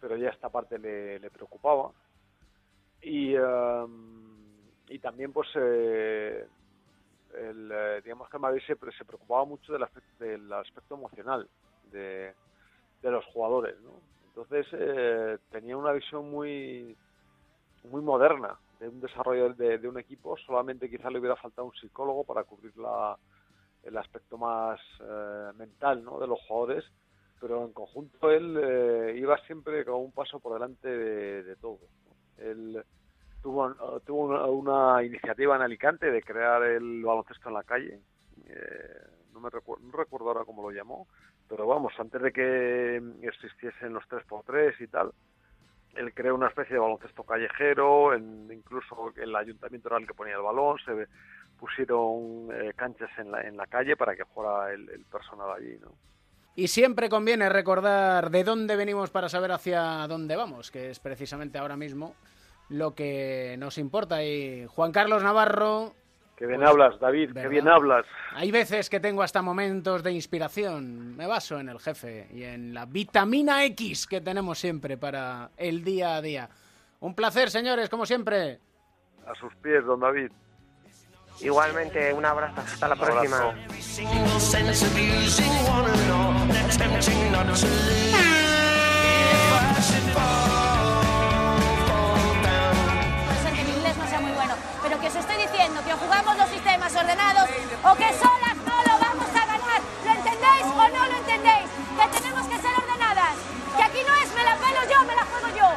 pero 0.00 0.16
ya 0.16 0.28
esta 0.28 0.48
parte 0.48 0.78
le, 0.78 1.28
preocupaba. 1.30 1.90
Y, 3.02 3.36
um, 3.36 4.36
y 4.88 5.00
también 5.00 5.32
pues 5.32 5.48
eh, 5.56 6.46
el, 7.34 7.72
eh, 7.72 8.00
digamos 8.04 8.30
que 8.30 8.38
Madrid 8.38 8.62
se, 8.64 8.76
se 8.96 9.04
preocupaba 9.04 9.44
mucho 9.44 9.72
del 9.72 9.82
aspecto, 9.82 10.24
del 10.24 10.52
aspecto 10.52 10.94
emocional 10.94 11.48
de, 11.90 12.32
de 13.06 13.12
los 13.12 13.24
jugadores, 13.26 13.80
¿no? 13.82 14.00
Entonces 14.28 14.66
eh, 14.72 15.38
tenía 15.50 15.76
una 15.76 15.92
visión 15.92 16.30
muy 16.30 16.96
muy 17.84 18.02
moderna 18.02 18.58
de 18.80 18.88
un 18.88 19.00
desarrollo 19.00 19.54
de, 19.54 19.88
un 19.88 19.98
equipo. 19.98 20.36
Solamente 20.38 20.90
quizá 20.90 21.08
le 21.08 21.20
hubiera 21.20 21.36
faltado 21.36 21.68
un 21.68 21.74
psicólogo 21.74 22.24
para 22.24 22.44
cubrir 22.44 22.76
la, 22.76 23.16
el 23.84 23.96
aspecto 23.96 24.36
más 24.36 24.80
eh, 25.00 25.50
mental 25.56 26.04
¿no? 26.04 26.18
de 26.18 26.26
los 26.26 26.40
jugadores, 26.46 26.84
pero 27.40 27.64
en 27.64 27.72
conjunto 27.72 28.30
él 28.30 28.58
eh, 28.60 29.14
iba 29.16 29.38
siempre 29.46 29.84
con 29.84 29.94
un 29.94 30.12
paso 30.12 30.40
por 30.40 30.54
delante 30.54 30.88
de. 30.88 31.56
¿no? 31.62 31.78
Él 32.38 32.84
tuvo, 33.42 34.00
tuvo 34.04 34.50
una, 34.50 35.02
iniciativa 35.04 35.56
en 35.56 35.62
Alicante 35.62 36.10
de 36.10 36.22
crear 36.22 36.62
el 36.64 37.02
baloncesto 37.02 37.48
en 37.48 37.54
la 37.54 37.62
calle. 37.62 38.00
Eh, 38.46 39.00
no 39.32 39.40
me 39.40 39.50
recuerdo, 39.50 39.84
no 39.86 39.92
recuerdo 39.92 40.28
ahora 40.28 40.44
cómo 40.44 40.62
lo 40.62 40.70
llamó, 40.70 41.06
pero 41.48 41.66
vamos, 41.66 41.92
antes 41.98 42.20
de 42.20 42.32
que 42.32 43.02
existiesen 43.22 43.92
los 43.92 44.04
3x3 44.08 44.74
y 44.80 44.86
tal, 44.88 45.12
él 45.94 46.12
creó 46.12 46.34
una 46.34 46.48
especie 46.48 46.74
de 46.74 46.80
baloncesto 46.80 47.22
callejero, 47.22 48.14
en, 48.14 48.48
incluso 48.52 49.12
el 49.16 49.34
ayuntamiento 49.34 49.88
era 49.88 49.98
el 49.98 50.06
que 50.06 50.14
ponía 50.14 50.36
el 50.36 50.42
balón, 50.42 50.78
se 50.84 51.06
pusieron 51.58 52.48
eh, 52.52 52.72
canchas 52.76 53.10
en 53.18 53.30
la, 53.30 53.40
en 53.42 53.56
la 53.56 53.66
calle 53.66 53.96
para 53.96 54.14
que 54.14 54.24
fuera 54.26 54.72
el, 54.72 54.88
el 54.90 55.04
personal 55.04 55.50
allí, 55.56 55.78
¿no? 55.80 55.92
Y 56.54 56.68
siempre 56.68 57.10
conviene 57.10 57.50
recordar 57.50 58.30
de 58.30 58.42
dónde 58.42 58.76
venimos 58.76 59.10
para 59.10 59.28
saber 59.28 59.52
hacia 59.52 60.06
dónde 60.08 60.36
vamos, 60.36 60.70
que 60.70 60.88
es 60.88 61.00
precisamente 61.00 61.58
ahora 61.58 61.76
mismo 61.76 62.14
lo 62.70 62.94
que 62.94 63.56
nos 63.58 63.76
importa. 63.76 64.24
Y 64.24 64.66
Juan 64.66 64.90
Carlos 64.90 65.22
Navarro. 65.22 65.94
Qué 66.36 66.46
bien 66.46 66.60
pues, 66.60 66.70
hablas, 66.70 67.00
David, 67.00 67.28
¿verdad? 67.28 67.42
qué 67.42 67.48
bien 67.48 67.66
hablas. 67.68 68.04
Hay 68.32 68.50
veces 68.50 68.90
que 68.90 69.00
tengo 69.00 69.22
hasta 69.22 69.40
momentos 69.40 70.02
de 70.02 70.12
inspiración. 70.12 71.16
Me 71.16 71.26
baso 71.26 71.58
en 71.58 71.70
el 71.70 71.80
jefe 71.80 72.28
y 72.30 72.44
en 72.44 72.74
la 72.74 72.84
vitamina 72.84 73.64
X 73.64 74.06
que 74.06 74.20
tenemos 74.20 74.58
siempre 74.58 74.98
para 74.98 75.50
el 75.56 75.82
día 75.82 76.16
a 76.16 76.20
día. 76.20 76.50
Un 77.00 77.14
placer, 77.14 77.50
señores, 77.50 77.88
como 77.88 78.04
siempre. 78.04 78.58
A 79.26 79.34
sus 79.34 79.54
pies, 79.56 79.84
don 79.86 80.00
David. 80.00 80.30
Igualmente, 81.40 82.12
un 82.12 82.24
abrazo. 82.24 82.60
Hasta 82.60 82.88
la 82.88 82.96
próxima. 82.96 83.54
pero 86.78 88.35
jugamos 96.16 96.38
los 96.38 96.48
sistemas 96.48 96.94
ordenados 96.96 97.44
o 97.84 97.94
que 97.94 98.08
solas 98.16 98.56
no 98.64 98.76
lo 98.88 98.98
vamos 98.98 99.28
a 99.36 99.46
ganar. 99.52 99.80
¿Lo 100.04 100.10
entendéis 100.12 100.64
o 100.64 100.88
no 100.88 101.06
lo 101.12 101.16
entendéis? 101.16 101.68
Que 101.92 102.08
tenemos 102.08 102.46
que 102.46 102.56
ser 102.56 102.72
ordenadas. 102.72 103.36
Que 103.76 103.82
aquí 103.82 104.00
no 104.06 104.14
es 104.16 104.32
me 104.32 104.44
la 104.44 104.56
pelo 104.56 104.80
yo, 104.88 105.04
me 105.04 105.14
la 105.14 105.24
juego 105.28 105.48
yo. 105.52 105.68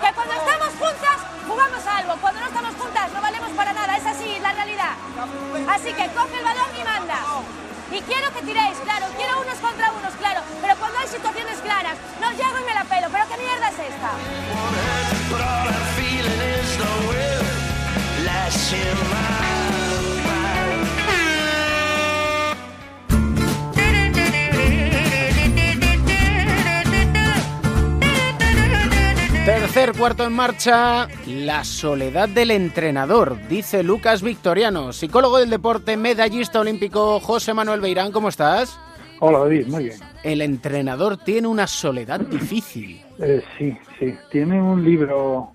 Que 0.00 0.14
cuando 0.14 0.34
estamos 0.34 0.68
juntas 0.80 1.18
jugamos 1.46 1.86
algo, 1.86 2.16
cuando 2.22 2.40
no 2.40 2.46
estamos 2.46 2.74
juntas 2.74 3.12
no 3.12 3.20
valemos 3.20 3.50
para 3.50 3.72
nada, 3.74 3.96
es 3.98 4.06
así, 4.06 4.38
la 4.40 4.52
realidad. 4.52 4.94
Así 5.68 5.92
que 5.92 6.08
coge 6.16 6.38
el 6.38 6.44
balón 6.44 6.70
y 6.80 6.84
manda. 6.84 7.20
Y 7.92 8.00
quiero 8.00 8.32
que 8.32 8.42
tiréis, 8.42 8.78
claro, 8.78 9.06
quiero 9.16 9.40
unos 9.40 9.58
contra 9.58 9.92
unos, 9.92 10.14
claro, 10.14 10.40
pero 10.60 10.74
cuando 10.76 10.98
hay 10.98 11.06
situaciones 11.06 11.58
claras, 11.58 11.96
no 12.20 12.32
llego 12.32 12.58
y 12.60 12.64
me 12.64 12.74
la 12.74 12.84
pelo, 12.84 13.08
pero 13.12 13.28
¿qué 13.28 13.36
mierda 13.36 13.68
es 13.68 13.78
esta? 13.78 14.10
Tercer 29.44 29.92
cuarto 29.92 30.24
en 30.24 30.32
marcha, 30.32 31.06
la 31.28 31.62
soledad 31.62 32.28
del 32.28 32.50
entrenador, 32.50 33.38
dice 33.48 33.84
Lucas 33.84 34.20
Victoriano, 34.22 34.92
psicólogo 34.92 35.38
del 35.38 35.50
deporte, 35.50 35.96
medallista 35.96 36.58
olímpico. 36.58 37.20
José 37.20 37.54
Manuel 37.54 37.80
Beirán, 37.80 38.10
¿cómo 38.10 38.28
estás? 38.28 38.76
Hola 39.20 39.38
David, 39.38 39.68
muy 39.68 39.84
bien. 39.84 40.00
El 40.24 40.40
entrenador 40.40 41.18
tiene 41.18 41.46
una 41.46 41.68
soledad 41.68 42.18
difícil. 42.18 43.00
Eh, 43.20 43.44
sí, 43.56 43.78
sí. 44.00 44.12
Tiene 44.32 44.60
un 44.60 44.84
libro, 44.84 45.52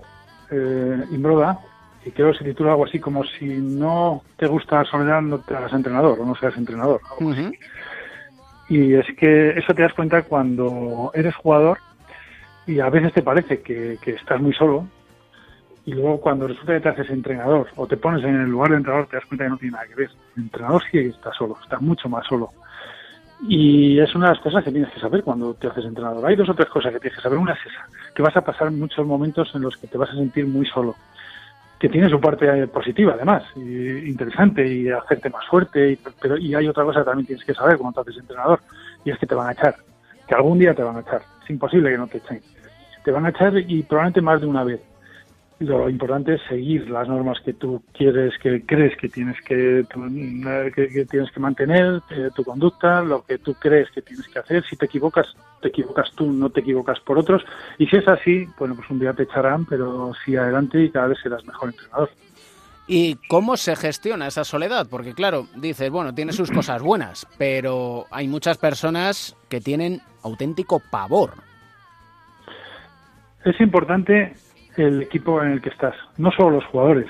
eh, 0.49 1.03
Imbroda, 1.11 1.59
y 2.05 2.11
creo 2.11 2.31
que 2.31 2.39
se 2.39 2.45
titula 2.45 2.71
algo 2.71 2.85
así 2.85 2.99
como 2.99 3.23
si 3.23 3.45
no 3.45 4.23
te 4.37 4.47
gusta 4.47 4.77
la 4.77 4.85
soledad, 4.85 5.21
no 5.21 5.39
te 5.39 5.55
hagas 5.55 5.73
entrenador 5.73 6.19
o 6.19 6.25
no 6.25 6.35
seas 6.35 6.57
entrenador. 6.57 6.99
Uh 7.19 7.31
-huh. 7.31 7.57
Y 8.69 8.93
es 8.95 9.05
que 9.17 9.49
eso 9.51 9.73
te 9.73 9.83
das 9.83 9.93
cuenta 9.93 10.23
cuando 10.23 11.11
eres 11.13 11.35
jugador 11.35 11.77
y 12.65 12.79
a 12.79 12.89
veces 12.89 13.13
te 13.13 13.21
parece 13.21 13.61
que, 13.61 13.97
que, 14.01 14.11
estás 14.11 14.41
muy 14.41 14.53
solo 14.53 14.87
y 15.85 15.93
luego 15.93 16.21
cuando 16.21 16.47
resulta 16.47 16.73
que 16.73 16.79
te 16.79 16.89
haces 16.89 17.09
entrenador 17.09 17.67
o 17.75 17.85
te 17.85 17.97
pones 17.97 18.23
en 18.23 18.35
el 18.35 18.49
lugar 18.49 18.71
de 18.71 18.77
entrenador 18.77 19.07
te 19.07 19.17
das 19.17 19.25
cuenta 19.25 19.45
que 19.45 19.49
no 19.49 19.57
tiene 19.57 19.73
nada 19.73 19.87
que 19.87 19.95
ver. 19.95 20.09
El 20.37 20.43
entrenador 20.43 20.81
sí 20.89 20.97
está 20.99 21.31
solo, 21.33 21.57
está 21.61 21.79
mucho 21.79 22.09
más 22.09 22.25
solo. 22.25 22.49
Y 23.47 23.99
es 23.99 24.13
una 24.15 24.27
de 24.27 24.35
las 24.35 24.43
cosas 24.43 24.63
que 24.63 24.71
tienes 24.71 24.91
que 24.91 24.99
saber 24.99 25.23
cuando 25.23 25.53
te 25.55 25.67
haces 25.67 25.85
entrenador. 25.85 26.25
Hay 26.25 26.35
dos 26.35 26.49
o 26.49 26.53
tres 26.53 26.69
cosas 26.69 26.93
que 26.93 26.99
tienes 26.99 27.17
que 27.17 27.23
saber. 27.23 27.39
Una 27.39 27.53
es 27.53 27.59
esa, 27.65 27.87
que 28.15 28.21
vas 28.21 28.37
a 28.37 28.41
pasar 28.41 28.71
muchos 28.71 29.05
momentos 29.05 29.51
en 29.55 29.63
los 29.63 29.75
que 29.77 29.87
te 29.87 29.97
vas 29.97 30.11
a 30.11 30.15
sentir 30.15 30.45
muy 30.45 30.65
solo 30.67 30.95
que 31.81 31.89
tiene 31.89 32.07
su 32.09 32.21
parte 32.21 32.67
positiva 32.67 33.13
además, 33.15 33.41
y 33.55 34.07
interesante 34.07 34.67
y 34.67 34.87
hacerte 34.87 35.31
más 35.31 35.43
fuerte, 35.47 35.93
y, 35.93 35.99
pero 36.21 36.37
y 36.37 36.53
hay 36.53 36.67
otra 36.67 36.83
cosa 36.83 36.99
que 36.99 37.05
también 37.05 37.25
tienes 37.25 37.43
que 37.43 37.55
saber 37.55 37.79
cuando 37.79 38.03
te 38.03 38.11
haces 38.11 38.21
entrenador, 38.21 38.59
y 39.03 39.09
es 39.09 39.17
que 39.17 39.25
te 39.25 39.33
van 39.33 39.47
a 39.49 39.53
echar, 39.53 39.75
que 40.27 40.35
algún 40.35 40.59
día 40.59 40.75
te 40.75 40.83
van 40.83 40.97
a 40.97 40.99
echar, 40.99 41.23
es 41.43 41.49
imposible 41.49 41.89
que 41.89 41.97
no 41.97 42.05
te 42.05 42.19
echen, 42.19 42.39
te 43.03 43.09
van 43.09 43.25
a 43.25 43.29
echar 43.29 43.57
y 43.57 43.81
probablemente 43.81 44.21
más 44.21 44.39
de 44.41 44.45
una 44.45 44.63
vez. 44.63 44.79
Lo 45.61 45.87
importante 45.87 46.33
es 46.33 46.41
seguir 46.49 46.89
las 46.89 47.07
normas 47.07 47.39
que 47.45 47.53
tú 47.53 47.83
quieres, 47.93 48.33
que 48.39 48.65
crees 48.65 48.97
que 48.97 49.09
tienes 49.09 49.39
que, 49.41 49.85
que, 50.73 50.87
que 50.87 51.05
tienes 51.05 51.31
que 51.31 51.39
mantener, 51.39 52.01
eh, 52.09 52.29
tu 52.35 52.43
conducta, 52.43 53.03
lo 53.03 53.23
que 53.23 53.37
tú 53.37 53.53
crees 53.53 53.87
que 53.91 54.01
tienes 54.01 54.27
que 54.27 54.39
hacer. 54.39 54.63
Si 54.67 54.75
te 54.75 54.87
equivocas, 54.87 55.27
te 55.61 55.67
equivocas 55.67 56.09
tú, 56.15 56.31
no 56.31 56.49
te 56.49 56.61
equivocas 56.61 56.99
por 57.01 57.19
otros. 57.19 57.43
Y 57.77 57.85
si 57.85 57.97
es 57.97 58.07
así, 58.07 58.47
bueno, 58.57 58.73
pues 58.73 58.89
un 58.89 58.99
día 58.99 59.13
te 59.13 59.21
echarán, 59.21 59.65
pero 59.65 60.13
sigue 60.25 60.39
adelante 60.39 60.81
y 60.83 60.89
cada 60.89 61.09
vez 61.09 61.19
serás 61.21 61.45
mejor 61.45 61.69
entrenador. 61.69 62.09
¿Y 62.87 63.17
cómo 63.29 63.55
se 63.55 63.75
gestiona 63.75 64.25
esa 64.25 64.43
soledad? 64.43 64.87
Porque 64.89 65.13
claro, 65.13 65.45
dices, 65.57 65.91
bueno, 65.91 66.15
tiene 66.15 66.33
sus 66.33 66.49
cosas 66.49 66.81
buenas, 66.81 67.27
pero 67.37 68.05
hay 68.09 68.27
muchas 68.27 68.57
personas 68.57 69.37
que 69.47 69.61
tienen 69.61 70.01
auténtico 70.23 70.81
pavor. 70.89 71.33
Es 73.45 73.61
importante 73.61 74.33
el 74.77 75.01
equipo 75.01 75.41
en 75.41 75.51
el 75.51 75.61
que 75.61 75.69
estás, 75.69 75.95
no 76.17 76.31
solo 76.31 76.51
los 76.51 76.65
jugadores, 76.65 77.09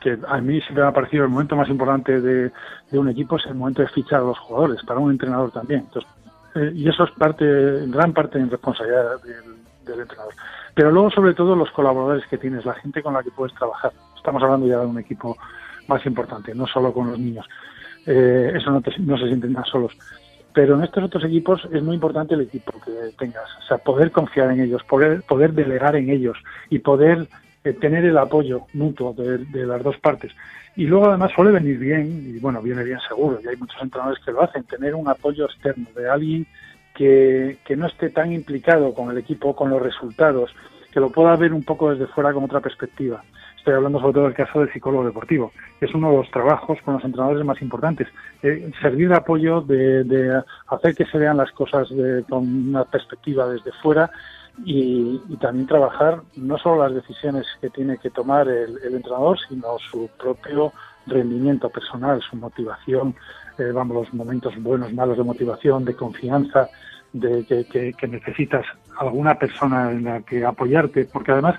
que 0.00 0.18
a 0.26 0.40
mí 0.40 0.60
siempre 0.60 0.82
me 0.82 0.88
ha 0.88 0.92
parecido 0.92 1.24
el 1.24 1.30
momento 1.30 1.54
más 1.54 1.68
importante 1.68 2.20
de, 2.20 2.50
un 2.92 3.08
equipo 3.08 3.36
es 3.36 3.46
el 3.46 3.54
momento 3.54 3.82
de 3.82 3.88
fichar 3.88 4.20
a 4.20 4.24
los 4.24 4.38
jugadores, 4.38 4.82
para 4.84 4.98
un 5.00 5.10
entrenador 5.10 5.52
también. 5.52 5.80
Entonces, 5.80 6.10
eh, 6.56 6.72
y 6.74 6.88
eso 6.88 7.04
es 7.04 7.10
parte, 7.12 7.44
gran 7.86 8.12
parte 8.12 8.38
de 8.38 8.46
responsabilidad 8.46 9.22
del, 9.22 9.56
del, 9.84 10.00
entrenador. 10.00 10.34
Pero 10.74 10.90
luego, 10.90 11.10
sobre 11.10 11.34
todo, 11.34 11.54
los 11.54 11.70
colaboradores 11.70 12.26
que 12.26 12.38
tienes, 12.38 12.64
la 12.64 12.74
gente 12.74 13.02
con 13.02 13.14
la 13.14 13.22
que 13.22 13.30
puedes 13.30 13.54
trabajar. 13.54 13.92
Estamos 14.16 14.42
hablando 14.42 14.66
ya 14.66 14.80
de 14.80 14.86
un 14.86 14.98
equipo 14.98 15.36
más 15.86 16.04
importante, 16.06 16.54
no 16.54 16.66
solo 16.66 16.92
con 16.92 17.10
los 17.10 17.18
niños. 17.18 17.46
Eh, 18.06 18.52
eso 18.54 18.70
no, 18.70 18.80
te, 18.80 18.92
no 18.98 19.16
se 19.18 19.26
sienten 19.26 19.54
tan 19.54 19.64
solos 19.64 19.92
pero 20.52 20.74
en 20.74 20.84
estos 20.84 21.04
otros 21.04 21.24
equipos 21.24 21.66
es 21.72 21.82
muy 21.82 21.94
importante 21.94 22.34
el 22.34 22.42
equipo 22.42 22.72
que 22.84 22.92
tengas, 23.18 23.44
o 23.58 23.66
sea, 23.66 23.78
poder 23.78 24.10
confiar 24.10 24.50
en 24.50 24.60
ellos, 24.60 24.82
poder, 24.84 25.22
poder 25.22 25.52
delegar 25.52 25.96
en 25.96 26.10
ellos 26.10 26.36
y 26.70 26.78
poder 26.78 27.26
eh, 27.64 27.72
tener 27.74 28.04
el 28.04 28.18
apoyo 28.18 28.62
mutuo 28.72 29.12
de, 29.12 29.38
de, 29.38 29.66
las 29.66 29.82
dos 29.82 29.96
partes. 29.98 30.32
Y 30.76 30.84
luego 30.86 31.08
además 31.08 31.32
suele 31.34 31.50
venir 31.50 31.78
bien, 31.78 32.34
y 32.34 32.38
bueno, 32.38 32.62
viene 32.62 32.84
bien 32.84 32.98
seguro, 33.06 33.40
y 33.42 33.48
hay 33.48 33.56
muchos 33.56 33.80
entrenadores 33.82 34.24
que 34.24 34.32
lo 34.32 34.42
hacen, 34.42 34.64
tener 34.64 34.94
un 34.94 35.08
apoyo 35.08 35.44
externo 35.44 35.86
de 35.94 36.08
alguien 36.08 36.46
que, 36.94 37.58
que 37.64 37.76
no 37.76 37.86
esté 37.86 38.10
tan 38.10 38.32
implicado 38.32 38.94
con 38.94 39.10
el 39.10 39.18
equipo, 39.18 39.54
con 39.54 39.70
los 39.70 39.82
resultados, 39.82 40.50
que 40.92 41.00
lo 41.00 41.10
pueda 41.10 41.36
ver 41.36 41.52
un 41.52 41.62
poco 41.62 41.90
desde 41.90 42.06
fuera 42.12 42.32
con 42.32 42.44
otra 42.44 42.60
perspectiva 42.60 43.22
estoy 43.58 43.74
hablando 43.74 44.00
sobre 44.00 44.14
todo 44.14 44.24
del 44.24 44.34
caso 44.34 44.60
del 44.60 44.72
psicólogo 44.72 45.04
deportivo, 45.04 45.52
que 45.78 45.86
es 45.86 45.94
uno 45.94 46.10
de 46.10 46.16
los 46.18 46.30
trabajos 46.30 46.78
con 46.84 46.94
los 46.94 47.04
entrenadores 47.04 47.44
más 47.44 47.60
importantes. 47.60 48.08
Eh, 48.42 48.70
servir 48.80 49.08
de 49.08 49.16
apoyo, 49.16 49.60
de, 49.60 50.04
de, 50.04 50.42
hacer 50.68 50.94
que 50.94 51.04
se 51.04 51.18
vean 51.18 51.36
las 51.36 51.50
cosas 51.52 51.88
de, 51.90 52.24
con 52.28 52.68
una 52.68 52.84
perspectiva 52.84 53.48
desde 53.48 53.72
fuera 53.82 54.10
y, 54.64 55.18
también 55.40 55.66
trabajar 55.66 56.22
no 56.36 56.58
solo 56.58 56.82
las 56.84 56.94
decisiones 56.94 57.46
que 57.60 57.70
tiene 57.70 57.98
que 57.98 58.10
tomar 58.10 58.48
el, 58.48 58.76
entrenador, 58.82 59.38
sino 59.48 59.78
su 59.78 60.08
propio 60.18 60.72
rendimiento 61.06 61.68
personal, 61.70 62.20
su 62.22 62.36
motivación, 62.36 63.14
eh, 63.58 63.70
vamos, 63.72 63.96
los 63.96 64.14
momentos 64.14 64.54
buenos, 64.60 64.92
malos 64.92 65.16
de 65.16 65.24
motivación, 65.24 65.84
de 65.84 65.94
confianza, 65.94 66.68
de 67.12 67.44
que 67.46 68.06
necesitas 68.06 68.66
alguna 68.98 69.38
persona 69.38 69.90
en 69.92 70.04
la 70.04 70.20
que 70.20 70.44
apoyarte, 70.44 71.06
porque 71.06 71.32
además 71.32 71.58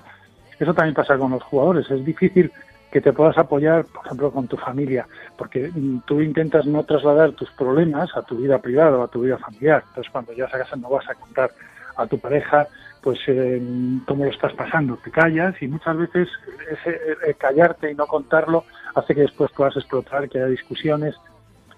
eso 0.60 0.74
también 0.74 0.94
pasa 0.94 1.18
con 1.18 1.32
los 1.32 1.42
jugadores. 1.42 1.90
Es 1.90 2.04
difícil 2.04 2.52
que 2.90 3.00
te 3.00 3.12
puedas 3.12 3.38
apoyar, 3.38 3.84
por 3.84 4.04
ejemplo, 4.04 4.30
con 4.32 4.48
tu 4.48 4.56
familia, 4.56 5.06
porque 5.36 5.70
mm, 5.74 6.00
tú 6.06 6.20
intentas 6.20 6.66
no 6.66 6.84
trasladar 6.84 7.32
tus 7.32 7.50
problemas 7.52 8.14
a 8.16 8.22
tu 8.22 8.36
vida 8.36 8.58
privada 8.58 8.98
o 8.98 9.02
a 9.02 9.08
tu 9.08 9.22
vida 9.22 9.38
familiar. 9.38 9.84
Entonces, 9.88 10.12
cuando 10.12 10.32
llegas 10.32 10.54
a 10.54 10.58
casa 10.58 10.76
no 10.76 10.90
vas 10.90 11.08
a 11.08 11.14
contar 11.14 11.50
a 11.96 12.06
tu 12.06 12.18
pareja, 12.18 12.66
pues, 13.02 13.18
eh, 13.28 13.62
cómo 14.06 14.24
lo 14.24 14.30
estás 14.30 14.52
pasando. 14.54 14.98
Te 15.02 15.10
callas 15.10 15.54
y 15.62 15.68
muchas 15.68 15.96
veces 15.96 16.28
ese 16.70 17.34
callarte 17.34 17.90
y 17.90 17.94
no 17.94 18.06
contarlo 18.06 18.64
hace 18.94 19.14
que 19.14 19.22
después 19.22 19.50
puedas 19.52 19.76
explotar, 19.76 20.28
que 20.28 20.38
haya 20.38 20.48
discusiones. 20.48 21.14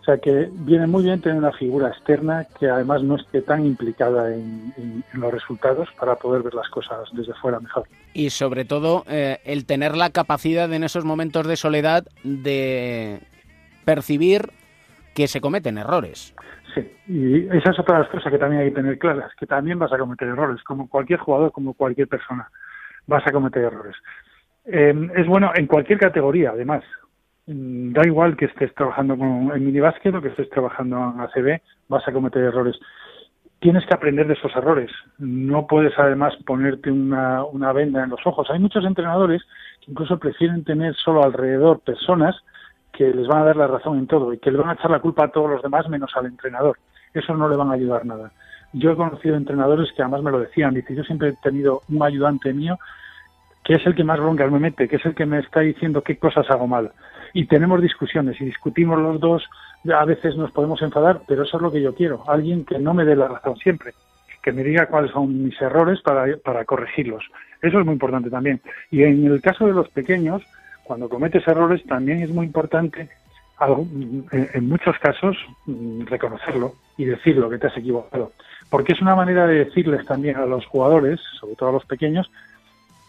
O 0.03 0.05
sea 0.05 0.19
que 0.19 0.49
viene 0.51 0.89
muy 0.89 1.05
bien 1.05 1.21
tener 1.21 1.39
una 1.39 1.53
figura 1.53 1.87
externa 1.89 2.45
que 2.59 2.69
además 2.69 3.05
no 3.05 3.15
esté 3.15 3.41
tan 3.41 3.65
implicada 3.65 4.35
en, 4.35 4.73
en- 4.77 5.05
en 5.15 5.21
los 5.21 5.33
resultados 5.33 5.89
para 5.99 6.17
poder 6.17 6.43
ver 6.43 6.55
las 6.55 6.69
cosas 6.71 7.09
desde 7.13 7.33
fuera 7.35 7.61
mejor. 7.61 7.85
Y 8.13 8.31
sobre 8.31 8.65
todo, 8.65 9.05
eh, 9.09 9.39
el 9.45 9.65
tener 9.65 9.97
la 9.97 10.11
capacidad 10.11 10.73
en 10.73 10.83
esos 10.83 11.05
momentos 11.05 11.47
de 11.47 11.55
soledad 11.57 12.05
de 12.25 13.21
percibir 13.85 14.51
que 15.15 15.29
se 15.29 15.41
cometen 15.41 15.79
errores. 15.79 16.35
Sí, 16.75 16.81
y 17.07 17.47
esa 17.57 17.71
es 17.71 17.79
otra 17.79 17.99
de 17.99 18.03
las 18.03 18.11
cosas 18.11 18.33
que 18.33 18.39
también 18.39 18.63
hay 18.63 18.71
que 18.71 18.75
tener 18.77 18.99
claras, 18.99 19.31
que 19.39 19.47
también 19.47 19.79
vas 19.79 19.93
a 19.93 19.99
cometer 19.99 20.27
errores, 20.27 20.63
como 20.65 20.89
cualquier 20.89 21.21
jugador, 21.21 21.53
como 21.53 21.75
cualquier 21.75 22.09
persona, 22.09 22.51
vas 23.07 23.25
a 23.27 23.31
cometer 23.31 23.65
errores. 23.65 23.95
Eh, 24.65 24.95
es 25.17 25.27
bueno 25.29 25.53
en 25.55 25.67
cualquier 25.69 25.99
categoría, 26.01 26.51
además. 26.51 26.83
Mm, 27.47 27.93
Da 27.93 28.03
igual 28.07 28.37
que 28.37 28.47
estés 28.47 28.75
trabajando 28.75 29.17
con, 29.17 29.53
en 29.55 29.65
minibásquet 29.65 30.15
o 30.15 30.23
que 30.23 30.29
estés 30.29 30.49
trabajando 30.51 30.97
en 30.97 31.21
ACB, 31.21 31.61
vas 31.89 32.07
a 32.07 32.13
cometer 32.13 32.43
errores. 32.43 32.79
Tienes 33.61 33.85
que 33.87 33.95
aprender 33.95 34.27
de 34.27 34.35
esos 34.35 34.55
errores. 34.57 34.91
No 35.19 35.67
puedes 35.67 35.97
además 35.99 36.35
ponerte 36.47 36.91
una, 36.91 37.45
una 37.45 37.73
venda 37.73 38.03
en 38.03 38.11
los 38.11 38.21
ojos. 38.27 38.49
Hay 38.51 38.59
muchos 38.59 38.85
entrenadores 38.85 39.43
que 39.81 39.93
incluso 39.93 40.19
prefieren 40.19 40.65
tener 40.65 40.95
solo 40.97 41.23
alrededor 41.23 41.81
personas 41.81 42.37
que 42.93 43.13
les 43.13 43.27
van 43.27 43.43
a 43.43 43.45
dar 43.47 43.57
la 43.57 43.67
razón 43.69 43.99
en 43.99 44.07
todo 44.07 44.33
y 44.33 44.39
que 44.39 44.51
le 44.51 44.59
van 44.59 44.71
a 44.71 44.75
echar 44.75 44.91
la 44.91 45.01
culpa 45.01 45.25
a 45.25 45.29
todos 45.29 45.51
los 45.51 45.63
demás 45.63 45.89
menos 45.89 46.11
al 46.17 46.27
entrenador. 46.27 46.79
Eso 47.15 47.35
no 47.35 47.49
le 47.49 47.57
van 47.57 47.71
a 47.71 47.75
ayudar 47.75 48.05
nada. 48.05 48.33
Yo 48.73 48.91
he 48.91 48.97
conocido 48.97 49.37
entrenadores 49.37 49.93
que 49.93 50.03
además 50.03 50.23
me 50.23 50.31
lo 50.31 50.41
decían, 50.41 50.75
dice, 50.75 50.95
yo 50.95 51.05
siempre 51.05 51.29
he 51.29 51.37
tenido 51.43 51.83
un 51.89 52.03
ayudante 52.03 52.53
mío 52.53 52.79
que 53.65 53.75
es 53.75 53.87
el 53.87 53.95
que 53.95 54.05
más 54.05 54.19
broncas 54.19 54.51
me 54.51 54.59
mete, 54.59 54.89
que 54.89 54.97
es 54.97 55.07
el 55.07 55.15
que 55.15 55.27
me 55.27 55.39
está 55.39 55.61
diciendo 55.61 56.03
qué 56.03 56.19
cosas 56.19 56.51
hago 56.51 56.67
mal. 56.67 56.91
Y 57.33 57.47
tenemos 57.47 57.81
discusiones 57.81 58.41
y 58.41 58.45
discutimos 58.45 58.99
los 58.99 59.21
dos, 59.21 59.49
a 59.93 60.05
veces 60.05 60.37
nos 60.37 60.51
podemos 60.53 60.83
enfadar, 60.83 61.23
pero 61.27 61.45
eso 61.45 61.57
es 61.57 61.63
lo 61.63 61.73
que 61.73 61.81
yo 61.81 61.95
quiero, 61.95 62.25
alguien 62.29 62.65
que 62.65 62.79
no 62.79 62.95
me 62.95 63.05
dé 63.05 63.17
la 63.17 63.29
razón 63.29 63.57
siempre, 63.57 63.95
que 64.43 64.53
me 64.53 64.63
diga 64.63 64.87
cuáles 64.87 65.13
son 65.13 65.45
mis 65.45 65.61
errores 65.61 66.01
para, 66.03 66.37
para 66.39 66.65
corregirlos. 66.65 67.25
Eso 67.63 67.79
es 67.79 67.85
muy 67.85 67.95
importante 67.95 68.29
también. 68.29 68.61
Y 68.91 69.03
en 69.03 69.25
el 69.27 69.41
caso 69.41 69.67
de 69.67 69.73
los 69.73 69.89
pequeños, 69.89 70.43
cuando 70.85 71.09
cometes 71.09 71.47
errores 71.47 71.85
también 71.87 72.23
es 72.23 72.31
muy 72.31 72.47
importante 72.47 73.09
en 73.61 74.69
muchos 74.69 74.99
casos 74.99 75.37
mm, 75.67 76.07
reconocerlo 76.07 76.75
y 76.97 77.05
decirlo 77.05 77.49
que 77.49 77.59
te 77.59 77.69
has 77.69 77.77
equivocado 77.77 78.33
porque 78.71 78.93
es 78.93 79.01
una 79.01 79.15
manera 79.15 79.47
de 79.47 79.65
decirles 79.65 80.05
también 80.07 80.37
a 80.37 80.47
los 80.47 80.67
jugadores 80.67 81.21
sobre 81.39 81.55
todo 81.55 81.69
a 81.69 81.73
los 81.73 81.85
pequeños 81.85 82.31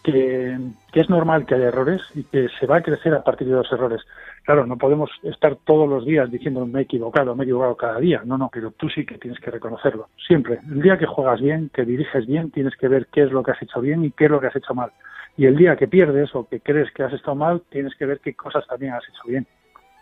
que, 0.03 0.57
es 0.93 1.09
normal 1.09 1.45
que 1.45 1.55
haya 1.55 1.67
errores 1.69 2.01
y 2.13 2.23
que 2.23 2.47
se 2.59 2.67
va 2.67 2.77
a 2.77 2.81
crecer 2.83 3.13
a 3.13 3.23
partir 3.23 3.47
de 3.47 3.53
los 3.55 3.71
errores 3.71 4.01
claro 4.43 4.65
no 4.65 4.77
podemos 4.77 5.09
estar 5.23 5.55
todos 5.65 5.87
los 5.89 6.05
días 6.05 6.29
diciendo 6.29 6.65
me 6.65 6.79
he 6.79 6.83
equivocado 6.83 7.35
me 7.35 7.43
he 7.43 7.45
equivocado 7.45 7.75
cada 7.77 7.99
día 7.99 8.21
no 8.25 8.37
no 8.37 8.49
pero 8.53 8.71
tú 8.71 8.89
sí 8.89 9.05
que 9.05 9.17
tienes 9.17 9.39
que 9.39 9.49
reconocerlo 9.51 10.09
siempre 10.27 10.59
el 10.69 10.81
día 10.81 10.97
que 10.97 11.05
juegas 11.05 11.39
bien 11.41 11.69
que 11.73 11.85
diriges 11.85 12.27
bien 12.27 12.51
tienes 12.51 12.75
que 12.75 12.87
ver 12.87 13.07
qué 13.11 13.23
es 13.23 13.31
lo 13.31 13.41
que 13.43 13.51
has 13.51 13.61
hecho 13.61 13.81
bien 13.81 14.03
y 14.05 14.11
qué 14.11 14.25
es 14.25 14.31
lo 14.31 14.39
que 14.39 14.47
has 14.47 14.55
hecho 14.55 14.73
mal 14.73 14.91
y 15.35 15.45
el 15.45 15.55
día 15.55 15.75
que 15.75 15.87
pierdes 15.87 16.29
o 16.35 16.47
que 16.47 16.59
crees 16.59 16.91
que 16.93 17.01
has 17.01 17.11
estado 17.11 17.33
mal, 17.33 17.63
tienes 17.71 17.95
que 17.95 18.05
ver 18.05 18.19
qué 18.19 18.35
cosas 18.35 18.67
también 18.67 18.93
has 18.93 19.01
hecho 19.09 19.27
bien. 19.27 19.47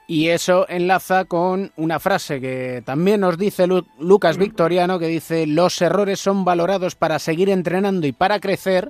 Y 0.06 0.28
eso 0.28 0.66
enlaza 0.68 1.24
con 1.24 1.72
una 1.78 2.00
frase 2.02 2.42
que 2.42 2.84
también 2.86 3.22
nos 3.22 3.38
dice 3.38 3.66
Lu- 3.66 3.86
Lucas 3.98 4.38
Victoriano, 4.38 5.00
que 5.00 5.08
dice, 5.08 5.48
los 5.48 5.82
errores 5.82 6.20
son 6.20 6.44
valorados 6.44 6.96
para 6.96 7.18
seguir 7.18 7.50
entrenando 7.50 8.06
y 8.08 8.12
para 8.12 8.42
crecer. 8.42 8.90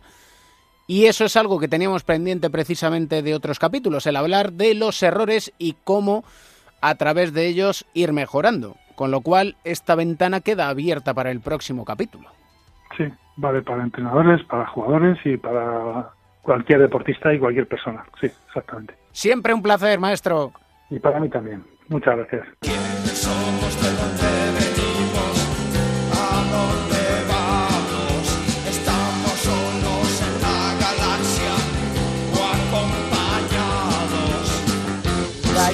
Y 0.88 1.06
eso 1.06 1.26
es 1.26 1.38
algo 1.38 1.60
que 1.60 1.68
teníamos 1.68 2.04
pendiente 2.04 2.50
precisamente 2.50 3.22
de 3.22 3.34
otros 3.34 3.60
capítulos, 3.60 4.06
el 4.08 4.16
hablar 4.16 4.54
de 4.54 4.74
los 4.76 5.02
errores 5.04 5.54
y 5.58 5.76
cómo 5.84 6.24
a 6.82 6.96
través 6.96 7.34
de 7.34 7.48
ellos 7.48 7.86
ir 7.94 8.12
mejorando. 8.14 8.76
Con 8.96 9.12
lo 9.12 9.22
cual, 9.22 9.56
esta 9.64 9.96
ventana 9.96 10.42
queda 10.42 10.70
abierta 10.70 11.14
para 11.14 11.32
el 11.32 11.40
próximo 11.40 11.86
capítulo. 11.86 12.30
Sí, 12.98 13.06
vale 13.38 13.62
para 13.62 13.84
entrenadores, 13.84 14.44
para 14.46 14.68
jugadores 14.68 15.18
y 15.26 15.38
para 15.38 16.10
cualquier 16.42 16.82
deportista 16.82 17.34
y 17.34 17.40
cualquier 17.40 17.68
persona. 17.68 18.04
Sí, 18.20 18.28
exactamente. 18.48 18.96
Siempre 19.12 19.54
un 19.54 19.62
placer, 19.62 20.00
maestro. 20.00 20.52
Y 20.90 21.00
para 21.00 21.20
mí 21.20 21.30
también. 21.30 21.64
Muchas 21.88 22.18
gracias. 22.18 22.48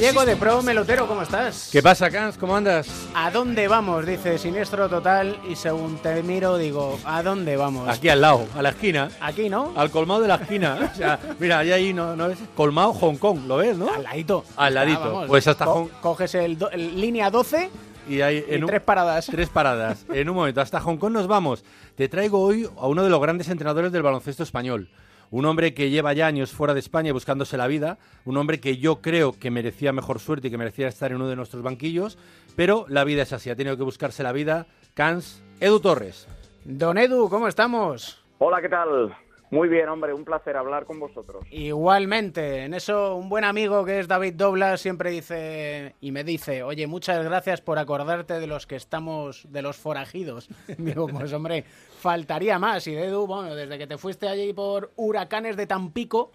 Gallego 0.07 0.25
de 0.25 0.37
Pro 0.37 0.61
Melotero, 0.61 1.05
¿cómo 1.05 1.21
estás? 1.21 1.67
¿Qué 1.69 1.83
pasa, 1.83 2.09
Cans? 2.09 2.37
¿Cómo 2.37 2.55
andas? 2.55 2.87
¿A 3.13 3.29
dónde 3.29 3.67
vamos? 3.67 4.05
Dice 4.05 4.37
Siniestro 4.37 4.87
Total 4.87 5.37
y 5.49 5.57
según 5.57 5.97
te 5.97 6.23
miro 6.23 6.57
digo, 6.57 6.97
¿a 7.03 7.21
dónde 7.21 7.57
vamos? 7.57 7.89
Aquí 7.89 8.07
al 8.07 8.21
lado, 8.21 8.47
a 8.55 8.61
la 8.61 8.69
esquina. 8.69 9.09
Aquí, 9.19 9.49
¿no? 9.49 9.73
Al 9.75 9.91
colmado 9.91 10.21
de 10.21 10.29
la 10.29 10.35
esquina. 10.35 10.91
O 10.93 10.95
sea, 10.97 11.19
mira, 11.39 11.59
ahí, 11.59 11.73
ahí 11.73 11.93
no, 11.93 12.15
no 12.15 12.29
ves. 12.29 12.37
Colmado 12.55 12.93
Hong 12.93 13.17
Kong, 13.17 13.39
¿lo 13.47 13.57
ves, 13.57 13.77
no? 13.77 13.91
Al 13.93 14.03
ladito. 14.03 14.45
Al 14.55 14.73
ladito. 14.75 15.01
Ah, 15.03 15.07
vamos. 15.07 15.27
pues 15.27 15.45
hasta 15.45 15.65
Co- 15.65 15.73
Hong 15.73 15.87
Coges 16.01 16.35
el, 16.35 16.57
do- 16.57 16.71
el 16.71 17.01
línea 17.01 17.29
12 17.29 17.69
y 18.07 18.21
hay 18.21 18.45
y 18.49 18.53
en 18.55 18.63
un- 18.63 18.69
tres 18.69 18.81
paradas. 18.81 19.25
Tres 19.29 19.49
paradas. 19.49 20.05
En 20.13 20.29
un 20.29 20.35
momento, 20.37 20.61
hasta 20.61 20.79
Hong 20.79 20.95
Kong 20.97 21.11
nos 21.11 21.27
vamos. 21.27 21.65
Te 21.95 22.07
traigo 22.07 22.39
hoy 22.41 22.65
a 22.79 22.87
uno 22.87 23.03
de 23.03 23.09
los 23.09 23.19
grandes 23.19 23.49
entrenadores 23.49 23.91
del 23.91 24.03
baloncesto 24.03 24.43
español. 24.43 24.87
Un 25.29 25.45
hombre 25.45 25.73
que 25.73 25.89
lleva 25.89 26.13
ya 26.13 26.27
años 26.27 26.51
fuera 26.51 26.73
de 26.73 26.79
España 26.79 27.11
buscándose 27.11 27.57
la 27.57 27.67
vida. 27.67 27.97
Un 28.25 28.37
hombre 28.37 28.59
que 28.59 28.77
yo 28.77 29.01
creo 29.01 29.33
que 29.33 29.51
merecía 29.51 29.91
mejor 29.91 30.19
suerte 30.19 30.47
y 30.47 30.51
que 30.51 30.57
merecía 30.57 30.87
estar 30.87 31.11
en 31.11 31.17
uno 31.17 31.27
de 31.27 31.35
nuestros 31.35 31.63
banquillos. 31.63 32.17
Pero 32.55 32.85
la 32.87 33.03
vida 33.03 33.23
es 33.23 33.33
así, 33.33 33.49
ha 33.49 33.55
tenido 33.55 33.77
que 33.77 33.83
buscarse 33.83 34.23
la 34.23 34.31
vida. 34.31 34.67
Cans, 34.93 35.43
Edu 35.59 35.79
Torres. 35.79 36.27
Don 36.63 36.97
Edu, 36.97 37.29
¿cómo 37.29 37.47
estamos? 37.47 38.23
Hola, 38.39 38.61
¿qué 38.61 38.69
tal? 38.69 39.15
Muy 39.49 39.69
bien, 39.69 39.87
hombre, 39.87 40.13
un 40.13 40.25
placer 40.25 40.57
hablar 40.57 40.85
con 40.85 40.99
vosotros. 40.99 41.45
Igualmente, 41.51 42.65
en 42.65 42.73
eso 42.73 43.15
un 43.15 43.29
buen 43.29 43.45
amigo 43.45 43.85
que 43.85 43.99
es 43.99 44.07
David 44.07 44.33
Doblas 44.33 44.81
siempre 44.81 45.09
dice 45.09 45.95
y 46.01 46.11
me 46.11 46.25
dice, 46.25 46.63
oye, 46.63 46.85
muchas 46.85 47.23
gracias 47.23 47.61
por 47.61 47.79
acordarte 47.79 48.41
de 48.41 48.47
los 48.47 48.67
que 48.67 48.75
estamos, 48.75 49.45
de 49.49 49.61
los 49.61 49.77
forajidos. 49.77 50.49
Digo, 50.77 51.07
pues 51.07 51.31
hombre, 51.31 51.63
faltaría 52.07 52.57
más. 52.57 52.87
Y 52.87 52.95
Edu, 52.95 53.27
bueno, 53.27 53.53
desde 53.53 53.77
que 53.77 53.85
te 53.85 53.97
fuiste 53.97 54.29
allí 54.29 54.53
por 54.53 54.91
huracanes 54.95 55.57
de 55.57 55.67
Tampico, 55.67 56.31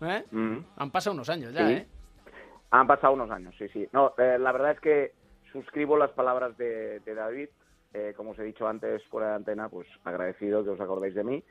¿eh? 0.00 0.22
Mm. 0.30 0.58
han 0.76 0.90
pasado 0.92 1.14
unos 1.14 1.28
años 1.28 1.52
ya, 1.52 1.66
Sí. 1.66 1.72
¿eh? 1.72 1.86
Han 2.70 2.86
pasado 2.86 3.14
unos 3.14 3.28
años, 3.32 3.52
sí, 3.58 3.66
sí. 3.72 3.88
No, 3.92 4.14
eh, 4.16 4.38
la 4.38 4.52
verdad 4.52 4.70
es 4.70 4.80
que 4.80 5.12
suscribo 5.52 5.96
las 5.98 6.12
palabras 6.12 6.56
de, 6.56 7.00
de 7.00 7.14
David. 7.14 7.48
Eh, 7.94 8.14
como 8.16 8.30
os 8.30 8.38
he 8.38 8.44
dicho 8.44 8.66
antes 8.68 9.02
fuera 9.10 9.30
de 9.30 9.34
antena, 9.34 9.68
pues 9.68 9.88
agradecido 10.04 10.62
que 10.62 10.70
os 10.70 10.80
acordéis 10.80 11.14
de 11.16 11.24
mí. 11.24 11.42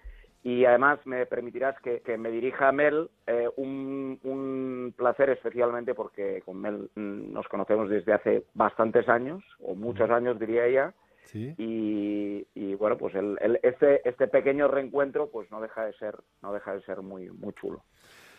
Y 0.43 0.63
además 0.63 0.99
me 1.05 1.25
permitirás 1.25 1.75
que, 1.81 1.99
que 1.99 2.17
me 2.17 2.31
dirija 2.31 2.69
a 2.69 2.71
Mel 2.71 3.09
eh, 3.27 3.49
un, 3.57 4.17
un 4.23 4.93
placer 4.97 5.29
especialmente 5.29 5.93
porque 5.93 6.41
con 6.45 6.55
Mel 6.61 6.89
mm, 6.95 7.33
nos 7.33 7.47
conocemos 7.49 7.89
desde 7.89 8.13
hace 8.13 8.45
bastantes 8.53 9.07
años, 9.09 9.43
o 9.59 9.75
muchos 9.75 10.09
años 10.09 10.39
diría 10.39 10.65
ella. 10.65 10.93
Sí. 11.25 11.53
Y, 11.57 12.45
y, 12.53 12.73
bueno, 12.75 12.97
pues 12.97 13.15
el, 13.15 13.37
el- 13.41 13.59
este, 13.63 14.07
este 14.07 14.27
pequeño 14.27 14.67
reencuentro 14.67 15.29
pues 15.29 15.49
no 15.51 15.61
deja 15.61 15.85
de 15.85 15.93
ser, 15.93 16.15
no 16.41 16.51
deja 16.53 16.73
de 16.73 16.81
ser 16.83 17.01
muy, 17.01 17.29
muy 17.29 17.53
chulo. 17.53 17.83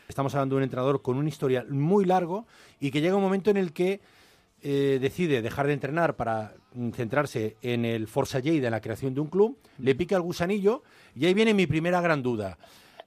Estamos 0.08 0.34
hablando 0.34 0.56
de 0.56 0.58
un 0.58 0.62
entrenador 0.64 1.00
con 1.00 1.16
un 1.16 1.26
historial 1.28 1.68
muy 1.70 2.04
largo 2.04 2.46
y 2.80 2.90
que 2.90 3.00
llega 3.00 3.16
un 3.16 3.22
momento 3.22 3.50
en 3.50 3.56
el 3.56 3.72
que 3.72 4.00
eh, 4.62 4.98
decide 5.00 5.42
dejar 5.42 5.66
de 5.66 5.72
entrenar 5.72 6.16
para 6.16 6.52
mm, 6.74 6.90
centrarse 6.90 7.56
en 7.62 7.84
el 7.84 8.06
Forza 8.08 8.38
Lleida, 8.40 8.68
en 8.68 8.72
la 8.72 8.80
creación 8.80 9.14
de 9.14 9.20
un 9.20 9.28
club, 9.28 9.58
le 9.78 9.94
pica 9.94 10.16
el 10.16 10.22
gusanillo 10.22 10.82
y 11.14 11.26
ahí 11.26 11.34
viene 11.34 11.54
mi 11.54 11.66
primera 11.66 12.00
gran 12.00 12.22
duda. 12.22 12.58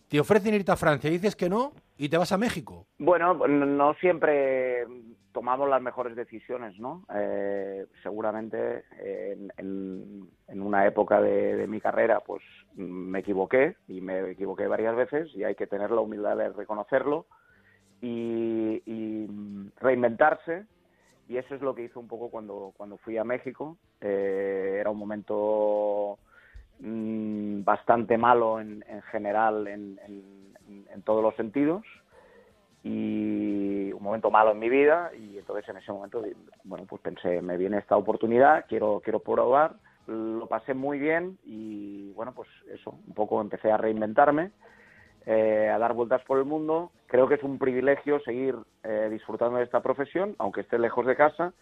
Te 0.09 0.19
ofrecen 0.19 0.53
irte 0.53 0.71
a 0.71 0.75
Francia, 0.75 1.09
dices 1.09 1.35
que 1.35 1.49
no 1.49 1.73
y 1.97 2.09
te 2.09 2.17
vas 2.17 2.31
a 2.31 2.37
México. 2.37 2.85
Bueno, 2.97 3.47
no 3.47 3.93
siempre 3.95 4.85
tomamos 5.35 5.69
las 5.69 5.81
mejores 5.81 6.15
decisiones, 6.15 6.79
¿no? 6.79 7.03
Eh, 7.13 7.85
seguramente 8.01 8.85
en, 9.57 10.29
una 10.47 10.87
época 10.87 11.21
de, 11.21 11.67
mi 11.67 11.81
carrera, 11.81 12.21
pues 12.21 12.41
me 12.75 13.19
equivoqué 13.19 13.75
y 13.87 13.99
me 13.99 14.31
equivoqué 14.31 14.65
varias 14.67 14.95
veces 14.95 15.29
y 15.35 15.43
hay 15.43 15.55
que 15.55 15.67
tener 15.67 15.91
la 15.91 16.01
humildad 16.01 16.37
de 16.37 16.49
reconocerlo 16.49 17.25
y, 18.01 18.81
y, 18.85 19.27
reinventarse. 19.77 20.65
Y 21.27 21.37
eso 21.37 21.55
es 21.55 21.61
lo 21.61 21.75
que 21.75 21.83
hice 21.83 21.99
un 21.99 22.07
poco 22.07 22.29
cuando, 22.29 22.73
cuando 22.77 22.97
fui 22.97 23.17
a 23.17 23.23
México. 23.23 23.77
Eh, 23.99 24.77
era 24.79 24.89
un 24.89 24.97
momento 24.97 26.17
mm, 26.79 27.63
bastante 27.63 28.17
malo 28.17 28.59
en, 28.59 28.83
en 28.87 29.01
general 29.03 29.67
en, 29.67 29.99
en- 30.05 30.45
en 30.91 31.01
todos 31.03 31.21
los 31.21 31.35
sentidos 31.35 31.83
y 32.83 33.91
un 33.93 34.01
momento 34.03 34.29
malo 34.29 34.51
en 34.51 34.59
mi 34.59 34.69
vida 34.69 35.11
y 35.17 35.37
entonces 35.37 35.67
en 35.69 35.77
ese 35.77 35.91
momento 35.91 36.23
bueno 36.63 36.85
pues 36.87 37.01
pensé 37.01 37.41
me 37.41 37.57
viene 37.57 37.79
esta 37.79 37.97
oportunidad 37.97 38.65
quiero 38.67 39.01
quiero 39.03 39.19
probar. 39.19 39.73
Lo 40.07 40.45
pasé 40.47 40.75
muy 40.75 40.99
bien 40.99 41.37
y 41.43 42.11
bueno 42.13 42.33
pues 42.33 42.47
eso 42.71 42.91
un 43.07 43.13
poco 43.15 43.41
empecé 43.41 43.71
a 43.71 43.77
reinventarme 43.77 44.51
eh, 45.25 45.69
a 45.73 45.79
dar 45.79 45.93
vueltas 45.93 46.21
por 46.25 46.37
el 46.37 46.45
mundo. 46.45 46.91
Creo 47.07 47.27
que 47.27 47.35
es 47.35 47.43
un 47.43 47.57
privilegio 47.57 48.19
seguir 48.19 48.55
eh, 48.83 49.07
disfrutando 49.11 49.57
de 49.57 49.63
esta 49.63 49.81
profesión 49.81 50.35
aunque 50.37 50.61
esté 50.61 50.77
lejos 50.77 51.05
de 51.07 51.15
casa 51.15 51.53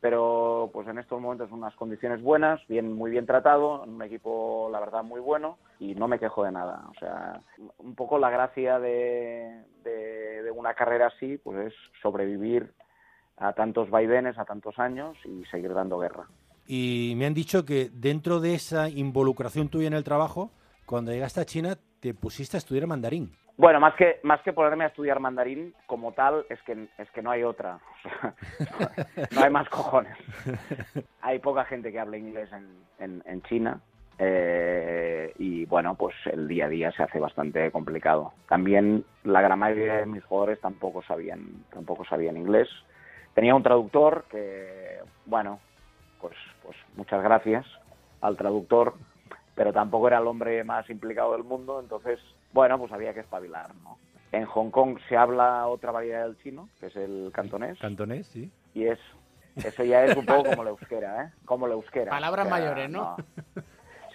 pero 0.00 0.70
pues 0.72 0.88
en 0.88 0.98
estos 0.98 1.20
momentos 1.20 1.52
unas 1.52 1.74
condiciones 1.74 2.22
buenas, 2.22 2.60
bien 2.68 2.92
muy 2.92 3.10
bien 3.10 3.26
tratado, 3.26 3.82
un 3.82 4.02
equipo 4.02 4.68
la 4.72 4.80
verdad 4.80 5.02
muy 5.02 5.20
bueno 5.20 5.58
y 5.78 5.94
no 5.94 6.08
me 6.08 6.18
quejo 6.18 6.44
de 6.44 6.52
nada. 6.52 6.84
O 6.90 6.94
sea, 6.98 7.40
un 7.78 7.94
poco 7.94 8.18
la 8.18 8.30
gracia 8.30 8.78
de, 8.78 9.64
de, 9.84 10.42
de 10.42 10.50
una 10.50 10.74
carrera 10.74 11.08
así, 11.08 11.36
pues 11.38 11.66
es 11.68 11.74
sobrevivir 12.02 12.72
a 13.36 13.52
tantos 13.52 13.90
vaivenes, 13.90 14.38
a 14.38 14.44
tantos 14.44 14.78
años 14.78 15.16
y 15.24 15.44
seguir 15.46 15.74
dando 15.74 15.98
guerra. 15.98 16.26
Y 16.66 17.14
me 17.16 17.26
han 17.26 17.34
dicho 17.34 17.64
que 17.64 17.90
dentro 17.92 18.40
de 18.40 18.54
esa 18.54 18.88
involucración 18.88 19.68
tuya 19.68 19.88
en 19.88 19.94
el 19.94 20.04
trabajo, 20.04 20.52
cuando 20.86 21.10
llegaste 21.12 21.40
a 21.40 21.44
China 21.44 21.78
te 22.00 22.14
pusiste 22.14 22.56
a 22.56 22.58
estudiar 22.58 22.86
mandarín. 22.86 23.32
Bueno, 23.60 23.78
más 23.78 23.94
que 23.94 24.20
más 24.22 24.40
que 24.40 24.54
ponerme 24.54 24.84
a 24.84 24.86
estudiar 24.86 25.20
mandarín 25.20 25.74
como 25.84 26.12
tal, 26.12 26.46
es 26.48 26.58
que 26.62 26.88
es 26.96 27.10
que 27.10 27.20
no 27.20 27.30
hay 27.30 27.42
otra, 27.42 27.78
no 29.32 29.42
hay 29.42 29.50
más 29.50 29.68
cojones. 29.68 30.16
Hay 31.20 31.40
poca 31.40 31.66
gente 31.66 31.92
que 31.92 32.00
hable 32.00 32.16
inglés 32.16 32.48
en, 32.98 33.22
en, 33.26 33.42
China 33.42 33.78
eh, 34.18 35.34
y 35.36 35.66
bueno, 35.66 35.94
pues 35.94 36.14
el 36.32 36.48
día 36.48 36.64
a 36.64 36.68
día 36.70 36.90
se 36.92 37.02
hace 37.02 37.20
bastante 37.20 37.70
complicado. 37.70 38.32
También 38.48 39.04
la 39.24 39.42
gran 39.42 39.58
mayoría 39.58 39.96
de 39.96 40.06
mis 40.06 40.24
jugadores 40.24 40.58
tampoco 40.62 41.02
sabían 41.02 41.66
tampoco 41.70 42.06
sabían 42.06 42.38
inglés. 42.38 42.70
Tenía 43.34 43.54
un 43.54 43.62
traductor 43.62 44.24
que, 44.30 45.00
bueno, 45.26 45.60
pues 46.18 46.34
pues 46.62 46.78
muchas 46.96 47.22
gracias 47.22 47.66
al 48.22 48.38
traductor, 48.38 48.94
pero 49.54 49.70
tampoco 49.70 50.08
era 50.08 50.16
el 50.16 50.26
hombre 50.28 50.64
más 50.64 50.88
implicado 50.88 51.32
del 51.32 51.44
mundo, 51.44 51.78
entonces 51.78 52.18
bueno, 52.52 52.78
pues 52.78 52.92
había 52.92 53.14
que 53.14 53.20
espabilar, 53.20 53.74
¿no? 53.76 53.98
En 54.32 54.44
Hong 54.46 54.70
Kong 54.70 54.98
se 55.08 55.16
habla 55.16 55.66
otra 55.66 55.90
variedad 55.90 56.24
del 56.24 56.38
chino, 56.38 56.68
que 56.78 56.86
es 56.86 56.96
el 56.96 57.30
cantonés. 57.34 57.78
Cantonés, 57.80 58.26
sí. 58.28 58.50
Y 58.74 58.84
es, 58.84 58.98
eso 59.56 59.82
ya 59.82 60.04
es 60.04 60.16
un 60.16 60.24
poco 60.24 60.44
como 60.44 60.62
la 60.64 60.70
euskera, 60.70 61.24
¿eh? 61.24 61.32
Como 61.44 61.66
la 61.66 61.74
euskera. 61.74 62.10
Palabras 62.10 62.46
O 62.46 62.48
sea, 62.48 62.58
mayores, 62.58 62.90
¿no? 62.90 63.16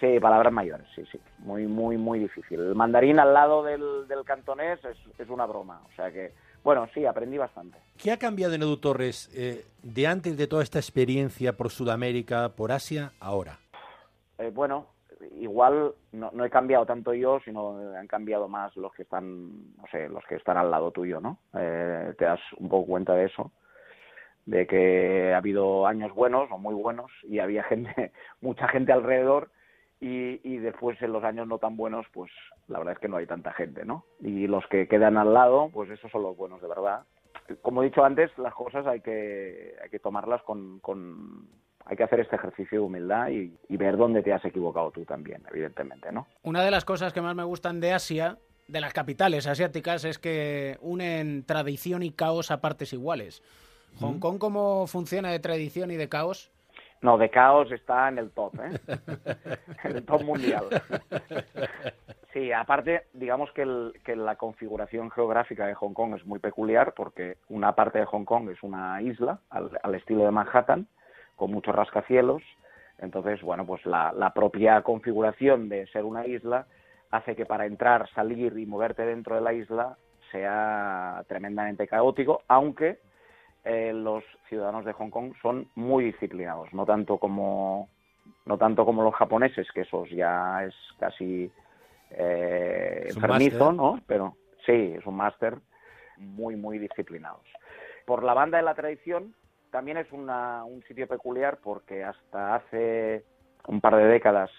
Sí, 0.00 0.18
palabras 0.20 0.52
mayores, 0.52 0.86
sí, 0.94 1.04
sí. 1.10 1.18
Muy, 1.38 1.66
muy, 1.66 1.96
muy 1.96 2.18
difícil. 2.18 2.60
El 2.60 2.74
mandarín 2.74 3.18
al 3.18 3.32
lado 3.32 3.62
del, 3.62 4.06
del 4.08 4.24
cantonés 4.24 4.78
es, 4.84 4.96
es 5.18 5.28
una 5.28 5.46
broma. 5.46 5.80
O 5.90 5.96
sea 5.96 6.10
que, 6.10 6.34
bueno, 6.62 6.86
sí, 6.92 7.06
aprendí 7.06 7.38
bastante. 7.38 7.78
¿Qué 7.96 8.12
ha 8.12 8.18
cambiado 8.18 8.54
en 8.54 8.62
Edu 8.62 8.76
Torres 8.76 9.30
eh, 9.34 9.64
de 9.82 10.06
antes 10.06 10.36
de 10.36 10.46
toda 10.46 10.62
esta 10.62 10.78
experiencia 10.78 11.56
por 11.56 11.70
Sudamérica, 11.70 12.50
por 12.50 12.72
Asia, 12.72 13.12
ahora? 13.20 13.58
Eh, 14.38 14.50
bueno, 14.52 14.86
igual 15.32 15.94
no, 16.12 16.30
no 16.32 16.44
he 16.44 16.50
cambiado 16.50 16.86
tanto 16.86 17.14
yo, 17.14 17.40
sino 17.44 17.78
han 17.96 18.06
cambiado 18.06 18.48
más 18.48 18.76
los 18.76 18.92
que 18.94 19.02
están, 19.02 19.74
no 19.76 19.86
sé, 19.90 20.08
los 20.08 20.24
que 20.26 20.36
están 20.36 20.56
al 20.56 20.70
lado 20.70 20.90
tuyo, 20.90 21.20
¿no? 21.20 21.38
Eh, 21.54 22.14
te 22.18 22.24
das 22.24 22.40
un 22.58 22.68
poco 22.68 22.86
cuenta 22.86 23.14
de 23.14 23.26
eso, 23.26 23.52
de 24.44 24.66
que 24.66 25.32
ha 25.32 25.38
habido 25.38 25.86
años 25.86 26.12
buenos 26.14 26.50
o 26.50 26.58
muy 26.58 26.74
buenos 26.74 27.10
y 27.22 27.38
había 27.38 27.62
gente, 27.64 28.12
mucha 28.40 28.68
gente 28.68 28.92
alrededor 28.92 29.50
y, 30.00 30.40
y 30.48 30.58
después 30.58 31.00
en 31.00 31.12
los 31.12 31.24
años 31.24 31.48
no 31.48 31.58
tan 31.58 31.76
buenos, 31.76 32.06
pues 32.12 32.30
la 32.68 32.78
verdad 32.78 32.94
es 32.94 33.00
que 33.00 33.08
no 33.08 33.16
hay 33.16 33.26
tanta 33.26 33.52
gente, 33.52 33.84
¿no? 33.84 34.04
Y 34.20 34.46
los 34.46 34.66
que 34.66 34.88
quedan 34.88 35.16
al 35.16 35.32
lado, 35.32 35.70
pues 35.72 35.90
esos 35.90 36.10
son 36.10 36.22
los 36.22 36.36
buenos 36.36 36.60
de 36.60 36.68
verdad. 36.68 37.04
Como 37.62 37.82
he 37.82 37.86
dicho 37.86 38.04
antes, 38.04 38.36
las 38.38 38.54
cosas 38.54 38.86
hay 38.86 39.00
que, 39.00 39.76
hay 39.82 39.88
que 39.88 40.00
tomarlas 40.00 40.42
con, 40.42 40.80
con, 40.80 41.48
hay 41.86 41.96
que 41.96 42.02
hacer 42.02 42.20
este 42.20 42.36
ejercicio 42.36 42.80
de 42.80 42.84
humildad 42.84 43.28
y, 43.28 43.56
y, 43.68 43.76
ver 43.76 43.96
dónde 43.96 44.22
te 44.22 44.32
has 44.32 44.44
equivocado 44.44 44.90
tú 44.90 45.04
también, 45.04 45.42
evidentemente, 45.50 46.10
¿no? 46.10 46.26
Una 46.42 46.64
de 46.64 46.70
las 46.70 46.84
cosas 46.84 47.12
que 47.12 47.20
más 47.20 47.34
me 47.34 47.44
gustan 47.44 47.80
de 47.80 47.92
Asia, 47.92 48.38
de 48.66 48.80
las 48.80 48.92
capitales 48.92 49.46
asiáticas, 49.46 50.04
es 50.04 50.18
que 50.18 50.76
unen 50.80 51.44
tradición 51.44 52.02
y 52.02 52.10
caos 52.10 52.50
a 52.50 52.60
partes 52.60 52.92
iguales. 52.92 53.42
Hong 54.00 54.18
Kong, 54.18 54.38
¿cómo 54.38 54.86
funciona 54.86 55.30
de 55.30 55.38
tradición 55.38 55.90
y 55.90 55.96
de 55.96 56.08
caos? 56.08 56.50
No, 57.00 57.18
de 57.18 57.30
caos 57.30 57.70
está 57.72 58.08
en 58.08 58.18
el 58.18 58.30
top, 58.30 58.54
¿eh? 58.60 58.78
en 59.84 59.96
el 59.96 60.04
top 60.04 60.22
mundial. 60.22 60.64
Sí, 62.32 62.52
aparte, 62.52 63.04
digamos 63.14 63.50
que, 63.52 63.62
el, 63.62 63.94
que, 64.04 64.16
la 64.16 64.36
configuración 64.36 65.10
geográfica 65.10 65.66
de 65.66 65.74
Hong 65.74 65.94
Kong 65.94 66.14
es 66.16 66.26
muy 66.26 66.38
peculiar 66.38 66.92
porque 66.94 67.38
una 67.48 67.74
parte 67.74 67.98
de 67.98 68.06
Hong 68.06 68.24
Kong 68.24 68.50
es 68.50 68.62
una 68.62 69.00
isla 69.00 69.40
al, 69.48 69.70
al 69.82 69.94
estilo 69.94 70.24
de 70.24 70.30
Manhattan, 70.30 70.86
con 71.36 71.52
muchos 71.52 71.74
rascacielos. 71.74 72.42
Entonces, 72.98 73.42
bueno, 73.42 73.66
pues 73.66 73.84
la, 73.86 74.12
la, 74.12 74.32
propia 74.32 74.82
configuración 74.82 75.68
de 75.68 75.86
ser 75.88 76.04
una 76.04 76.26
isla 76.26 76.66
hace 77.10 77.36
que 77.36 77.46
para 77.46 77.66
entrar, 77.66 78.08
salir 78.14 78.58
y 78.58 78.66
moverte 78.66 79.04
dentro 79.04 79.34
de 79.34 79.42
la 79.42 79.52
isla 79.52 79.96
sea 80.32 81.22
tremendamente 81.28 81.86
caótico, 81.86 82.42
aunque 82.48 82.98
eh, 83.64 83.92
los 83.92 84.24
ciudadanos 84.48 84.84
de 84.84 84.92
Hong 84.92 85.10
Kong 85.10 85.34
son 85.42 85.68
muy 85.74 86.04
disciplinados, 86.04 86.72
no 86.72 86.86
tanto 86.86 87.18
como 87.18 87.88
no 88.44 88.58
tanto 88.58 88.84
como 88.84 89.02
los 89.02 89.14
japoneses, 89.14 89.68
que 89.72 89.82
esos 89.82 90.08
ya 90.10 90.64
es 90.64 90.74
casi 90.98 91.50
eh, 92.10 93.06
Es 93.06 93.16
enfermizo. 93.16 93.72
¿no? 93.72 94.00
Pero 94.06 94.36
sí, 94.64 94.94
es 94.96 95.06
un 95.06 95.16
máster 95.16 95.58
muy, 96.16 96.56
muy 96.56 96.78
disciplinados. 96.78 97.44
Por 98.04 98.22
la 98.22 98.34
banda 98.34 98.58
de 98.58 98.64
la 98.64 98.74
tradición, 98.74 99.34
también 99.76 99.98
es 99.98 100.10
una, 100.10 100.64
un 100.64 100.82
sitio 100.84 101.06
peculiar 101.06 101.58
porque 101.62 102.02
hasta 102.02 102.54
hace 102.54 103.24
un 103.68 103.82
par 103.82 103.94
de 103.94 104.06
décadas 104.06 104.50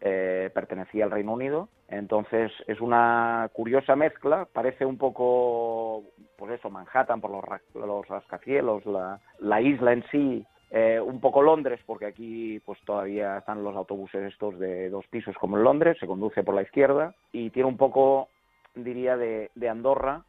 eh, 0.00 0.48
pertenecía 0.54 1.04
al 1.04 1.10
Reino 1.10 1.34
Unido. 1.34 1.68
Entonces 1.88 2.50
es 2.66 2.80
una 2.80 3.50
curiosa 3.52 3.96
mezcla. 3.96 4.48
Parece 4.50 4.86
un 4.86 4.96
poco, 4.96 6.04
pues 6.38 6.52
eso, 6.52 6.70
Manhattan 6.70 7.20
por 7.20 7.30
los, 7.30 7.44
los 7.74 8.08
rascacielos, 8.08 8.86
la, 8.86 9.20
la 9.40 9.60
isla 9.60 9.92
en 9.92 10.04
sí. 10.10 10.46
eh, 10.70 10.98
un 10.98 11.20
poco 11.20 11.42
Londres, 11.42 11.80
porque 11.84 12.06
aquí 12.06 12.58
pues 12.64 12.80
todavía 12.86 13.36
están 13.36 13.62
los 13.62 13.76
autobuses 13.76 14.32
estos 14.32 14.58
de 14.58 14.88
dos 14.88 15.06
pisos 15.08 15.36
como 15.36 15.58
en 15.58 15.64
Londres, 15.64 15.98
se 16.00 16.06
conduce 16.06 16.42
por 16.42 16.54
la 16.54 16.62
izquierda 16.62 17.14
y 17.30 17.50
tiene 17.50 17.68
un 17.68 17.76
poco, 17.76 18.28
diría, 18.74 19.18
de, 19.18 19.50
de 19.54 19.68
Andorra, 19.68 20.22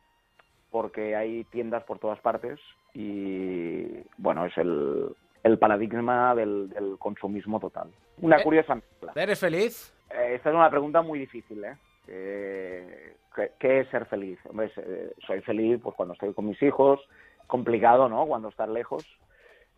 porque 0.69 1.15
hay 1.15 1.45
tiendas 1.45 1.85
por 1.85 1.99
todas 1.99 2.19
partes 2.19 2.59
y 2.93 4.03
bueno, 4.17 4.45
es 4.45 4.57
el, 4.57 5.07
el 5.43 5.57
paradigma 5.59 6.35
del, 6.35 6.69
del 6.69 6.97
consumismo 6.99 7.59
total. 7.59 7.89
Una 8.21 8.37
Eh, 8.37 8.43
curiosa 8.43 8.75
mezcla. 8.75 9.11
¿Eres 9.15 9.39
feliz? 9.39 9.93
Eh, 10.11 10.35
esta 10.35 10.49
es 10.49 10.55
una 10.55 10.69
pregunta 10.69 11.01
muy 11.01 11.19
difícil, 11.19 11.63
¿eh? 11.63 11.75
Eh, 12.07 13.15
¿qué, 13.35 13.51
qué 13.59 13.79
es 13.81 13.87
ser 13.89 14.05
feliz? 14.05 14.39
Hombre, 14.49 14.71
soy 15.25 15.41
feliz 15.41 15.79
pues 15.81 15.95
cuando 15.95 16.13
estoy 16.13 16.33
con 16.33 16.45
mis 16.45 16.61
hijos, 16.61 16.99
complicado, 17.47 18.09
¿no? 18.09 18.25
Cuando 18.25 18.49
estás 18.49 18.69
lejos. 18.69 19.05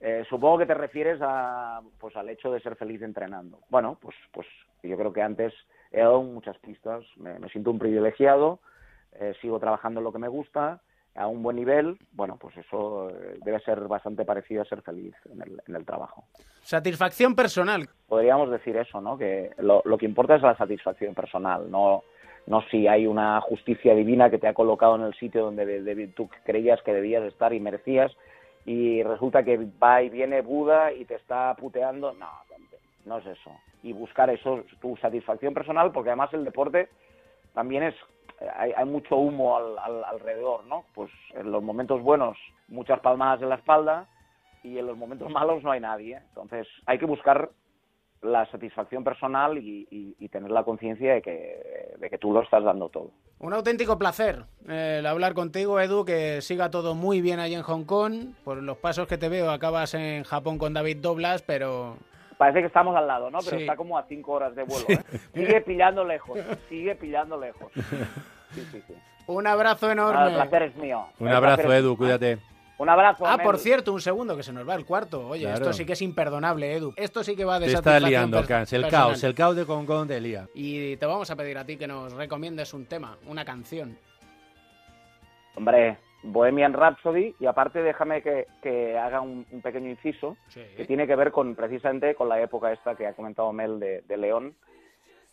Eh, 0.02 0.26
supongo 0.30 0.58
que 0.58 0.66
te 0.66 0.74
refieres 0.74 1.20
a, 1.22 1.82
pues, 2.00 2.16
al 2.18 2.30
hecho 2.30 2.52
de 2.52 2.60
ser 2.60 2.76
feliz 2.76 3.02
entrenando. 3.02 3.60
Bueno, 3.70 3.98
pues, 4.02 4.16
pues 4.34 4.46
yo 4.84 4.98
creo 4.98 5.14
que 5.14 5.22
antes 5.22 5.54
he 5.92 6.00
dado 6.02 6.22
muchas 6.22 6.58
pistas. 6.58 7.04
Me, 7.16 7.40
me 7.40 7.48
siento 7.50 7.72
un 7.72 7.80
privilegiado, 7.80 8.60
sigo 9.42 9.58
trabajando 9.60 10.02
en 10.02 10.04
lo 10.04 10.12
que 10.12 10.20
me 10.20 10.28
gusta, 10.28 10.82
a 11.16 11.28
un 11.28 11.42
buen 11.44 11.56
nivel. 11.56 11.98
Bueno, 12.12 12.38
pues 12.40 12.56
eso 12.58 13.10
eh, 13.10 13.38
debe 13.44 13.60
ser 13.62 13.80
bastante 13.88 14.26
parecido 14.26 14.62
a 14.62 14.66
ser 14.66 14.82
feliz 14.82 15.14
en 15.32 15.42
el, 15.42 15.62
en 15.68 15.76
el 15.76 15.86
trabajo 15.86 16.26
Satisfacción 16.62 17.36
personal. 17.36 17.88
podríamos 18.08 18.50
decir 18.52 18.76
eso, 18.78 19.00
¿no? 19.02 19.18
Que 19.18 19.52
lo, 19.60 19.82
lo 19.86 19.98
que 19.98 20.06
importa 20.06 20.36
es 20.36 20.42
la 20.42 20.58
satisfacción 20.58 21.14
personal, 21.14 21.70
no, 21.70 22.04
no 22.48 22.62
si 22.72 22.88
hay 22.88 23.06
una 23.08 23.40
justicia 23.42 23.94
divina 23.96 24.30
que 24.30 24.40
te 24.40 24.48
ha 24.48 24.54
colocado 24.54 24.96
en 24.96 25.04
el 25.04 25.14
sitio 25.16 25.44
donde 25.46 25.66
de- 25.66 25.82
de- 25.84 26.08
tú 26.10 26.28
creías 26.44 26.82
que 26.82 26.94
debías 26.94 27.24
estar 27.24 27.54
y 27.54 27.60
merecías 27.60 28.12
y 28.66 29.04
resulta 29.04 29.44
que 29.44 29.60
va 29.82 30.02
y 30.02 30.10
viene 30.10 30.42
Buda 30.42 30.92
y 30.92 31.06
te 31.06 31.16
está 31.16 31.54
puteando. 31.56 32.14
No, 32.14 32.30
no 33.06 33.18
es 33.20 33.26
eso. 33.28 33.52
Y 33.84 33.94
buscar 33.94 34.32
eso, 34.32 34.64
tu 34.82 34.98
satisfacción 34.98 35.54
personal, 35.54 35.92
porque 35.92 36.10
además 36.10 36.34
el 36.34 36.44
deporte 36.44 36.90
también 37.54 37.84
es 37.84 37.96
hay, 38.58 38.72
hay 38.76 38.86
mucho 38.86 39.16
humo 39.16 39.58
al, 39.58 39.78
al- 39.80 40.04
alrededor, 40.04 40.66
¿no? 40.66 40.86
Pues 40.94 41.10
en 41.34 41.52
los 41.52 41.64
momentos 41.64 42.02
buenos 42.02 42.38
muchas 42.68 43.00
palmadas 43.00 43.42
en 43.42 43.50
la 43.50 43.56
espalda 43.56 44.08
y 44.64 44.78
en 44.78 44.88
los 44.88 44.98
momentos 44.98 45.30
malos 45.30 45.64
no 45.64 45.72
hay 45.72 45.80
nadie. 45.80 46.18
Entonces 46.30 46.68
hay 46.86 46.98
que 46.98 47.06
buscar 47.06 47.50
la 48.22 48.50
satisfacción 48.50 49.04
personal 49.04 49.58
y, 49.58 49.88
y- 49.92 50.16
y 50.18 50.30
tener 50.30 50.50
la 50.50 50.64
conciencia 50.64 51.14
de 51.14 51.22
que, 51.22 51.94
de 52.00 52.10
que 52.10 52.18
tú 52.18 52.32
lo 52.34 52.42
estás 52.42 52.64
dando 52.64 52.90
todo. 52.90 53.12
Un 53.38 53.54
auténtico 53.54 54.00
placer 54.00 54.46
eh, 54.68 54.98
el 55.00 55.06
hablar 55.06 55.34
contigo, 55.36 55.80
Edu, 55.80 56.06
que 56.06 56.42
siga 56.42 56.72
todo 56.72 56.96
muy 56.96 57.22
bien 57.22 57.40
allí 57.40 57.54
en 57.54 57.62
Hong 57.62 57.84
Kong. 57.84 58.34
Por 58.44 58.64
los 58.64 58.78
pasos 58.78 59.08
que 59.08 59.18
te 59.18 59.30
veo, 59.30 59.52
acabas 59.52 59.94
en 59.94 60.24
Japón 60.24 60.58
con 60.58 60.74
David 60.74 60.98
Doblas, 61.02 61.44
pero 61.44 61.98
Parece 62.38 62.60
que 62.62 62.68
estamos 62.68 62.96
al 62.96 63.08
lado, 63.08 63.32
¿no? 63.32 63.40
Pero 63.40 63.58
Sí. 63.58 63.64
está 63.64 63.76
como 63.76 63.98
a 63.98 64.04
cinco 64.04 64.34
horas 64.34 64.56
de 64.56 64.64
vuelo. 64.64 64.86
¿eh? 64.90 65.00
Sigue 65.34 65.62
pillando 65.62 66.04
lejos, 66.04 66.38
sigue 66.70 66.96
pillando 66.96 67.40
lejos. 67.40 67.72
Sí, 68.54 68.62
sí, 68.72 68.82
sí. 68.88 68.94
Un 69.28 69.48
abrazo 69.48 69.92
enorme. 69.92 70.28
el 70.28 70.34
placer 70.36 70.62
es 70.64 70.76
mío. 70.78 71.08
Un 71.20 71.28
El 71.28 71.36
abrazo, 71.36 71.74
Edu, 71.74 71.90
mío. 71.90 71.98
cuídate. 71.98 72.38
Un 72.78 72.88
abrazo. 72.90 73.26
Ah, 73.28 73.38
por 73.38 73.58
cierto, 73.58 73.92
un 73.92 74.00
segundo, 74.00 74.38
que 74.38 74.44
se 74.44 74.54
nos 74.54 74.68
va 74.68 74.76
el 74.76 74.86
cuarto. 74.86 75.28
Oye, 75.28 75.42
Claro. 75.44 75.56
esto 75.58 75.74
sí 75.74 75.86
que 75.86 75.94
es 75.94 76.02
imperdonable, 76.02 76.74
Edu. 76.74 76.94
Esto 76.96 77.22
sí 77.24 77.36
que 77.36 77.44
va 77.44 77.60
de 77.60 77.68
Te 77.68 77.74
está 77.74 78.00
liando, 78.00 78.38
per- 78.38 78.48
Cans. 78.48 78.72
El 78.74 78.84
personal. 78.84 79.08
caos, 79.08 79.24
el 79.26 79.36
caos 79.36 79.56
de 79.58 79.66
Concon 79.66 80.08
te 80.08 80.22
lía. 80.22 80.48
Y 80.54 80.96
te 80.98 81.06
vamos 81.06 81.30
a 81.32 81.36
pedir 81.36 81.58
a 81.58 81.66
ti 81.66 81.76
que 81.76 81.88
nos 81.88 82.14
recomiendes 82.14 82.74
un 82.74 82.86
tema, 82.86 83.18
una 83.28 83.44
canción. 83.44 83.98
Hombre, 85.56 85.98
Bohemian 86.26 86.74
Rhapsody 86.74 87.36
y 87.40 87.46
aparte 87.46 87.82
déjame 87.82 88.22
que, 88.22 88.48
que 88.62 88.98
haga 88.98 89.22
un, 89.22 89.46
un 89.52 89.62
pequeño 89.62 89.90
inciso 89.90 90.38
que 90.54 90.86
tiene 90.86 91.08
que 91.08 91.16
ver 91.16 91.32
con 91.32 91.56
precisamente 91.56 92.16
con 92.16 92.30
la 92.30 92.42
época 92.42 92.72
esta 92.72 92.96
que 92.96 93.08
ha 93.08 93.14
comentado 93.14 93.54
Mel 93.54 93.80
de, 93.80 94.02
de 94.02 94.18
León. 94.18 94.56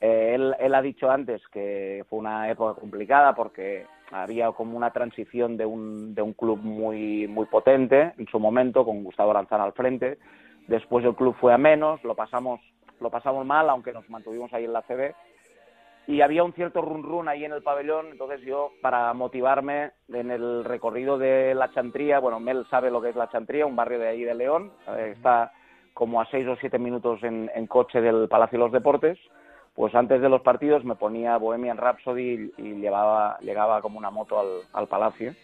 Eh, 0.01 0.33
él, 0.35 0.55
él 0.59 0.75
ha 0.75 0.83
dicho 0.83 1.11
antes 1.11 1.41
que 1.49 2.05
fue 2.09 2.19
una 2.19 2.51
época 2.51 2.79
complicada 2.79 3.35
porque 3.35 3.87
había 4.11 4.51
como 4.53 4.77
una 4.77 4.91
transición 4.91 5.57
de 5.57 5.65
un, 5.65 6.15
de 6.15 6.23
un 6.23 6.35
club 6.35 6.59
muy, 6.59 7.27
muy 7.29 7.47
potente 7.47 8.13
en 8.19 8.27
su 8.27 8.39
momento 8.39 8.85
con 8.85 9.03
Gustavo 9.05 9.31
Aranzana 9.31 9.65
al 9.65 9.73
frente. 9.73 10.19
Después 10.67 11.05
el 11.05 11.15
club 11.15 11.35
fue 11.41 11.53
a 11.53 11.59
menos, 11.59 12.03
lo 12.05 12.15
pasamos, 12.15 12.61
lo 13.01 13.11
pasamos 13.11 13.47
mal, 13.47 13.71
aunque 13.71 13.93
nos 13.93 14.09
mantuvimos 14.11 14.53
ahí 14.53 14.65
en 14.65 14.73
la 14.73 14.83
CB 14.83 15.15
y 16.07 16.21
había 16.21 16.43
un 16.43 16.53
cierto 16.53 16.83
run 16.83 17.03
run 17.03 17.29
ahí 17.29 17.45
en 17.45 17.53
el 17.53 17.63
pabellón, 17.63 18.07
entonces 18.13 18.41
yo 18.43 18.73
para 18.81 19.13
motivarme 19.15 19.93
en 20.09 20.31
el 20.31 20.65
recorrido 20.65 21.19
de 21.19 21.55
la 21.55 21.73
Chantría, 21.73 22.19
bueno, 22.19 22.41
Mel 22.41 22.67
sabe 22.71 22.91
lo 22.91 23.01
que 23.01 23.11
es 23.11 23.17
la 23.17 23.31
Chantría, 23.31 23.67
un 23.67 23.77
barrio 23.77 23.99
de 23.99 24.09
ahí 24.09 24.25
de 24.25 24.35
León, 24.35 24.73
eh, 24.89 25.13
está 25.17 25.53
como 25.95 26.21
a 26.21 26.27
seis 26.27 26.47
o 26.49 26.57
siete 26.57 26.79
minutos 26.79 27.23
en, 27.23 27.51
en 27.55 27.67
coche 27.67 28.01
del 28.01 28.29
Palacio 28.29 28.59
de 28.59 28.65
los 28.65 28.73
Deportes, 28.73 29.19
pues 29.75 29.95
antes 29.95 30.21
de 30.21 30.29
los 30.29 30.43
partidos 30.43 30.85
me 30.85 30.97
ponía 30.97 31.37
Bohemian 31.37 31.79
Rhapsody 31.79 32.53
y, 32.59 32.63
y 32.63 32.75
llevaba, 32.75 33.39
llegaba 33.41 33.81
como 33.81 33.99
una 33.99 34.11
moto 34.11 34.39
al, 34.39 34.49
al 34.73 34.89
Palacio, 34.89 35.35